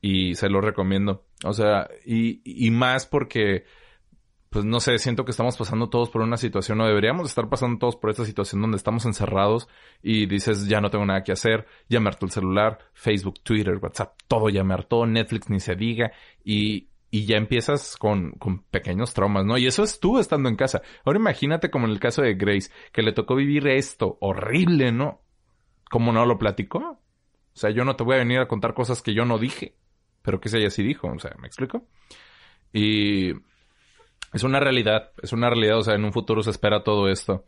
y 0.00 0.34
se 0.34 0.48
lo 0.48 0.60
recomiendo. 0.60 1.24
O 1.44 1.52
sea, 1.52 1.88
y, 2.04 2.70
más 2.70 3.06
porque 3.06 3.64
pues 4.50 4.64
no 4.64 4.78
sé, 4.78 4.98
siento 4.98 5.24
que 5.24 5.32
estamos 5.32 5.56
pasando 5.56 5.88
todos 5.90 6.10
por 6.10 6.22
una 6.22 6.36
situación, 6.36 6.80
o 6.80 6.86
deberíamos 6.86 7.28
estar 7.28 7.48
pasando 7.48 7.76
todos 7.78 7.96
por 7.96 8.10
esta 8.10 8.24
situación 8.24 8.62
donde 8.62 8.76
estamos 8.76 9.04
encerrados 9.04 9.66
y 10.00 10.26
dices, 10.26 10.68
ya 10.68 10.80
no 10.80 10.90
tengo 10.90 11.04
nada 11.04 11.24
que 11.24 11.32
hacer, 11.32 11.66
ya 11.88 11.98
me 11.98 12.08
el 12.08 12.30
celular, 12.30 12.78
Facebook, 12.92 13.40
Twitter, 13.42 13.78
WhatsApp, 13.82 14.16
todo 14.28 14.50
ya 14.50 14.62
me 14.62 14.76
Netflix 15.08 15.50
ni 15.50 15.58
se 15.58 15.74
diga, 15.74 16.12
y, 16.44 16.86
y 17.14 17.26
ya 17.26 17.36
empiezas 17.36 17.96
con, 17.96 18.32
con 18.32 18.64
pequeños 18.64 19.14
traumas, 19.14 19.44
¿no? 19.44 19.56
Y 19.56 19.68
eso 19.68 19.84
es 19.84 20.00
tú 20.00 20.18
estando 20.18 20.48
en 20.48 20.56
casa. 20.56 20.82
Ahora 21.04 21.20
imagínate 21.20 21.70
como 21.70 21.86
en 21.86 21.92
el 21.92 22.00
caso 22.00 22.22
de 22.22 22.34
Grace, 22.34 22.72
que 22.92 23.02
le 23.02 23.12
tocó 23.12 23.36
vivir 23.36 23.68
esto 23.68 24.18
horrible, 24.20 24.90
¿no? 24.90 25.22
¿Cómo 25.88 26.12
no 26.12 26.26
lo 26.26 26.40
platicó? 26.40 26.78
O 26.80 27.56
sea, 27.56 27.70
yo 27.70 27.84
no 27.84 27.94
te 27.94 28.02
voy 28.02 28.16
a 28.16 28.18
venir 28.18 28.40
a 28.40 28.48
contar 28.48 28.74
cosas 28.74 29.00
que 29.00 29.14
yo 29.14 29.24
no 29.24 29.38
dije, 29.38 29.76
pero 30.22 30.40
que 30.40 30.48
ella 30.58 30.70
sí 30.70 30.82
dijo, 30.82 31.06
o 31.06 31.20
sea, 31.20 31.36
¿me 31.38 31.46
explico? 31.46 31.86
Y 32.72 33.30
es 34.32 34.42
una 34.42 34.58
realidad, 34.58 35.12
es 35.22 35.32
una 35.32 35.48
realidad, 35.48 35.78
o 35.78 35.82
sea, 35.84 35.94
en 35.94 36.04
un 36.04 36.12
futuro 36.12 36.42
se 36.42 36.50
espera 36.50 36.82
todo 36.82 37.08
esto. 37.08 37.44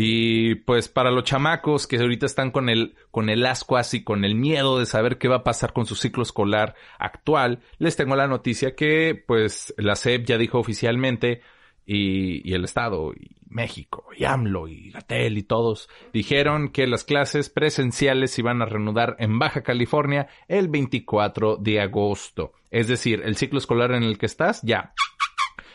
Y 0.00 0.54
pues 0.54 0.88
para 0.88 1.10
los 1.10 1.24
chamacos 1.24 1.88
que 1.88 1.96
ahorita 1.96 2.24
están 2.24 2.52
con 2.52 2.68
el, 2.68 2.94
con 3.10 3.28
el 3.28 3.44
asco 3.44 3.76
así, 3.76 4.04
con 4.04 4.24
el 4.24 4.36
miedo 4.36 4.78
de 4.78 4.86
saber 4.86 5.18
qué 5.18 5.26
va 5.26 5.38
a 5.38 5.42
pasar 5.42 5.72
con 5.72 5.86
su 5.86 5.96
ciclo 5.96 6.22
escolar 6.22 6.76
actual, 7.00 7.64
les 7.78 7.96
tengo 7.96 8.14
la 8.14 8.28
noticia 8.28 8.76
que 8.76 9.20
pues 9.26 9.74
la 9.76 9.96
SEP 9.96 10.24
ya 10.24 10.38
dijo 10.38 10.60
oficialmente 10.60 11.40
y, 11.84 12.48
y 12.48 12.54
el 12.54 12.62
Estado, 12.62 13.12
y 13.12 13.38
México, 13.48 14.06
y 14.16 14.22
AMLO, 14.22 14.68
y 14.68 14.92
Gatel 14.92 15.36
y 15.36 15.42
todos 15.42 15.88
dijeron 16.12 16.68
que 16.68 16.86
las 16.86 17.02
clases 17.02 17.50
presenciales 17.50 18.30
se 18.30 18.42
iban 18.42 18.62
a 18.62 18.66
reanudar 18.66 19.16
en 19.18 19.40
Baja 19.40 19.64
California 19.64 20.28
el 20.46 20.68
24 20.68 21.56
de 21.56 21.80
agosto. 21.80 22.52
Es 22.70 22.86
decir, 22.86 23.22
el 23.24 23.34
ciclo 23.34 23.58
escolar 23.58 23.90
en 23.90 24.04
el 24.04 24.16
que 24.16 24.26
estás 24.26 24.62
ya 24.62 24.92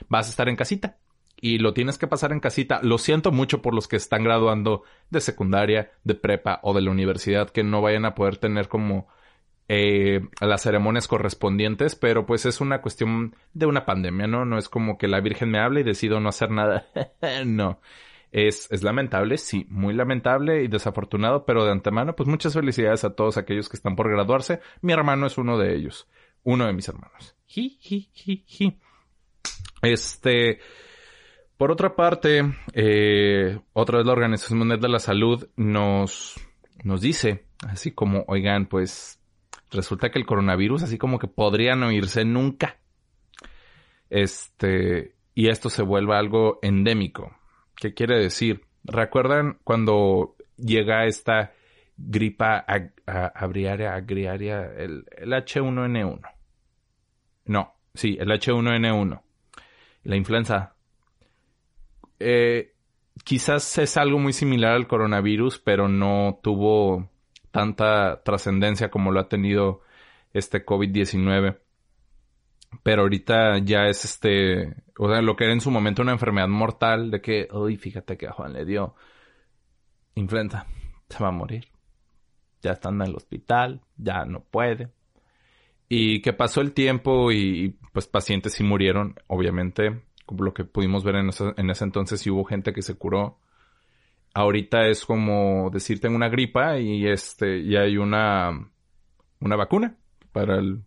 vas 0.07 0.27
a 0.27 0.29
estar 0.29 0.47
en 0.47 0.55
casita. 0.55 0.97
Y 1.45 1.57
lo 1.57 1.73
tienes 1.73 1.97
que 1.97 2.07
pasar 2.07 2.31
en 2.31 2.39
casita. 2.39 2.79
Lo 2.83 2.97
siento 2.97 3.33
mucho 3.33 3.61
por 3.61 3.73
los 3.73 3.89
que 3.89 3.97
están 3.97 4.23
graduando 4.23 4.83
de 5.09 5.19
secundaria, 5.19 5.91
de 6.05 6.15
prepa 6.15 6.61
o 6.63 6.73
de 6.73 6.79
la 6.79 6.89
universidad 6.89 7.49
que 7.49 7.65
no 7.65 7.81
vayan 7.81 8.05
a 8.05 8.15
poder 8.15 8.37
tener 8.37 8.69
como 8.69 9.09
eh, 9.67 10.21
las 10.39 10.61
ceremonias 10.61 11.09
correspondientes, 11.09 11.97
pero 11.97 12.25
pues 12.25 12.45
es 12.45 12.61
una 12.61 12.79
cuestión 12.79 13.35
de 13.53 13.65
una 13.65 13.85
pandemia, 13.85 14.25
¿no? 14.25 14.45
No 14.45 14.57
es 14.57 14.69
como 14.69 14.97
que 14.97 15.09
la 15.09 15.19
Virgen 15.19 15.51
me 15.51 15.59
hable 15.59 15.81
y 15.81 15.83
decido 15.83 16.21
no 16.21 16.29
hacer 16.29 16.49
nada. 16.49 16.85
no. 17.45 17.81
Es, 18.31 18.71
es 18.71 18.81
lamentable, 18.81 19.37
sí, 19.37 19.65
muy 19.67 19.93
lamentable 19.93 20.63
y 20.63 20.69
desafortunado, 20.69 21.43
pero 21.43 21.65
de 21.65 21.71
antemano, 21.71 22.15
pues 22.15 22.29
muchas 22.29 22.53
felicidades 22.53 23.03
a 23.03 23.15
todos 23.15 23.35
aquellos 23.35 23.67
que 23.67 23.75
están 23.75 23.97
por 23.97 24.09
graduarse. 24.09 24.61
Mi 24.79 24.93
hermano 24.93 25.27
es 25.27 25.37
uno 25.37 25.57
de 25.57 25.75
ellos. 25.75 26.07
Uno 26.43 26.67
de 26.67 26.71
mis 26.71 26.87
hermanos. 26.87 27.35
Ji, 27.47 27.77
ji, 27.81 28.09
ji, 28.13 28.45
ji. 28.47 28.79
Este, 29.81 30.61
por 31.63 31.71
otra 31.71 31.95
parte, 31.95 32.43
eh, 32.73 33.57
otra 33.71 33.99
vez 33.99 34.05
la 34.05 34.11
Organización 34.11 34.59
Mundial 34.59 34.81
de 34.81 34.89
la 34.89 34.99
Salud 34.99 35.47
nos, 35.55 36.35
nos 36.83 36.99
dice, 36.99 37.45
así 37.65 37.93
como, 37.93 38.25
oigan, 38.27 38.65
pues 38.65 39.17
resulta 39.71 40.09
que 40.11 40.19
el 40.19 40.25
coronavirus 40.25 40.83
así 40.83 40.97
como 40.97 41.19
que 41.19 41.29
podría 41.29 41.77
no 41.77 41.89
irse 41.89 42.25
nunca. 42.25 42.81
Este, 44.09 45.15
y 45.33 45.47
esto 45.47 45.69
se 45.69 45.83
vuelve 45.83 46.17
algo 46.17 46.59
endémico. 46.61 47.33
¿Qué 47.77 47.93
quiere 47.93 48.19
decir? 48.19 48.65
¿Recuerdan 48.83 49.57
cuando 49.63 50.35
llega 50.57 51.05
esta 51.05 51.53
gripa 51.95 52.65
abriaria, 53.05 53.95
agriaria, 53.95 54.65
el 54.65 55.05
H1N1? 55.05 56.29
No, 57.45 57.73
sí, 57.93 58.17
el 58.19 58.31
H1N1 58.31 59.21
la 60.03 60.15
influenza. 60.15 60.72
Eh, 62.23 62.73
quizás 63.23 63.77
es 63.77 63.97
algo 63.97 64.19
muy 64.19 64.33
similar 64.33 64.73
al 64.73 64.87
coronavirus, 64.87 65.59
pero 65.59 65.87
no 65.87 66.39
tuvo 66.41 67.09
tanta 67.51 68.23
trascendencia 68.23 68.89
como 68.89 69.11
lo 69.11 69.19
ha 69.19 69.29
tenido 69.29 69.81
este 70.33 70.65
COVID-19. 70.65 71.59
Pero 72.81 73.03
ahorita 73.03 73.59
ya 73.59 73.85
es 73.87 74.03
este, 74.05 74.73
o 74.97 75.07
sea, 75.09 75.21
lo 75.21 75.35
que 75.35 75.43
era 75.43 75.53
en 75.53 75.61
su 75.61 75.69
momento 75.69 76.01
una 76.01 76.13
enfermedad 76.13 76.47
mortal 76.47 77.11
de 77.11 77.21
que, 77.21 77.47
uy, 77.51 77.77
fíjate 77.77 78.17
que 78.17 78.27
a 78.27 78.31
Juan 78.31 78.53
le 78.53 78.65
dio 78.65 78.95
influenza, 80.15 80.65
se 81.09 81.21
va 81.21 81.29
a 81.29 81.31
morir. 81.31 81.67
Ya 82.61 82.71
está 82.71 82.89
en 82.89 83.01
el 83.01 83.15
hospital, 83.15 83.81
ya 83.97 84.25
no 84.25 84.43
puede. 84.43 84.89
Y 85.89 86.21
que 86.21 86.33
pasó 86.33 86.61
el 86.61 86.73
tiempo 86.73 87.31
y 87.31 87.77
pues 87.91 88.07
pacientes 88.07 88.53
sí 88.53 88.63
murieron, 88.63 89.15
obviamente, 89.27 90.01
lo 90.37 90.53
que 90.53 90.63
pudimos 90.65 91.03
ver 91.03 91.15
en 91.15 91.29
ese, 91.29 91.53
en 91.57 91.69
ese 91.69 91.83
entonces 91.83 92.21
sí 92.21 92.29
hubo 92.29 92.45
gente 92.45 92.73
que 92.73 92.81
se 92.81 92.95
curó. 92.95 93.39
Ahorita 94.33 94.87
es 94.87 95.05
como 95.05 95.69
decir 95.71 95.99
tengo 95.99 96.15
una 96.15 96.29
gripa 96.29 96.79
y 96.79 97.07
este 97.07 97.59
y 97.59 97.75
hay 97.75 97.97
una 97.97 98.51
una 99.39 99.55
vacuna 99.55 99.95
para 100.31 100.57
el 100.57 100.81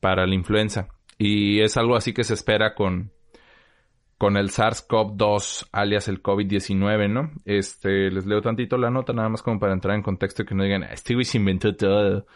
para 0.00 0.26
la 0.26 0.34
influenza 0.34 0.88
y 1.18 1.60
es 1.60 1.76
algo 1.76 1.96
así 1.96 2.14
que 2.14 2.24
se 2.24 2.34
espera 2.34 2.74
con 2.74 3.12
con 4.18 4.36
el 4.36 4.50
SARS-CoV-2 4.50 5.68
alias 5.70 6.08
el 6.08 6.22
COVID-19, 6.22 7.08
¿no? 7.08 7.30
Este, 7.44 8.10
les 8.10 8.26
leo 8.26 8.42
tantito 8.42 8.76
la 8.76 8.90
nota 8.90 9.12
nada 9.12 9.28
más 9.28 9.42
como 9.42 9.60
para 9.60 9.72
entrar 9.72 9.94
en 9.94 10.02
contexto 10.02 10.42
y 10.42 10.46
que 10.46 10.56
no 10.56 10.64
digan, 10.64 10.82
este 10.82 11.14
güey 11.14 11.24
se 11.24 11.38
inventó 11.38 11.74
todo. 11.76 12.26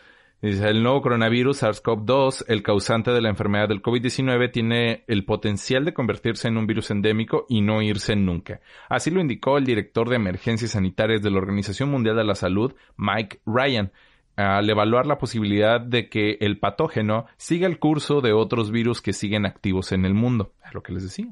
El 0.43 0.83
nuevo 0.83 1.03
coronavirus 1.03 1.63
SARS-CoV-2, 1.63 2.47
el 2.49 2.65
causante 2.65 3.13
de 3.13 3.21
la 3.21 3.29
enfermedad 3.29 3.69
del 3.69 3.81
COVID-19, 3.81 4.51
tiene 4.51 5.05
el 5.07 5.25
potencial 5.25 5.85
de 5.85 5.95
convertirse 5.95 6.49
en 6.49 6.57
un 6.57 6.67
virus 6.67 6.91
endémico 6.91 7.47
y 7.49 7.61
no 7.61 7.81
irse 7.81 8.17
nunca. 8.17 8.61
Así 8.89 9.13
lo 9.13 9.21
indicó 9.21 9.57
el 9.57 9.65
director 9.65 10.09
de 10.09 10.17
emergencias 10.17 10.73
sanitarias 10.73 11.23
de 11.23 11.31
la 11.31 11.39
Organización 11.39 11.91
Mundial 11.93 12.17
de 12.17 12.25
la 12.25 12.35
Salud, 12.35 12.75
Mike 12.97 13.39
Ryan, 13.47 13.93
al 14.35 14.69
evaluar 14.69 15.07
la 15.07 15.19
posibilidad 15.19 15.81
de 15.81 16.09
que 16.09 16.39
el 16.41 16.59
patógeno 16.59 17.27
siga 17.37 17.69
el 17.69 17.79
curso 17.79 18.21
de 18.21 18.33
otros 18.33 18.73
virus 18.73 19.01
que 19.01 19.13
siguen 19.13 19.47
activos 19.47 19.93
en 19.93 20.05
el 20.05 20.15
mundo. 20.15 20.55
Es 20.67 20.75
lo 20.75 20.83
que 20.83 20.93
les 20.93 21.05
decía. 21.05 21.29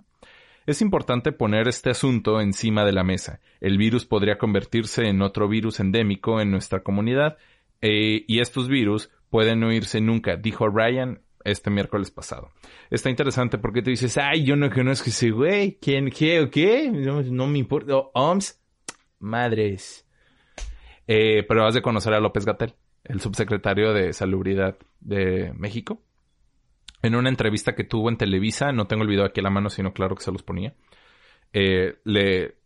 Es 0.66 0.82
importante 0.82 1.32
poner 1.32 1.66
este 1.66 1.90
asunto 1.90 2.40
encima 2.40 2.84
de 2.84 2.92
la 2.92 3.02
mesa. 3.02 3.40
El 3.60 3.76
virus 3.76 4.06
podría 4.06 4.38
convertirse 4.38 5.08
en 5.08 5.20
otro 5.20 5.48
virus 5.48 5.80
endémico 5.80 6.40
en 6.40 6.52
nuestra 6.52 6.84
comunidad 6.84 7.38
eh, 7.80 8.24
y 8.26 8.40
estos 8.40 8.68
virus 8.68 9.10
pueden 9.30 9.60
no 9.60 9.72
irse 9.72 10.00
nunca, 10.00 10.36
dijo 10.36 10.68
Ryan 10.68 11.22
este 11.44 11.70
miércoles 11.70 12.10
pasado. 12.10 12.50
Está 12.90 13.10
interesante 13.10 13.58
porque 13.58 13.82
tú 13.82 13.90
dices, 13.90 14.18
ay, 14.18 14.44
yo 14.44 14.56
no 14.56 14.70
conozco 14.70 15.08
ese 15.08 15.30
güey, 15.30 15.78
¿quién, 15.80 16.10
qué 16.10 16.40
o 16.40 16.50
qué? 16.50 16.90
No, 16.90 17.46
me 17.46 17.58
importa. 17.58 17.94
OMS, 18.14 18.60
madres. 19.18 20.06
Eh, 21.06 21.44
pero 21.48 21.66
has 21.66 21.74
de 21.74 21.82
conocer 21.82 22.12
a 22.12 22.20
López 22.20 22.44
Gatel, 22.44 22.74
el 23.04 23.20
subsecretario 23.20 23.92
de 23.92 24.12
Salubridad 24.12 24.76
de 25.00 25.52
México. 25.54 26.02
En 27.02 27.14
una 27.14 27.30
entrevista 27.30 27.74
que 27.74 27.84
tuvo 27.84 28.10
en 28.10 28.18
Televisa, 28.18 28.72
no 28.72 28.86
tengo 28.86 29.02
el 29.02 29.08
video 29.08 29.24
aquí 29.24 29.40
a 29.40 29.44
la 29.44 29.50
mano, 29.50 29.70
sino 29.70 29.92
claro 29.92 30.14
que 30.14 30.22
se 30.22 30.32
los 30.32 30.42
ponía. 30.42 30.74
Eh, 31.52 31.96
le, 32.04 32.56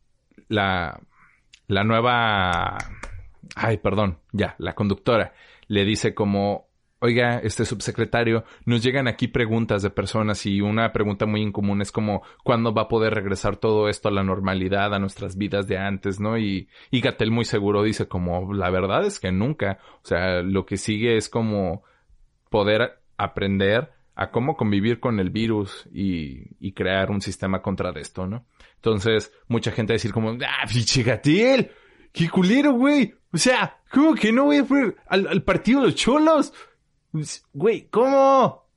la, 0.49 1.01
la 1.69 1.85
nueva, 1.85 2.77
ay, 3.57 3.79
perdón, 3.79 4.19
ya, 4.33 4.55
la 4.59 4.75
conductora 4.75 5.33
le 5.67 5.85
dice 5.85 6.15
como, 6.15 6.69
oiga, 7.05 7.39
este 7.39 7.65
subsecretario, 7.65 8.45
nos 8.65 8.83
llegan 8.83 9.09
aquí 9.09 9.29
preguntas 9.29 9.83
de 9.83 9.91
personas 9.91 10.47
y 10.47 10.61
una 10.61 10.93
pregunta 10.93 11.27
muy 11.27 11.43
incomún 11.43 11.83
es 11.83 11.93
como, 11.93 12.23
¿cuándo 12.43 12.73
va 12.73 12.83
a 12.83 12.89
poder 12.89 13.15
regresar 13.15 13.57
todo 13.57 13.89
esto 13.89 14.09
a 14.09 14.13
la 14.13 14.23
normalidad, 14.23 14.95
a 14.95 14.99
nuestras 14.99 15.37
vidas 15.37 15.67
de 15.67 15.77
antes, 15.77 16.19
no? 16.19 16.39
Y, 16.39 16.69
y 16.91 17.01
Gatel 17.01 17.31
muy 17.31 17.45
seguro 17.45 17.83
dice 17.83 18.09
como, 18.09 18.55
la 18.55 18.71
verdad 18.71 19.05
es 19.05 19.21
que 19.21 19.33
nunca. 19.33 19.79
O 20.03 20.07
sea, 20.07 20.43
lo 20.43 20.65
que 20.65 20.77
sigue 20.77 21.17
es 21.17 21.29
como 21.29 21.83
poder 22.49 23.03
aprender 23.19 23.91
a 24.17 24.31
cómo 24.31 24.57
convivir 24.57 25.01
con 25.01 25.21
el 25.21 25.31
virus 25.31 25.89
y, 25.93 26.57
y 26.59 26.73
crear 26.73 27.11
un 27.11 27.21
sistema 27.21 27.61
contra 27.61 27.91
esto, 27.91 28.27
¿no? 28.27 28.47
Entonces, 28.77 29.33
mucha 29.49 29.73
gente 29.73 29.93
a 29.93 29.97
decir 29.97 30.13
como, 30.13 30.31
ah, 30.31 30.67
pinche 30.73 31.03
Gatel, 31.03 31.71
qué 32.13 32.31
culero, 32.31 32.73
güey. 32.73 33.15
O 33.35 33.39
sea, 33.39 33.81
¿cómo 33.91 34.15
que 34.15 34.33
no 34.33 34.45
voy 34.45 34.57
a 34.57 34.59
ir 34.61 34.97
al, 35.09 35.27
al 35.27 35.43
partido 35.43 35.81
de 35.81 35.87
los 35.89 35.97
cholos? 35.97 36.53
Güey, 37.53 37.89
¿cómo? 37.91 38.45
O 38.47 38.69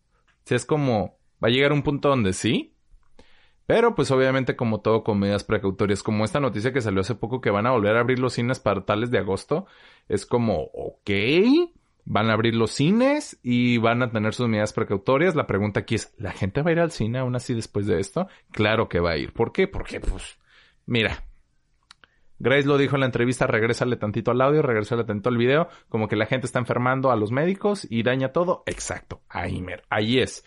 es 0.49 0.65
como, 0.65 1.19
va 1.43 1.49
a 1.49 1.51
llegar 1.51 1.71
un 1.71 1.83
punto 1.83 2.09
donde 2.09 2.33
sí. 2.33 2.73
Pero 3.67 3.93
pues 3.93 4.09
obviamente 4.09 4.55
como 4.55 4.79
todo 4.79 5.03
con 5.03 5.19
medidas 5.19 5.43
precautorias, 5.43 6.01
como 6.01 6.25
esta 6.25 6.39
noticia 6.39 6.73
que 6.73 6.81
salió 6.81 7.01
hace 7.01 7.13
poco 7.13 7.39
que 7.39 7.51
van 7.51 7.67
a 7.67 7.71
volver 7.71 7.97
a 7.97 7.99
abrir 7.99 8.17
los 8.17 8.33
cines 8.33 8.59
para 8.59 8.83
tales 8.83 9.11
de 9.11 9.19
agosto, 9.19 9.67
es 10.07 10.25
como, 10.25 10.71
ok, 10.73 11.11
van 12.05 12.31
a 12.31 12.33
abrir 12.33 12.55
los 12.55 12.71
cines 12.71 13.39
y 13.43 13.77
van 13.77 14.01
a 14.01 14.09
tener 14.09 14.33
sus 14.33 14.47
medidas 14.47 14.73
precautorias. 14.73 15.35
La 15.35 15.45
pregunta 15.45 15.81
aquí 15.81 15.93
es, 15.93 16.15
¿la 16.17 16.31
gente 16.31 16.63
va 16.63 16.71
a 16.71 16.73
ir 16.73 16.79
al 16.79 16.91
cine 16.91 17.19
aún 17.19 17.35
así 17.35 17.53
después 17.53 17.85
de 17.85 17.99
esto? 17.99 18.27
Claro 18.51 18.89
que 18.89 19.01
va 19.01 19.11
a 19.11 19.17
ir. 19.17 19.33
¿Por 19.33 19.51
qué? 19.51 19.67
Porque 19.67 19.99
pues, 19.99 20.39
mira, 20.87 21.26
Grace 22.39 22.67
lo 22.67 22.77
dijo 22.77 22.95
en 22.95 23.01
la 23.01 23.05
entrevista, 23.07 23.47
regrésale 23.47 23.95
tantito 23.95 24.31
al 24.31 24.41
audio, 24.41 24.61
regrésale 24.61 25.03
tantito 25.03 25.29
al 25.29 25.37
video, 25.37 25.69
como 25.89 26.07
que 26.07 26.15
la 26.15 26.27
gente 26.27 26.45
está 26.45 26.59
enfermando 26.59 27.11
a 27.11 27.15
los 27.15 27.31
médicos 27.31 27.87
y 27.89 28.03
daña 28.03 28.31
todo. 28.31 28.63
Exacto, 28.65 29.21
ahí, 29.29 29.63
ahí 29.89 30.19
es. 30.19 30.45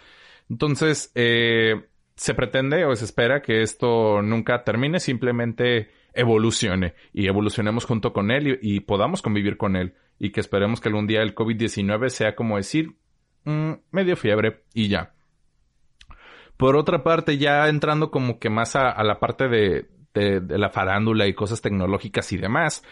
Entonces, 0.49 1.11
eh, 1.14 1.86
se 2.14 2.34
pretende 2.34 2.84
o 2.84 2.95
se 2.95 3.05
espera 3.05 3.43
que 3.43 3.62
esto 3.62 4.22
nunca 4.22 4.62
termine, 4.62 5.01
simplemente 5.01 5.91
evolucione 6.12 6.95
y 7.12 7.26
evolucionemos 7.26 7.84
junto 7.84 8.12
con 8.12 8.30
él 8.30 8.59
y, 8.62 8.80
podamos 8.80 9.22
convivir 9.22 9.57
con 9.57 9.76
él 9.76 9.95
y 10.18 10.30
que 10.30 10.41
esperemos 10.41 10.80
que 10.80 10.88
algún 10.88 11.07
día 11.07 11.22
el 11.22 11.34
COVID-19 11.34 12.09
sea 12.09 12.34
como 12.34 12.57
decir 12.57 12.95
mm, 13.45 13.72
medio 13.91 14.16
fiebre 14.16 14.64
y 14.74 14.88
ya. 14.88 15.14
Por 16.57 16.76
otra 16.76 17.03
parte, 17.03 17.38
ya 17.38 17.68
entrando 17.68 18.11
como 18.11 18.38
que 18.38 18.51
más 18.51 18.76
a 18.76 19.03
la 19.03 19.18
parte 19.18 19.49
de, 19.49 19.88
de, 20.14 20.40
la 20.58 20.70
farándula 20.70 21.26
y 21.26 21.34
cosas 21.34 21.61
tecnológicas 21.61 22.32
y 22.32 22.36
demás. 22.36 22.82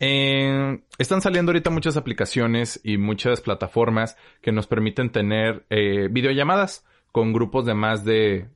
Eh, 0.00 0.82
están 0.98 1.20
saliendo 1.20 1.50
ahorita 1.50 1.70
muchas 1.70 1.96
aplicaciones 1.96 2.80
y 2.82 2.98
muchas 2.98 3.40
plataformas 3.40 4.16
que 4.40 4.52
nos 4.52 4.66
permiten 4.66 5.10
tener 5.10 5.64
eh, 5.70 6.08
videollamadas 6.10 6.84
con 7.12 7.32
grupos 7.32 7.64
de 7.64 7.74
más 7.74 8.04
de 8.04 8.48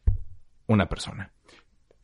una 0.66 0.88
persona. 0.88 1.32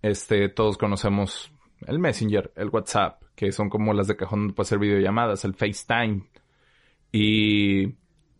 Este, 0.02 0.48
todos 0.48 0.78
conocemos 0.78 1.50
el 1.86 1.98
Messenger, 1.98 2.52
el 2.56 2.68
WhatsApp, 2.68 3.22
que 3.34 3.52
son 3.52 3.68
como 3.68 3.92
las 3.92 4.06
de 4.06 4.16
cajón 4.16 4.52
para 4.52 4.64
hacer 4.64 4.78
videollamadas, 4.78 5.44
el 5.44 5.54
FaceTime. 5.54 6.22
Y 7.10 7.94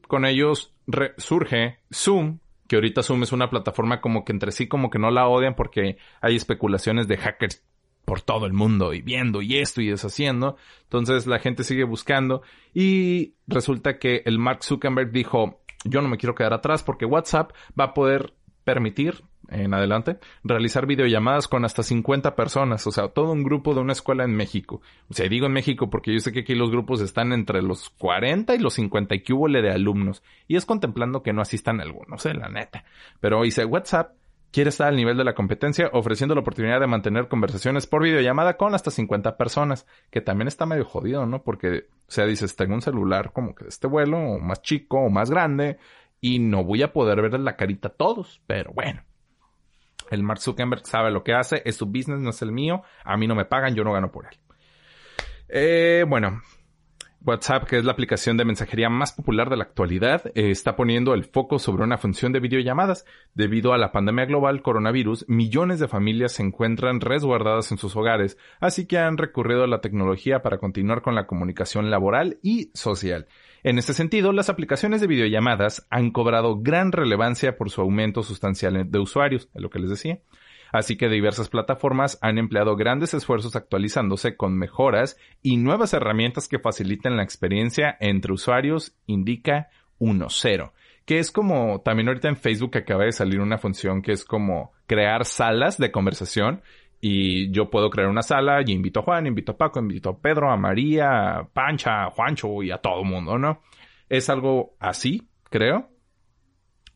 con 0.07 0.25
ellos 0.25 0.75
surge 1.17 1.79
Zoom, 1.93 2.39
que 2.69 2.77
ahorita 2.77 3.03
Zoom 3.03 3.23
es 3.23 3.33
una 3.33 3.51
plataforma 3.51 4.01
como 4.01 4.25
que 4.25 4.33
entre 4.33 4.53
sí 4.53 4.67
como 4.69 4.91
que 4.91 4.99
no 4.99 5.11
la 5.11 5.29
odian 5.29 5.55
porque 5.55 5.99
hay 6.21 6.37
especulaciones 6.37 7.09
de 7.09 7.17
hackers 7.17 7.63
por 8.05 8.21
todo 8.21 8.47
el 8.47 8.53
mundo 8.53 8.93
y 8.93 9.03
viendo 9.03 9.43
y 9.43 9.59
esto 9.59 9.81
y 9.81 9.89
deshaciendo. 9.89 10.57
Entonces 10.85 11.27
la 11.27 11.39
gente 11.39 11.65
sigue 11.65 11.85
buscando 11.85 12.43
y 12.73 13.35
resulta 13.47 13.99
que 13.99 14.23
el 14.27 14.39
Mark 14.39 14.63
Zuckerberg 14.63 15.11
dijo, 15.11 15.61
yo 15.85 16.03
no 16.03 16.09
me 16.09 16.17
quiero 16.17 16.35
quedar 16.35 16.53
atrás 16.53 16.83
porque 16.83 17.07
WhatsApp 17.07 17.53
va 17.79 17.85
a 17.85 17.95
poder 17.95 18.35
permitir 18.65 19.23
en 19.49 19.75
adelante 19.75 20.19
realizar 20.43 20.87
videollamadas 20.87 21.49
con 21.49 21.65
hasta 21.65 21.83
50 21.83 22.35
personas, 22.37 22.87
o 22.87 22.91
sea, 22.91 23.09
todo 23.09 23.33
un 23.33 23.43
grupo 23.43 23.75
de 23.75 23.81
una 23.81 23.93
escuela 23.93 24.25
en 24.25 24.35
México. 24.35 24.81
O 25.09 25.15
sea, 25.15 25.29
digo 25.29 25.47
en 25.47 25.53
México 25.53 25.91
porque 25.91 26.13
yo 26.13 26.19
sé 26.19 26.33
que 26.33 26.41
aquí 26.41 26.55
los 26.55 26.71
grupos 26.71 27.01
están 27.01 27.33
entre 27.33 27.63
los 27.63 27.91
40 27.91 28.55
y 28.55 28.59
los 28.59 28.75
50 28.75 29.15
y 29.15 29.21
que 29.23 29.33
hubo 29.33 29.49
de 29.49 29.71
alumnos. 29.71 30.23
Y 30.49 30.57
es 30.57 30.67
contemplando 30.67 31.23
que 31.23 31.33
no 31.33 31.43
asistan 31.43 31.81
algunos, 31.81 32.25
eh, 32.27 32.35
la 32.35 32.49
neta. 32.49 32.85
Pero 33.21 33.43
dice 33.43 33.65
WhatsApp 33.65 34.13
quiere 34.55 34.71
estar 34.71 34.87
al 34.87 34.97
nivel 34.97 35.17
de 35.17 35.25
la 35.25 35.35
competencia, 35.35 35.91
ofreciendo 35.93 36.37
la 36.37 36.43
oportunidad 36.43 36.79
de 36.79 36.87
mantener 36.87 37.27
conversaciones 37.27 37.89
por 37.89 38.05
videollamada 38.05 38.57
con 38.57 38.73
hasta 38.73 38.93
50 38.93 39.37
personas, 39.37 39.85
que 40.13 40.21
también 40.21 40.47
está 40.47 40.65
medio 40.65 40.85
jodido, 40.85 41.27
¿no? 41.27 41.43
Porque, 41.43 41.89
o 42.07 42.11
sea, 42.11 42.25
dices, 42.25 42.55
tengo 42.55 42.75
un 42.75 42.81
celular 42.81 43.33
como 43.33 43.57
que 43.57 43.65
de 43.65 43.71
este 43.71 43.89
vuelo, 43.89 44.17
o 44.17 44.39
más 44.39 44.63
chico, 44.63 45.01
o 45.01 45.11
más 45.11 45.29
grande, 45.29 45.79
y 46.21 46.39
no 46.39 46.63
voy 46.63 46.83
a 46.83 46.93
poder 46.93 47.21
ver 47.21 47.41
la 47.41 47.57
carita 47.57 47.89
a 47.89 47.95
todos, 47.95 48.41
pero 48.47 48.73
bueno. 48.73 49.03
El 50.11 50.23
Mark 50.23 50.41
Zuckerberg 50.41 50.87
sabe 50.87 51.11
lo 51.11 51.25
que 51.25 51.35
hace, 51.35 51.63
es 51.65 51.77
su 51.77 51.87
business, 51.87 52.21
no 52.21 52.31
es 52.31 52.43
el 52.43 52.53
mío, 52.53 52.83
a 53.05 53.17
mí 53.17 53.27
no 53.27 53.35
me 53.35 53.45
pagan, 53.45 53.75
yo 53.75 53.85
no 53.85 53.93
gano 53.93 54.11
por 54.11 54.27
él. 54.27 54.39
Eh, 55.49 56.05
bueno, 56.09 56.43
WhatsApp, 57.25 57.65
que 57.65 57.79
es 57.79 57.85
la 57.85 57.93
aplicación 57.93 58.37
de 58.37 58.45
mensajería 58.45 58.91
más 58.91 59.13
popular 59.13 59.49
de 59.49 59.57
la 59.57 59.65
actualidad, 59.65 60.27
eh, 60.35 60.51
está 60.51 60.77
poniendo 60.77 61.15
el 61.15 61.25
foco 61.25 61.59
sobre 61.59 61.83
una 61.83 61.97
función 61.97 62.33
de 62.33 62.41
videollamadas. 62.41 63.07
Debido 63.35 63.73
a 63.73 63.79
la 63.79 63.93
pandemia 63.93 64.27
global 64.27 64.61
coronavirus, 64.61 65.25
millones 65.27 65.81
de 65.81 65.89
familias 65.89 66.33
se 66.33 66.43
encuentran 66.43 67.01
resguardadas 67.01 67.73
en 67.73 67.79
sus 67.79 67.97
hogares, 67.97 68.37
así 68.61 68.87
que 68.87 68.99
han 68.99 69.17
recurrido 69.17 69.65
a 69.65 69.69
la 69.69 69.81
tecnología 69.81 70.43
para 70.43 70.59
continuar 70.59 71.01
con 71.01 71.15
la 71.15 71.27
comunicación 71.27 71.91
laboral 71.91 72.39
y 72.43 72.71
social. 72.75 73.27
En 73.65 73.79
este 73.79 73.95
sentido, 73.95 74.33
las 74.33 74.51
aplicaciones 74.51 75.01
de 75.01 75.07
videollamadas 75.07 75.87
han 75.89 76.11
cobrado 76.11 76.61
gran 76.61 76.93
relevancia 76.93 77.57
por 77.57 77.71
su 77.71 77.81
aumento 77.81 78.23
sustancial 78.23 78.91
de 78.91 78.99
usuarios, 78.99 79.49
es 79.55 79.63
lo 79.63 79.71
que 79.71 79.79
les 79.79 79.89
decía. 79.89 80.19
Así 80.71 80.99
que 80.99 81.09
diversas 81.09 81.49
plataformas 81.49 82.19
han 82.21 82.37
empleado 82.37 82.77
grandes 82.77 83.15
esfuerzos 83.15 83.57
actualizándose 83.57 84.37
con 84.37 84.59
mejoras 84.59 85.17
y 85.41 85.57
nuevas 85.57 85.95
herramientas 85.95 86.47
que 86.47 86.59
faciliten 86.59 87.17
la 87.17 87.23
experiencia 87.23 87.97
entre 88.01 88.35
usuarios, 88.35 88.95
indica 89.07 89.71
1.0 89.99 90.73
que 91.05 91.19
es 91.19 91.31
como 91.31 91.83
también 91.83 92.09
ahorita 92.09 92.29
en 92.29 92.37
Facebook 92.37 92.79
acaba 92.79 93.05
de 93.05 93.13
salir 93.13 93.41
una 93.41 93.59
función 93.59 94.01
que 94.01 94.13
es 94.13 94.25
como 94.25 94.73
crear 94.87 95.25
salas 95.27 95.77
de 95.77 95.91
conversación 95.91 96.63
y 97.07 97.51
yo 97.51 97.69
puedo 97.69 97.91
crear 97.91 98.09
una 98.09 98.23
sala 98.23 98.63
y 98.65 98.73
invito 98.73 99.01
a 99.01 99.03
Juan, 99.03 99.27
invito 99.27 99.53
a 99.53 99.57
Paco, 99.59 99.79
invito 99.79 100.09
a 100.09 100.19
Pedro, 100.19 100.51
a 100.51 100.57
María, 100.57 101.37
a 101.37 101.45
Pancha, 101.47 102.05
a 102.05 102.11
Juancho 102.11 102.63
y 102.63 102.71
a 102.71 102.79
todo 102.79 103.03
el 103.03 103.07
mundo, 103.07 103.37
¿no? 103.37 103.61
Es 104.09 104.31
algo 104.31 104.75
así, 104.81 105.29
creo. 105.51 105.91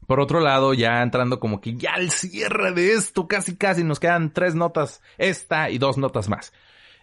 Por 0.06 0.20
otro 0.20 0.40
lado, 0.40 0.72
ya 0.72 1.02
entrando 1.02 1.38
como 1.38 1.60
que 1.60 1.74
ya 1.74 1.92
al 1.92 2.10
cierre 2.10 2.72
de 2.72 2.94
esto, 2.94 3.28
casi 3.28 3.58
casi 3.58 3.84
nos 3.84 4.00
quedan 4.00 4.32
tres 4.32 4.54
notas, 4.54 5.02
esta 5.18 5.68
y 5.68 5.76
dos 5.76 5.98
notas 5.98 6.30
más. 6.30 6.54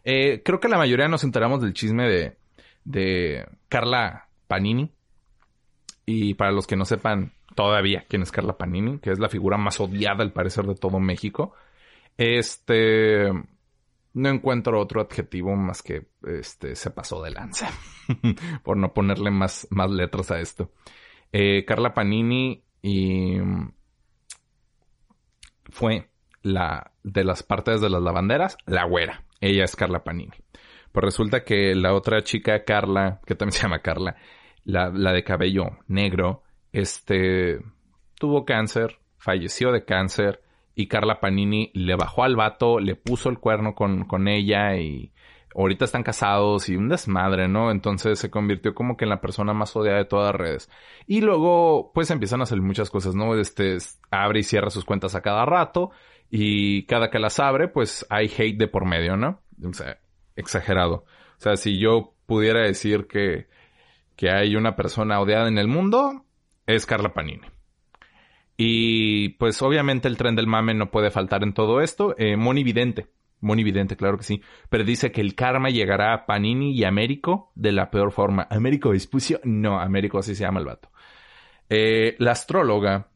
Eh, 0.04 0.42
creo 0.44 0.60
que 0.60 0.68
la 0.68 0.80
mayoría 0.80 1.08
nos 1.08 1.24
enteramos 1.24 1.62
del 1.62 1.76
chisme 1.76 2.10
de, 2.10 2.38
de 2.86 3.48
Carla 3.70 4.30
Panini. 4.48 4.92
Y 6.08 6.34
para 6.34 6.52
los 6.52 6.66
que 6.66 6.76
no 6.76 6.86
sepan 6.86 7.34
todavía 7.54 8.06
quién 8.10 8.24
es 8.24 8.32
Carla 8.32 8.58
Panini, 8.58 8.98
que 8.98 9.12
es 9.12 9.20
la 9.20 9.30
figura 9.30 9.58
más 9.58 9.80
odiada 9.80 10.24
al 10.24 10.34
parecer 10.34 10.66
de 10.66 10.74
todo 10.74 11.00
México, 11.00 11.54
este, 12.18 13.32
no 14.14 14.30
encuentro 14.30 14.80
otro 14.80 15.02
adjetivo 15.02 15.56
más 15.56 15.84
que 15.84 16.08
este 16.26 16.76
se 16.76 16.90
pasó 16.90 17.22
de 17.22 17.32
lanza 17.32 17.70
por 18.64 18.78
no 18.78 18.94
ponerle 18.94 19.32
más, 19.32 19.68
más 19.70 19.92
letras 19.92 20.32
a 20.32 20.40
esto. 20.40 20.72
Eh, 21.32 21.66
Carla 21.66 21.94
Panini 21.94 22.64
y 22.82 23.38
fue 25.70 26.10
la 26.42 26.92
de 27.04 27.24
las 27.24 27.44
partes 27.44 27.82
de 27.82 27.90
las 27.90 28.02
lavanderas, 28.02 28.58
la 28.66 28.86
güera. 28.86 29.26
Ella 29.42 29.66
es 29.66 29.76
Carla 29.76 30.04
Panini. 30.04 30.38
Pues 30.92 31.04
resulta 31.04 31.44
que 31.44 31.76
la 31.76 31.94
otra 31.94 32.24
chica, 32.24 32.64
Carla, 32.64 33.20
que 33.26 33.36
también 33.36 33.52
se 33.60 33.64
llama 33.64 33.82
Carla, 33.82 34.16
la, 34.64 34.90
la 34.90 35.12
de 35.12 35.24
cabello 35.24 35.80
negro, 35.88 36.44
este, 36.72 37.60
tuvo 38.18 38.46
cáncer, 38.46 39.00
falleció 39.18 39.72
de 39.72 39.84
cáncer 39.84 40.45
y 40.76 40.88
Carla 40.88 41.20
Panini 41.20 41.72
le 41.74 41.96
bajó 41.96 42.24
al 42.24 42.36
vato, 42.36 42.80
le 42.80 42.96
puso 42.96 43.30
el 43.30 43.40
cuerno 43.40 43.74
con, 43.74 44.06
con 44.06 44.28
ella 44.28 44.76
y 44.76 45.12
ahorita 45.56 45.86
están 45.86 46.04
casados 46.04 46.68
y 46.68 46.76
un 46.76 46.90
desmadre, 46.90 47.48
¿no? 47.48 47.72
Entonces 47.72 48.20
se 48.20 48.30
convirtió 48.30 48.76
como 48.76 48.98
que 48.98 49.06
en 49.06 49.10
la 49.10 49.22
persona 49.22 49.54
más 49.54 49.76
odiada 49.76 50.00
de 50.00 50.06
todas 50.06 50.34
las 50.34 50.36
redes. 50.36 50.70
Y 51.08 51.22
luego, 51.22 51.92
pues 51.94 52.12
empiezan 52.12 52.42
a 52.42 52.46
salir 52.46 52.64
muchas 52.64 52.90
cosas, 52.90 53.16
¿no? 53.16 53.36
Este, 53.40 53.78
abre 54.12 54.40
y 54.40 54.44
cierra 54.44 54.70
sus 54.70 54.84
cuentas 54.84 55.16
a 55.16 55.22
cada 55.22 55.46
rato 55.46 55.92
y 56.30 56.84
cada 56.86 57.10
que 57.10 57.20
las 57.20 57.40
abre, 57.40 57.70
pues 57.70 58.06
hay 58.10 58.28
hate 58.28 58.58
de 58.58 58.68
por 58.68 58.86
medio, 58.86 59.16
¿no? 59.16 59.42
O 59.64 59.74
sea, 59.74 59.98
exagerado. 60.36 61.06
O 61.38 61.42
sea, 61.42 61.56
si 61.56 61.80
yo 61.80 62.14
pudiera 62.26 62.62
decir 62.62 63.08
que, 63.08 63.48
que 64.18 64.30
hay 64.32 64.58
una 64.58 64.76
persona 64.76 65.22
odiada 65.22 65.48
en 65.48 65.58
el 65.58 65.70
mundo, 65.70 66.26
es 66.68 66.86
Carla 66.86 67.14
Panini. 67.14 67.55
Y 68.58 69.30
pues 69.30 69.62
obviamente 69.62 70.08
el 70.08 70.18
tren 70.18 70.36
del 70.36 70.48
mame 70.48 70.74
no 70.74 70.92
puede 70.92 71.12
faltar 71.12 71.44
en 71.44 71.54
todo 71.54 71.82
esto. 71.82 72.16
Eh, 72.18 72.38
Moni 72.38 72.64
Vidente, 72.64 73.08
claro 73.98 74.18
que 74.18 74.24
sí, 74.24 74.42
dice 74.86 75.12
que 75.12 75.22
el 75.22 75.36
karma 75.36 75.70
llegará 75.70 76.14
a 76.14 76.26
Panini 76.26 76.72
y 76.72 76.84
Américo 76.84 77.52
de 77.56 77.72
la 77.72 77.92
peor 77.92 78.12
forma. 78.12 78.48
¿Américo 78.50 78.90
Vespucio? 78.90 79.40
No, 79.44 79.80
Américo 79.80 80.20
así 80.20 80.36
se 80.36 80.44
llama 80.44 80.60
el 80.60 80.66
vato. 80.66 80.90
Eh, 81.70 82.16
la 82.20 82.32
astróloga 82.32 83.10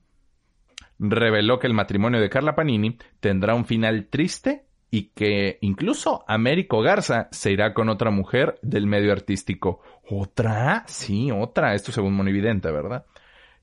reveló 1.00 1.60
que 1.60 1.68
el 1.68 1.74
matrimonio 1.74 2.20
de 2.20 2.30
Carla 2.30 2.56
Panini 2.56 2.98
tendrá 3.20 3.56
un 3.56 3.66
final 3.66 4.08
triste 4.10 4.66
y 4.92 5.10
que 5.10 5.60
incluso 5.62 6.26
Américo 6.28 6.82
Garza 6.82 7.30
se 7.32 7.52
irá 7.52 7.74
con 7.74 7.90
otra 7.90 8.12
mujer 8.12 8.60
del 8.62 8.88
medio 8.88 9.12
artístico. 9.12 9.82
¿Otra? 10.10 10.84
Sí, 10.88 11.32
otra. 11.32 11.76
Esto 11.76 11.92
según 11.92 12.16
Monividente, 12.16 12.72
¿verdad? 12.72 13.06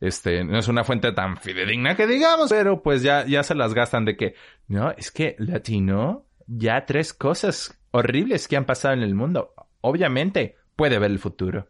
Este, 0.01 0.45
no 0.45 0.59
es 0.59 0.69
una 0.69 0.85
fuente 0.85 1.13
tan 1.13 1.37
fidedigna 1.39 1.97
que 1.97 2.07
digamos, 2.07 2.51
pero 2.51 2.83
pues 2.83 3.03
ya, 3.03 3.25
ya 3.27 3.43
se 3.43 3.55
las 3.55 3.75
gastan 3.75 4.05
de 4.05 4.17
que, 4.17 4.35
no, 4.69 4.91
es 4.91 5.11
que 5.11 5.37
latino, 5.39 6.27
ya 6.47 6.85
tres 6.85 7.15
cosas 7.15 7.81
horribles 7.91 8.47
que 8.49 8.57
han 8.57 8.67
pasado 8.67 8.95
en 8.95 9.03
el 9.03 9.15
mundo. 9.15 9.55
Obviamente 9.81 10.57
puede 10.77 10.99
ver 10.99 11.11
el 11.11 11.19
futuro. 11.19 11.69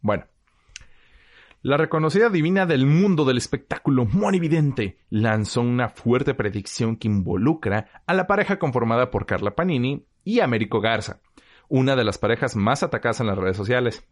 Bueno, 0.00 0.26
la 1.62 1.76
reconocida 1.76 2.30
divina 2.30 2.66
del 2.66 2.86
mundo 2.86 3.24
del 3.24 3.36
espectáculo 3.36 4.04
monividente 4.04 5.00
lanzó 5.10 5.60
una 5.60 5.88
fuerte 5.88 6.34
predicción 6.34 6.96
que 6.96 7.08
involucra 7.08 8.02
a 8.06 8.14
la 8.14 8.26
pareja 8.26 8.58
conformada 8.58 9.10
por 9.10 9.26
Carla 9.26 9.56
Panini 9.56 10.06
y 10.22 10.40
Américo 10.40 10.80
Garza, 10.80 11.20
una 11.68 11.96
de 11.96 12.04
las 12.04 12.16
parejas 12.18 12.54
más 12.54 12.82
atacadas 12.82 13.20
en 13.20 13.26
las 13.26 13.38
redes 13.38 13.56
sociales. 13.56 14.06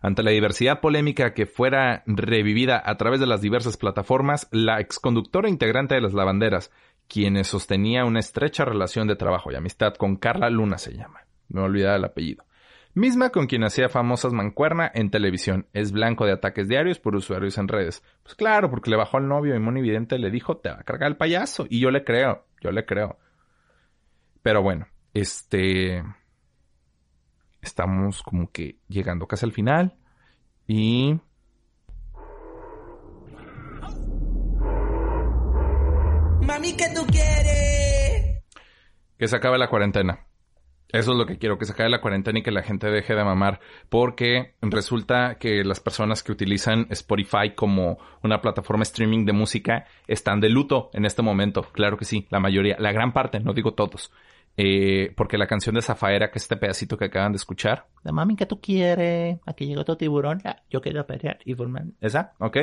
Ante 0.00 0.22
la 0.22 0.30
diversidad 0.30 0.80
polémica 0.80 1.34
que 1.34 1.46
fuera 1.46 2.02
revivida 2.06 2.82
a 2.84 2.96
través 2.96 3.20
de 3.20 3.26
las 3.26 3.42
diversas 3.42 3.76
plataformas, 3.76 4.48
la 4.50 4.80
exconductora 4.80 5.48
integrante 5.48 5.94
de 5.94 6.00
las 6.00 6.14
lavanderas, 6.14 6.70
quienes 7.06 7.48
sostenía 7.48 8.04
una 8.04 8.20
estrecha 8.20 8.64
relación 8.64 9.08
de 9.08 9.16
trabajo 9.16 9.52
y 9.52 9.56
amistad 9.56 9.94
con 9.94 10.16
Carla 10.16 10.48
Luna 10.48 10.78
se 10.78 10.94
llama, 10.94 11.26
me 11.48 11.60
olvidaba 11.60 11.96
el 11.96 12.04
apellido, 12.04 12.44
misma 12.94 13.30
con 13.30 13.46
quien 13.46 13.64
hacía 13.64 13.88
famosas 13.88 14.32
mancuerna 14.32 14.90
en 14.94 15.10
televisión. 15.10 15.66
Es 15.72 15.92
blanco 15.92 16.24
de 16.24 16.32
ataques 16.32 16.68
diarios 16.68 16.98
por 16.98 17.14
usuarios 17.14 17.58
en 17.58 17.68
redes. 17.68 18.02
Pues 18.22 18.34
claro, 18.34 18.70
porque 18.70 18.90
le 18.90 18.96
bajó 18.96 19.18
al 19.18 19.28
novio 19.28 19.54
y 19.54 19.60
Moni 19.60 19.80
Vidente 19.80 20.18
le 20.18 20.30
dijo, 20.30 20.56
te 20.58 20.70
va 20.70 20.76
a 20.76 20.84
cargar 20.84 21.10
el 21.10 21.16
payaso. 21.16 21.66
Y 21.68 21.80
yo 21.80 21.90
le 21.90 22.04
creo, 22.04 22.46
yo 22.60 22.70
le 22.72 22.84
creo. 22.84 23.18
Pero 24.42 24.62
bueno, 24.62 24.86
este... 25.14 26.02
Estamos 27.62 28.22
como 28.22 28.50
que 28.50 28.78
llegando 28.88 29.26
casi 29.26 29.46
al 29.46 29.52
final. 29.52 29.96
Y... 30.66 31.18
Mami, 36.42 36.72
¿qué 36.72 36.86
tú 36.94 37.06
quieres? 37.06 38.42
Que 39.18 39.28
se 39.28 39.36
acabe 39.36 39.58
la 39.58 39.68
cuarentena. 39.68 40.26
Eso 40.92 41.12
es 41.12 41.18
lo 41.18 41.26
que 41.26 41.38
quiero, 41.38 41.56
que 41.56 41.66
se 41.66 41.72
acabe 41.72 41.88
la 41.88 42.00
cuarentena 42.00 42.40
y 42.40 42.42
que 42.42 42.50
la 42.50 42.62
gente 42.62 42.90
deje 42.90 43.14
de 43.14 43.22
mamar, 43.22 43.60
porque 43.88 44.54
resulta 44.60 45.36
que 45.38 45.62
las 45.62 45.78
personas 45.78 46.24
que 46.24 46.32
utilizan 46.32 46.86
Spotify 46.90 47.54
como 47.54 47.98
una 48.24 48.40
plataforma 48.40 48.82
streaming 48.82 49.24
de 49.24 49.32
música 49.32 49.86
están 50.08 50.40
de 50.40 50.48
luto 50.48 50.90
en 50.92 51.04
este 51.04 51.22
momento. 51.22 51.62
Claro 51.72 51.96
que 51.96 52.04
sí, 52.04 52.26
la 52.30 52.40
mayoría, 52.40 52.76
la 52.80 52.90
gran 52.90 53.12
parte, 53.12 53.38
no 53.38 53.52
digo 53.52 53.74
todos. 53.74 54.10
Eh, 54.56 55.12
porque 55.16 55.38
la 55.38 55.46
canción 55.46 55.74
de 55.74 55.82
Zafaera, 55.82 56.30
que 56.30 56.38
es 56.38 56.42
este 56.42 56.56
pedacito 56.56 56.96
que 56.98 57.06
acaban 57.06 57.32
de 57.32 57.36
escuchar, 57.36 57.86
la 58.02 58.12
mami 58.12 58.36
que 58.36 58.46
tú 58.46 58.60
quieres, 58.60 59.38
aquí 59.46 59.66
llegó 59.66 59.84
tu 59.84 59.96
tiburón, 59.96 60.42
yo 60.68 60.80
quiero 60.80 61.06
pelear 61.06 61.38
y 61.44 61.54
formar. 61.54 61.84
Esa, 62.00 62.34
ok. 62.38 62.56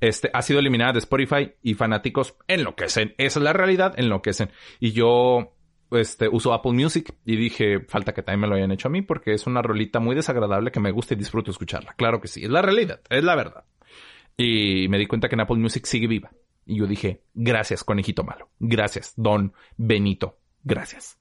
Este, 0.00 0.30
ha 0.32 0.42
sido 0.42 0.58
eliminada 0.60 0.92
de 0.92 0.98
Spotify 0.98 1.52
y 1.62 1.74
fanáticos 1.74 2.36
enloquecen. 2.46 3.14
Esa 3.18 3.38
es 3.38 3.42
la 3.42 3.52
realidad, 3.52 3.94
enloquecen. 3.96 4.50
Y 4.78 4.92
yo 4.92 5.54
este, 5.90 6.28
uso 6.28 6.52
Apple 6.52 6.72
Music 6.72 7.14
y 7.24 7.36
dije, 7.36 7.80
falta 7.80 8.12
que 8.12 8.22
también 8.22 8.40
me 8.42 8.48
lo 8.48 8.56
hayan 8.56 8.72
hecho 8.72 8.88
a 8.88 8.90
mí 8.90 9.02
porque 9.02 9.32
es 9.32 9.46
una 9.46 9.62
rolita 9.62 10.00
muy 10.00 10.14
desagradable 10.14 10.70
que 10.70 10.80
me 10.80 10.90
gusta 10.90 11.14
y 11.14 11.16
disfruto 11.16 11.50
escucharla. 11.50 11.94
Claro 11.96 12.20
que 12.20 12.28
sí, 12.28 12.44
es 12.44 12.50
la 12.50 12.62
realidad, 12.62 13.00
es 13.08 13.24
la 13.24 13.36
verdad. 13.36 13.64
Y 14.36 14.88
me 14.88 14.98
di 14.98 15.06
cuenta 15.06 15.28
que 15.28 15.34
en 15.34 15.40
Apple 15.40 15.56
Music 15.56 15.86
sigue 15.86 16.06
viva. 16.06 16.30
Y 16.66 16.78
yo 16.78 16.86
dije, 16.86 17.22
gracias, 17.32 17.84
conejito 17.84 18.24
malo. 18.24 18.50
Gracias, 18.58 19.14
don 19.16 19.52
Benito. 19.76 20.38
Gracias. 20.66 21.18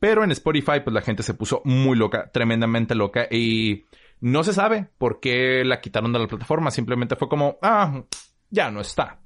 Pero 0.00 0.24
en 0.24 0.32
Spotify, 0.32 0.80
pues 0.82 0.92
la 0.92 1.00
gente 1.00 1.22
se 1.22 1.34
puso 1.34 1.62
muy 1.64 1.96
loca, 1.96 2.30
tremendamente 2.32 2.94
loca. 2.94 3.28
Y 3.30 3.86
no 4.20 4.42
se 4.42 4.52
sabe 4.52 4.88
por 4.98 5.20
qué 5.20 5.64
la 5.64 5.80
quitaron 5.80 6.12
de 6.12 6.18
la 6.18 6.26
plataforma. 6.26 6.72
Simplemente 6.72 7.14
fue 7.14 7.28
como, 7.28 7.56
ah, 7.62 8.02
ya 8.50 8.70
no 8.72 8.80
está. 8.80 9.20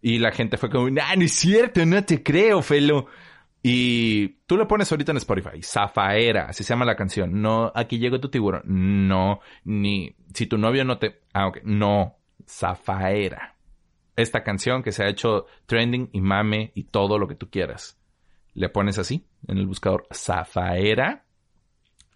Y 0.00 0.18
la 0.18 0.30
gente 0.30 0.56
fue 0.56 0.70
como, 0.70 0.86
ah, 1.02 1.16
no 1.16 1.24
es 1.24 1.32
cierto, 1.32 1.84
no 1.84 2.04
te 2.04 2.22
creo, 2.22 2.62
Felo. 2.62 3.06
Y 3.60 4.28
tú 4.46 4.56
le 4.56 4.66
pones 4.66 4.90
ahorita 4.90 5.12
en 5.12 5.18
Spotify, 5.18 5.62
Zafaera, 5.62 6.46
así 6.46 6.64
se 6.64 6.72
llama 6.72 6.84
la 6.84 6.96
canción. 6.96 7.42
No, 7.42 7.72
aquí 7.74 7.98
llegó 7.98 8.20
tu 8.20 8.28
tiburón. 8.28 8.62
No, 9.08 9.40
ni 9.64 10.16
si 10.32 10.46
tu 10.46 10.58
novio 10.58 10.84
no 10.84 10.98
te. 10.98 11.22
Ah, 11.32 11.48
ok. 11.48 11.58
No, 11.64 12.18
Zafaera. 12.48 13.56
Esta 14.14 14.44
canción 14.44 14.82
que 14.82 14.92
se 14.92 15.04
ha 15.04 15.08
hecho 15.08 15.46
trending 15.66 16.10
y 16.12 16.20
mame 16.20 16.70
y 16.74 16.84
todo 16.84 17.18
lo 17.18 17.26
que 17.26 17.34
tú 17.34 17.50
quieras. 17.50 18.01
Le 18.54 18.68
pones 18.68 18.98
así 18.98 19.26
en 19.48 19.58
el 19.58 19.66
buscador 19.66 20.06
Zafaera. 20.12 21.24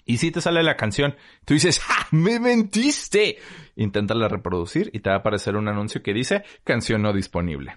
Y 0.05 0.18
si 0.18 0.30
te 0.30 0.41
sale 0.41 0.62
la 0.62 0.76
canción, 0.76 1.16
tú 1.45 1.55
dices, 1.55 1.80
¡ja! 1.80 2.07
¡Me 2.12 2.39
mentiste! 2.39 3.39
Inténtala 3.74 4.28
reproducir 4.28 4.91
y 4.93 5.01
te 5.01 5.11
va 5.11 5.16
a 5.16 5.18
aparecer 5.18 5.57
un 5.57 5.68
anuncio 5.68 6.03
que 6.03 6.14
dice 6.14 6.45
canción 6.62 7.03
no 7.03 7.12
disponible. 7.12 7.76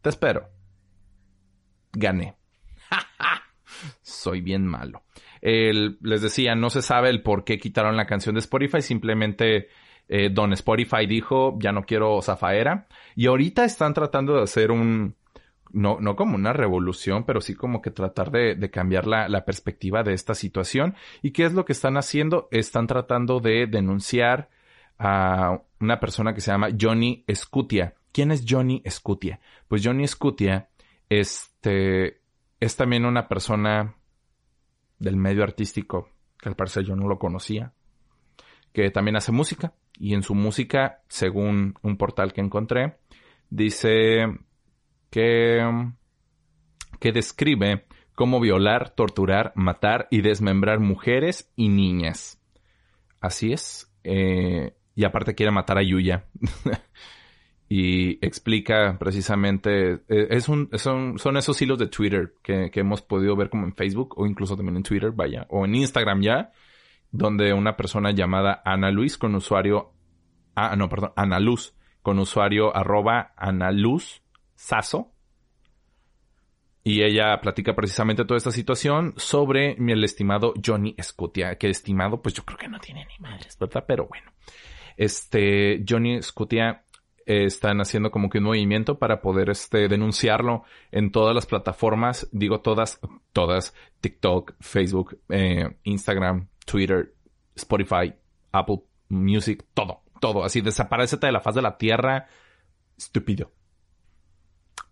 Te 0.00 0.08
espero. 0.08 0.48
Gané. 1.92 2.36
Soy 4.02 4.40
bien 4.40 4.66
malo. 4.66 5.04
les 5.42 6.22
decía, 6.22 6.54
no 6.54 6.70
se 6.70 6.82
sabe 6.82 7.10
el 7.10 7.22
por 7.22 7.44
qué 7.44 7.58
quitaron 7.58 7.96
la 7.96 8.06
canción 8.06 8.34
de 8.34 8.40
Spotify, 8.40 8.80
simplemente 8.80 9.68
eh, 10.08 10.30
Don 10.30 10.52
Spotify 10.52 11.06
dijo, 11.06 11.58
ya 11.60 11.72
no 11.72 11.82
quiero 11.82 12.20
Zafaera. 12.22 12.86
Y 13.14 13.26
ahorita 13.26 13.64
están 13.64 13.94
tratando 13.94 14.34
de 14.34 14.42
hacer 14.42 14.70
un, 14.70 15.16
no, 15.72 15.98
no 16.00 16.16
como 16.16 16.36
una 16.36 16.52
revolución, 16.52 17.24
pero 17.24 17.40
sí 17.40 17.54
como 17.54 17.82
que 17.82 17.90
tratar 17.90 18.30
de, 18.30 18.70
cambiar 18.70 19.06
la, 19.06 19.28
la, 19.28 19.44
perspectiva 19.44 20.02
de 20.02 20.14
esta 20.14 20.34
situación. 20.34 20.94
¿Y 21.22 21.32
qué 21.32 21.44
es 21.44 21.52
lo 21.52 21.64
que 21.64 21.72
están 21.72 21.96
haciendo? 21.96 22.48
Están 22.50 22.86
tratando 22.86 23.40
de 23.40 23.66
denunciar 23.66 24.48
a 24.98 25.60
una 25.80 25.98
persona 25.98 26.34
que 26.34 26.40
se 26.40 26.50
llama 26.50 26.68
Johnny 26.78 27.24
Scutia. 27.34 27.94
¿Quién 28.12 28.30
es 28.30 28.44
Johnny 28.48 28.82
Scutia? 28.88 29.40
Pues 29.68 29.82
Johnny 29.84 30.06
Scutia, 30.06 30.68
este, 31.08 32.20
es 32.60 32.76
también 32.76 33.04
una 33.04 33.26
persona 33.28 33.96
del 34.98 35.16
medio 35.16 35.42
artístico, 35.42 36.10
que 36.38 36.48
al 36.48 36.56
parecer 36.56 36.84
yo 36.84 36.94
no 36.94 37.08
lo 37.08 37.18
conocía, 37.18 37.72
que 38.72 38.90
también 38.90 39.16
hace 39.16 39.32
música. 39.32 39.74
Y 39.98 40.14
en 40.14 40.22
su 40.22 40.34
música, 40.34 41.02
según 41.08 41.74
un 41.82 41.96
portal 41.96 42.32
que 42.32 42.40
encontré, 42.40 42.98
dice 43.50 44.26
que, 45.12 45.62
que 46.98 47.12
describe 47.12 47.84
cómo 48.14 48.40
violar, 48.40 48.94
torturar, 48.94 49.52
matar 49.54 50.08
y 50.10 50.22
desmembrar 50.22 50.80
mujeres 50.80 51.52
y 51.54 51.68
niñas. 51.68 52.40
Así 53.20 53.52
es. 53.52 53.92
Eh, 54.04 54.74
y 54.94 55.04
aparte 55.04 55.34
quiere 55.34 55.52
matar 55.52 55.76
a 55.76 55.82
Yuya. 55.82 56.24
y 57.68 58.24
explica 58.24 58.96
precisamente, 58.98 60.00
eh, 60.08 60.28
es 60.30 60.48
un, 60.48 60.70
son, 60.78 61.18
son 61.18 61.36
esos 61.36 61.60
hilos 61.60 61.78
de 61.78 61.88
Twitter 61.88 62.34
que, 62.42 62.70
que, 62.70 62.80
hemos 62.80 63.02
podido 63.02 63.36
ver 63.36 63.50
como 63.50 63.66
en 63.66 63.74
Facebook 63.74 64.18
o 64.18 64.26
incluso 64.26 64.56
también 64.56 64.78
en 64.78 64.82
Twitter, 64.82 65.12
vaya, 65.12 65.46
o 65.50 65.66
en 65.66 65.74
Instagram 65.74 66.22
ya, 66.22 66.52
donde 67.10 67.52
una 67.52 67.76
persona 67.76 68.12
llamada 68.12 68.62
Ana 68.64 68.90
Luis 68.90 69.18
con 69.18 69.34
usuario, 69.34 69.92
ah, 70.54 70.74
no, 70.74 70.88
perdón, 70.88 71.12
Ana 71.16 71.38
Luz, 71.38 71.74
con 72.00 72.18
usuario 72.18 72.74
arroba 72.74 73.34
Ana 73.36 73.70
Luz 73.70 74.21
Saso, 74.62 75.10
y 76.84 77.02
ella 77.02 77.40
platica 77.40 77.74
precisamente 77.74 78.24
toda 78.24 78.38
esta 78.38 78.52
situación 78.52 79.14
sobre 79.16 79.72
el 79.72 80.04
estimado 80.04 80.54
Johnny 80.64 80.94
Scutia, 81.02 81.58
que 81.58 81.68
estimado, 81.68 82.22
pues 82.22 82.34
yo 82.34 82.44
creo 82.44 82.58
que 82.58 82.68
no 82.68 82.78
tiene 82.78 83.04
ni 83.06 83.18
madres. 83.18 83.58
Pero 83.86 84.06
bueno. 84.06 84.30
Este, 84.96 85.84
Johnny 85.88 86.22
Scutia 86.22 86.84
están 87.26 87.80
haciendo 87.80 88.12
como 88.12 88.30
que 88.30 88.38
un 88.38 88.44
movimiento 88.44 89.00
para 89.00 89.20
poder 89.20 89.50
este, 89.50 89.88
denunciarlo 89.88 90.62
en 90.92 91.10
todas 91.10 91.34
las 91.34 91.46
plataformas, 91.46 92.28
digo 92.30 92.60
todas, 92.60 93.00
todas, 93.32 93.74
TikTok, 94.00 94.54
Facebook, 94.60 95.18
eh, 95.28 95.76
Instagram, 95.82 96.48
Twitter, 96.64 97.14
Spotify, 97.56 98.14
Apple 98.52 98.82
Music, 99.08 99.64
todo, 99.74 100.02
todo, 100.20 100.44
así 100.44 100.60
desaparecete 100.60 101.26
de 101.26 101.32
la 101.32 101.40
faz 101.40 101.56
de 101.56 101.62
la 101.62 101.76
tierra, 101.76 102.28
estúpido. 102.96 103.50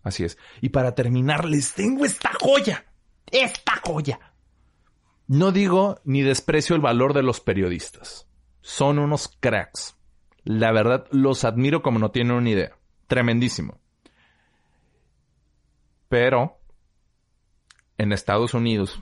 Así 0.02 0.24
es. 0.24 0.38
Y 0.60 0.70
para 0.70 0.94
terminar, 0.94 1.44
les 1.44 1.74
tengo 1.74 2.04
esta 2.04 2.30
joya, 2.40 2.86
esta 3.30 3.80
joya. 3.84 4.18
No 5.26 5.52
digo 5.52 6.00
ni 6.04 6.22
desprecio 6.22 6.74
el 6.74 6.82
valor 6.82 7.14
de 7.14 7.22
los 7.22 7.40
periodistas. 7.40 8.28
Son 8.62 8.98
unos 8.98 9.28
cracks. 9.40 9.96
La 10.44 10.72
verdad, 10.72 11.06
los 11.12 11.44
admiro 11.44 11.82
como 11.82 11.98
no 11.98 12.10
tienen 12.10 12.32
una 12.32 12.50
idea. 12.50 12.76
Tremendísimo. 13.06 13.78
Pero, 16.08 16.60
en 17.98 18.12
Estados 18.12 18.54
Unidos, 18.54 19.00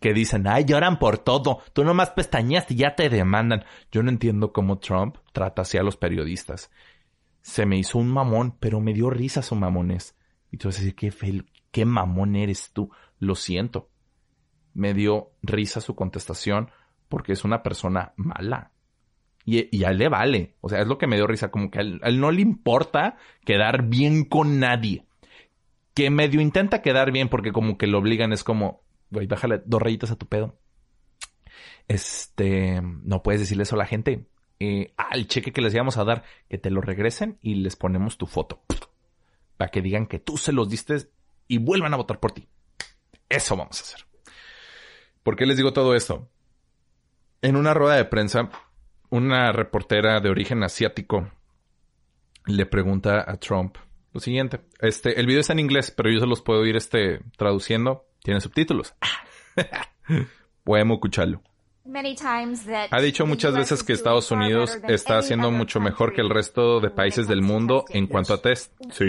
que 0.00 0.12
dicen, 0.12 0.46
ay, 0.46 0.64
lloran 0.64 0.98
por 0.98 1.18
todo, 1.18 1.60
tú 1.72 1.84
nomás 1.84 2.10
pestañas 2.10 2.70
y 2.70 2.76
ya 2.76 2.94
te 2.94 3.08
demandan. 3.08 3.64
Yo 3.90 4.02
no 4.02 4.10
entiendo 4.10 4.52
cómo 4.52 4.78
Trump 4.78 5.16
trata 5.32 5.62
así 5.62 5.78
a 5.78 5.82
los 5.82 5.96
periodistas. 5.96 6.70
Se 7.42 7.66
me 7.66 7.78
hizo 7.78 7.98
un 7.98 8.08
mamón, 8.08 8.56
pero 8.60 8.80
me 8.80 8.92
dio 8.92 9.10
risa 9.10 9.42
su 9.42 9.56
mamones. 9.56 10.14
Y 10.50 10.56
tú 10.56 10.68
vas 10.68 10.76
a 10.76 10.80
decir, 10.80 10.94
qué, 10.94 11.12
qué 11.70 11.84
mamón 11.84 12.36
eres 12.36 12.72
tú. 12.72 12.90
Lo 13.18 13.34
siento. 13.34 13.90
Me 14.74 14.94
dio 14.94 15.32
risa 15.42 15.80
su 15.80 15.94
contestación 15.94 16.70
porque 17.08 17.32
es 17.32 17.44
una 17.44 17.62
persona 17.62 18.12
mala. 18.16 18.72
Y, 19.44 19.74
y, 19.76 19.84
a 19.84 19.90
él 19.90 19.98
le 19.98 20.08
vale. 20.08 20.56
O 20.60 20.68
sea, 20.68 20.80
es 20.80 20.86
lo 20.86 20.98
que 20.98 21.06
me 21.06 21.16
dio 21.16 21.26
risa. 21.26 21.50
Como 21.50 21.70
que 21.70 21.78
a 21.78 21.82
él, 21.82 22.00
a 22.02 22.08
él 22.08 22.20
no 22.20 22.30
le 22.30 22.42
importa 22.42 23.16
quedar 23.44 23.88
bien 23.88 24.24
con 24.24 24.60
nadie. 24.60 25.06
Que 25.94 26.10
medio 26.10 26.40
intenta 26.40 26.82
quedar 26.82 27.12
bien 27.12 27.28
porque 27.28 27.52
como 27.52 27.78
que 27.78 27.86
lo 27.86 27.98
obligan. 27.98 28.32
Es 28.32 28.44
como, 28.44 28.82
güey, 29.10 29.26
bájale 29.26 29.62
dos 29.64 29.80
rayitas 29.80 30.10
a 30.10 30.16
tu 30.16 30.26
pedo. 30.26 30.58
Este, 31.88 32.82
no 32.82 33.22
puedes 33.22 33.40
decirle 33.40 33.62
eso 33.62 33.74
a 33.74 33.78
la 33.78 33.86
gente. 33.86 34.28
Eh, 34.60 34.92
al 34.96 35.26
cheque 35.28 35.52
que 35.52 35.62
les 35.62 35.74
íbamos 35.74 35.96
a 35.96 36.04
dar, 36.04 36.24
que 36.48 36.58
te 36.58 36.70
lo 36.70 36.80
regresen 36.80 37.38
y 37.40 37.54
les 37.56 37.76
ponemos 37.76 38.18
tu 38.18 38.26
foto. 38.26 38.62
Para 39.58 39.70
que 39.70 39.82
digan 39.82 40.06
que 40.06 40.18
tú 40.18 40.38
se 40.38 40.52
los 40.52 40.70
diste 40.70 41.10
y 41.46 41.58
vuelvan 41.58 41.92
a 41.92 41.98
votar 41.98 42.18
por 42.18 42.32
ti. 42.32 42.48
Eso 43.28 43.54
vamos 43.54 43.78
a 43.78 43.82
hacer. 43.82 44.06
¿Por 45.22 45.36
qué 45.36 45.44
les 45.44 45.58
digo 45.58 45.74
todo 45.74 45.94
esto? 45.94 46.30
En 47.42 47.56
una 47.56 47.74
rueda 47.74 47.96
de 47.96 48.06
prensa, 48.06 48.48
una 49.10 49.52
reportera 49.52 50.20
de 50.20 50.30
origen 50.30 50.62
asiático 50.62 51.30
le 52.46 52.64
pregunta 52.64 53.30
a 53.30 53.36
Trump 53.36 53.76
lo 54.12 54.20
siguiente. 54.20 54.60
Este, 54.80 55.20
el 55.20 55.26
video 55.26 55.40
está 55.40 55.52
en 55.52 55.60
inglés, 55.60 55.90
pero 55.90 56.10
yo 56.10 56.18
se 56.20 56.26
los 56.26 56.40
puedo 56.40 56.64
ir 56.64 56.76
este, 56.76 57.20
traduciendo. 57.36 58.06
Tiene 58.22 58.40
subtítulos. 58.40 58.94
Podemos 60.64 60.96
escucharlo. 60.96 61.42
Ha 62.90 63.00
dicho 63.00 63.26
muchas 63.26 63.54
veces 63.54 63.82
que 63.82 63.92
Estados 63.92 64.30
Unidos 64.30 64.78
está 64.88 65.18
haciendo 65.18 65.50
mucho 65.50 65.80
mejor 65.80 66.12
que 66.12 66.20
el 66.20 66.30
resto 66.30 66.80
de 66.80 66.90
países 66.90 67.26
del 67.26 67.42
mundo 67.42 67.84
en 67.88 68.06
cuanto 68.06 68.34
a 68.34 68.42
test. 68.42 68.72
Sí. 68.90 69.06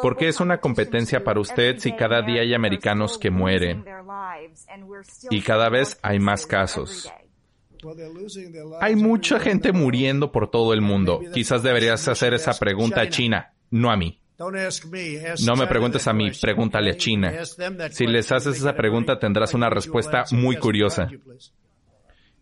¿Por 0.00 0.16
qué 0.16 0.28
es 0.28 0.40
una 0.40 0.58
competencia 0.58 1.24
para 1.24 1.40
usted 1.40 1.78
si 1.78 1.92
cada 1.92 2.22
día 2.22 2.42
hay 2.42 2.54
americanos 2.54 3.18
que 3.18 3.30
mueren? 3.30 3.84
Y 5.30 5.42
cada 5.42 5.68
vez 5.68 5.98
hay 6.02 6.18
más 6.20 6.46
casos. 6.46 7.10
Hay 8.80 8.96
mucha 8.96 9.38
gente 9.38 9.72
muriendo 9.72 10.32
por 10.32 10.50
todo 10.50 10.72
el 10.72 10.80
mundo. 10.80 11.20
Quizás 11.32 11.62
deberías 11.62 12.06
hacer 12.08 12.34
esa 12.34 12.52
pregunta 12.58 13.02
a 13.02 13.08
China, 13.08 13.52
no 13.70 13.90
a 13.90 13.96
mí. 13.96 14.20
No 14.38 15.56
me 15.56 15.66
preguntes 15.66 16.06
a 16.06 16.12
mí, 16.12 16.30
pregúntale 16.30 16.90
a 16.90 16.96
China. 16.96 17.32
Si 17.90 18.06
les 18.06 18.30
haces 18.32 18.58
esa 18.58 18.74
pregunta 18.74 19.18
tendrás 19.18 19.54
una 19.54 19.70
respuesta 19.70 20.24
muy 20.30 20.56
curiosa. 20.56 21.08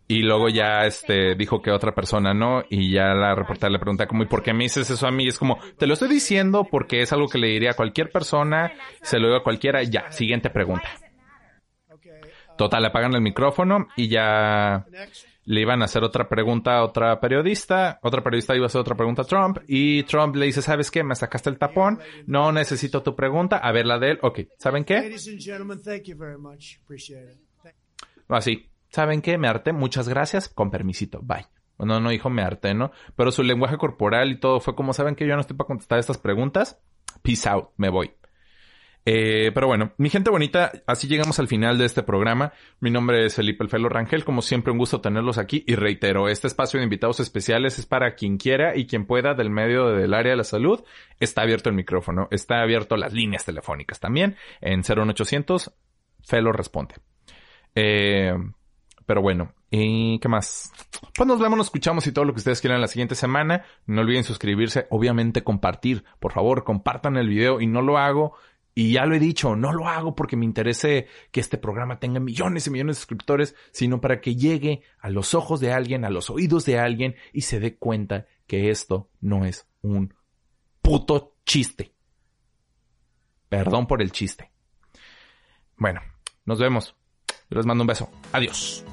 Y 0.07 0.23
luego 0.23 0.51
ya 0.51 0.85
este 0.85 1.35
dijo 1.35 1.63
que 1.63 1.71
otra 1.71 1.95
persona 1.95 2.35
no, 2.35 2.63
y 2.69 2.93
ya 2.93 3.15
la 3.15 3.35
reportera 3.35 3.71
le 3.71 3.79
pregunta 3.79 4.07
como, 4.07 4.23
¿y 4.23 4.27
por 4.27 4.43
qué 4.43 4.53
me 4.53 4.65
dices 4.65 4.89
eso 4.91 5.07
a 5.07 5.11
mí? 5.11 5.27
Es 5.27 5.39
como, 5.39 5.59
te 5.79 5.87
lo 5.87 5.95
estoy 5.95 6.09
diciendo 6.09 6.67
porque 6.71 7.01
es 7.01 7.13
algo 7.13 7.27
que 7.27 7.39
le 7.39 7.49
diría 7.49 7.71
a 7.71 7.75
cualquier 7.75 8.11
persona, 8.11 8.73
se 9.01 9.19
lo 9.19 9.29
digo 9.29 9.39
a 9.39 9.43
cualquiera, 9.43 9.83
ya, 9.83 10.13
siguiente 10.13 10.51
pregunta. 10.51 10.91
Total, 12.59 12.83
le 12.83 12.89
apagan 12.89 13.15
el 13.15 13.21
micrófono 13.21 13.89
y 13.97 14.09
ya 14.09 14.85
le 15.47 15.61
iban 15.61 15.83
a 15.83 15.87
hacer 15.87 16.05
otra 16.05 16.29
pregunta 16.29 16.77
a 16.77 16.85
otra 16.85 17.19
periodista, 17.21 17.99
otra 18.03 18.23
periodista 18.23 18.55
iba 18.55 18.65
a 18.65 18.67
hacer 18.67 18.81
otra 18.81 18.97
pregunta 18.97 19.23
a 19.23 19.25
Trump 19.25 19.59
y 19.67 20.03
Trump 20.05 20.37
le 20.37 20.47
dice, 20.47 20.63
¿sabes 20.63 20.91
qué? 20.91 21.03
Me 21.03 21.15
sacaste 21.15 21.51
el 21.51 21.59
tapón, 21.59 21.99
no 22.27 22.53
necesito 22.53 23.03
tu 23.03 23.17
pregunta, 23.17 23.57
a 23.59 23.73
ver 23.73 23.87
la 23.87 23.99
de 23.99 24.13
él, 24.13 24.19
ok, 24.23 24.41
¿saben 24.59 24.85
qué? 24.85 24.99
Así, 28.29 28.71
¿saben 28.95 29.23
qué? 29.23 29.39
Me 29.39 29.49
harté, 29.49 29.73
muchas 29.73 30.09
gracias, 30.09 30.49
con 30.49 30.71
permisito, 30.71 31.21
bye. 31.21 31.47
No, 31.81 31.99
no 31.99 32.11
dijo 32.11 32.31
me 32.31 32.43
harté, 32.43 32.75
¿no? 32.75 32.93
Pero 33.17 33.33
su 33.33 33.43
lenguaje 33.43 33.77
corporal 33.77 34.31
y 34.31 34.39
todo 34.39 34.61
fue 34.61 34.77
como, 34.77 34.93
¿saben 34.93 35.17
que 35.17 35.27
Yo 35.27 35.35
no 35.35 35.41
estoy 35.41 35.57
para 35.57 35.67
contestar 35.67 35.99
estas 35.99 36.19
preguntas. 36.19 36.81
Peace 37.23 37.49
out, 37.49 37.71
me 37.77 37.89
voy. 37.89 38.13
Eh, 39.05 39.51
pero 39.53 39.67
bueno, 39.67 39.93
mi 39.99 40.11
gente 40.11 40.31
bonita, 40.31 40.71
así 40.87 41.09
llegamos 41.09 41.41
al 41.41 41.49
final 41.49 41.77
de 41.77 41.87
este 41.87 42.05
programa. 42.05 42.53
Mi 42.79 42.93
nombre 42.93 43.27
es 43.27 43.35
Felipe 43.35 43.65
Elfelo 43.65 43.89
Rangel, 43.89 44.25
como 44.25 44.43
siempre 44.43 44.71
un 44.71 44.79
gusto 44.79 45.01
tenerlos 45.01 45.39
aquí 45.39 45.65
y 45.67 45.75
reitero, 45.75 46.29
este 46.29 46.47
espacio 46.47 46.79
de 46.79 46.85
invitados 46.85 47.19
especiales 47.19 47.81
es 47.81 47.87
para 47.87 48.15
quien 48.15 48.39
quiera 48.39 48.77
y 48.77 48.87
quien 48.87 49.07
pueda 49.07 49.35
del 49.35 49.51
medio 49.51 49.89
del 49.89 50.15
área 50.15 50.31
de 50.31 50.37
la 50.37 50.45
salud. 50.45 50.85
Está 51.19 51.43
abierto 51.43 51.69
el 51.69 51.75
micrófono, 51.75 52.29
está 52.31 52.63
abierto 52.63 52.97
las 52.97 53.13
líneas 53.13 53.45
telefónicas 53.45 53.99
también 53.99 54.37
en 54.61 54.83
01800 54.83 55.75
Felo 56.23 56.53
responde. 56.53 56.95
Eh, 57.75 58.33
pero 59.07 59.23
bueno, 59.23 59.53
¿y 59.71 60.19
qué 60.19 60.29
más? 60.29 60.73
Pues 61.15 61.27
nos 61.27 61.39
vemos, 61.39 61.59
nos 61.59 61.67
escuchamos 61.67 62.07
y 62.07 62.13
todo 62.13 62.25
lo 62.25 62.33
que 62.33 62.39
ustedes 62.39 62.61
quieran 62.61 62.81
la 62.81 62.89
siguiente 62.89 63.15
semana. 63.15 63.65
No 63.87 64.01
olviden 64.01 64.25
suscribirse, 64.25 64.87
obviamente 64.91 65.45
compartir. 65.45 66.05
Por 66.21 66.33
favor, 66.33 66.65
compartan 66.65 67.17
el 67.17 67.29
video 67.29 67.61
y 67.61 67.67
no 67.67 67.83
lo 67.83 67.99
hago 67.99 68.35
y 68.75 68.93
ya 68.93 69.07
lo 69.07 69.15
he 69.15 69.21
dicho, 69.21 69.55
no 69.55 69.73
lo 69.73 69.89
hago 69.89 70.17
porque 70.17 70.37
me 70.37 70.45
interese 70.45 71.07
que 71.31 71.41
este 71.41 71.59
programa 71.59 72.01
tenga 72.01 72.19
millones 72.19 72.67
y 72.67 72.71
millones 72.71 72.97
de 72.97 73.01
suscriptores, 73.01 73.55
sino 73.71 74.01
para 74.01 74.21
que 74.21 74.35
llegue 74.35 74.83
a 74.99 75.11
los 75.11 75.35
ojos 75.35 75.61
de 75.61 75.73
alguien, 75.73 76.05
a 76.05 76.11
los 76.11 76.29
oídos 76.29 76.65
de 76.65 76.79
alguien 76.81 77.15
y 77.33 77.43
se 77.43 77.61
dé 77.61 77.77
cuenta 77.77 78.27
que 78.47 78.71
esto 78.71 79.11
no 79.21 79.45
es 79.45 79.69
un 79.83 80.13
puto 80.83 81.37
chiste. 81.47 81.95
Perdón 83.49 83.87
por 83.87 84.03
el 84.03 84.11
chiste. 84.11 84.51
Bueno, 85.77 86.01
nos 86.45 86.59
vemos. 86.59 86.97
Les 87.51 87.67
mando 87.67 87.83
un 87.83 87.89
beso. 87.89 88.11
Adiós. 88.33 88.85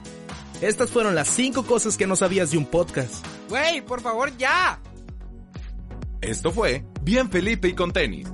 Estas 0.61 0.91
fueron 0.91 1.15
las 1.15 1.27
5 1.27 1.65
cosas 1.65 1.97
que 1.97 2.07
no 2.07 2.15
sabías 2.15 2.51
de 2.51 2.57
un 2.57 2.65
podcast. 2.65 3.25
Güey, 3.49 3.81
por 3.81 4.01
favor, 4.01 4.35
ya. 4.37 4.79
Esto 6.21 6.51
fue 6.51 6.85
Bien 7.01 7.29
Felipe 7.29 7.67
y 7.67 7.73
con 7.73 7.91
tenis 7.91 8.27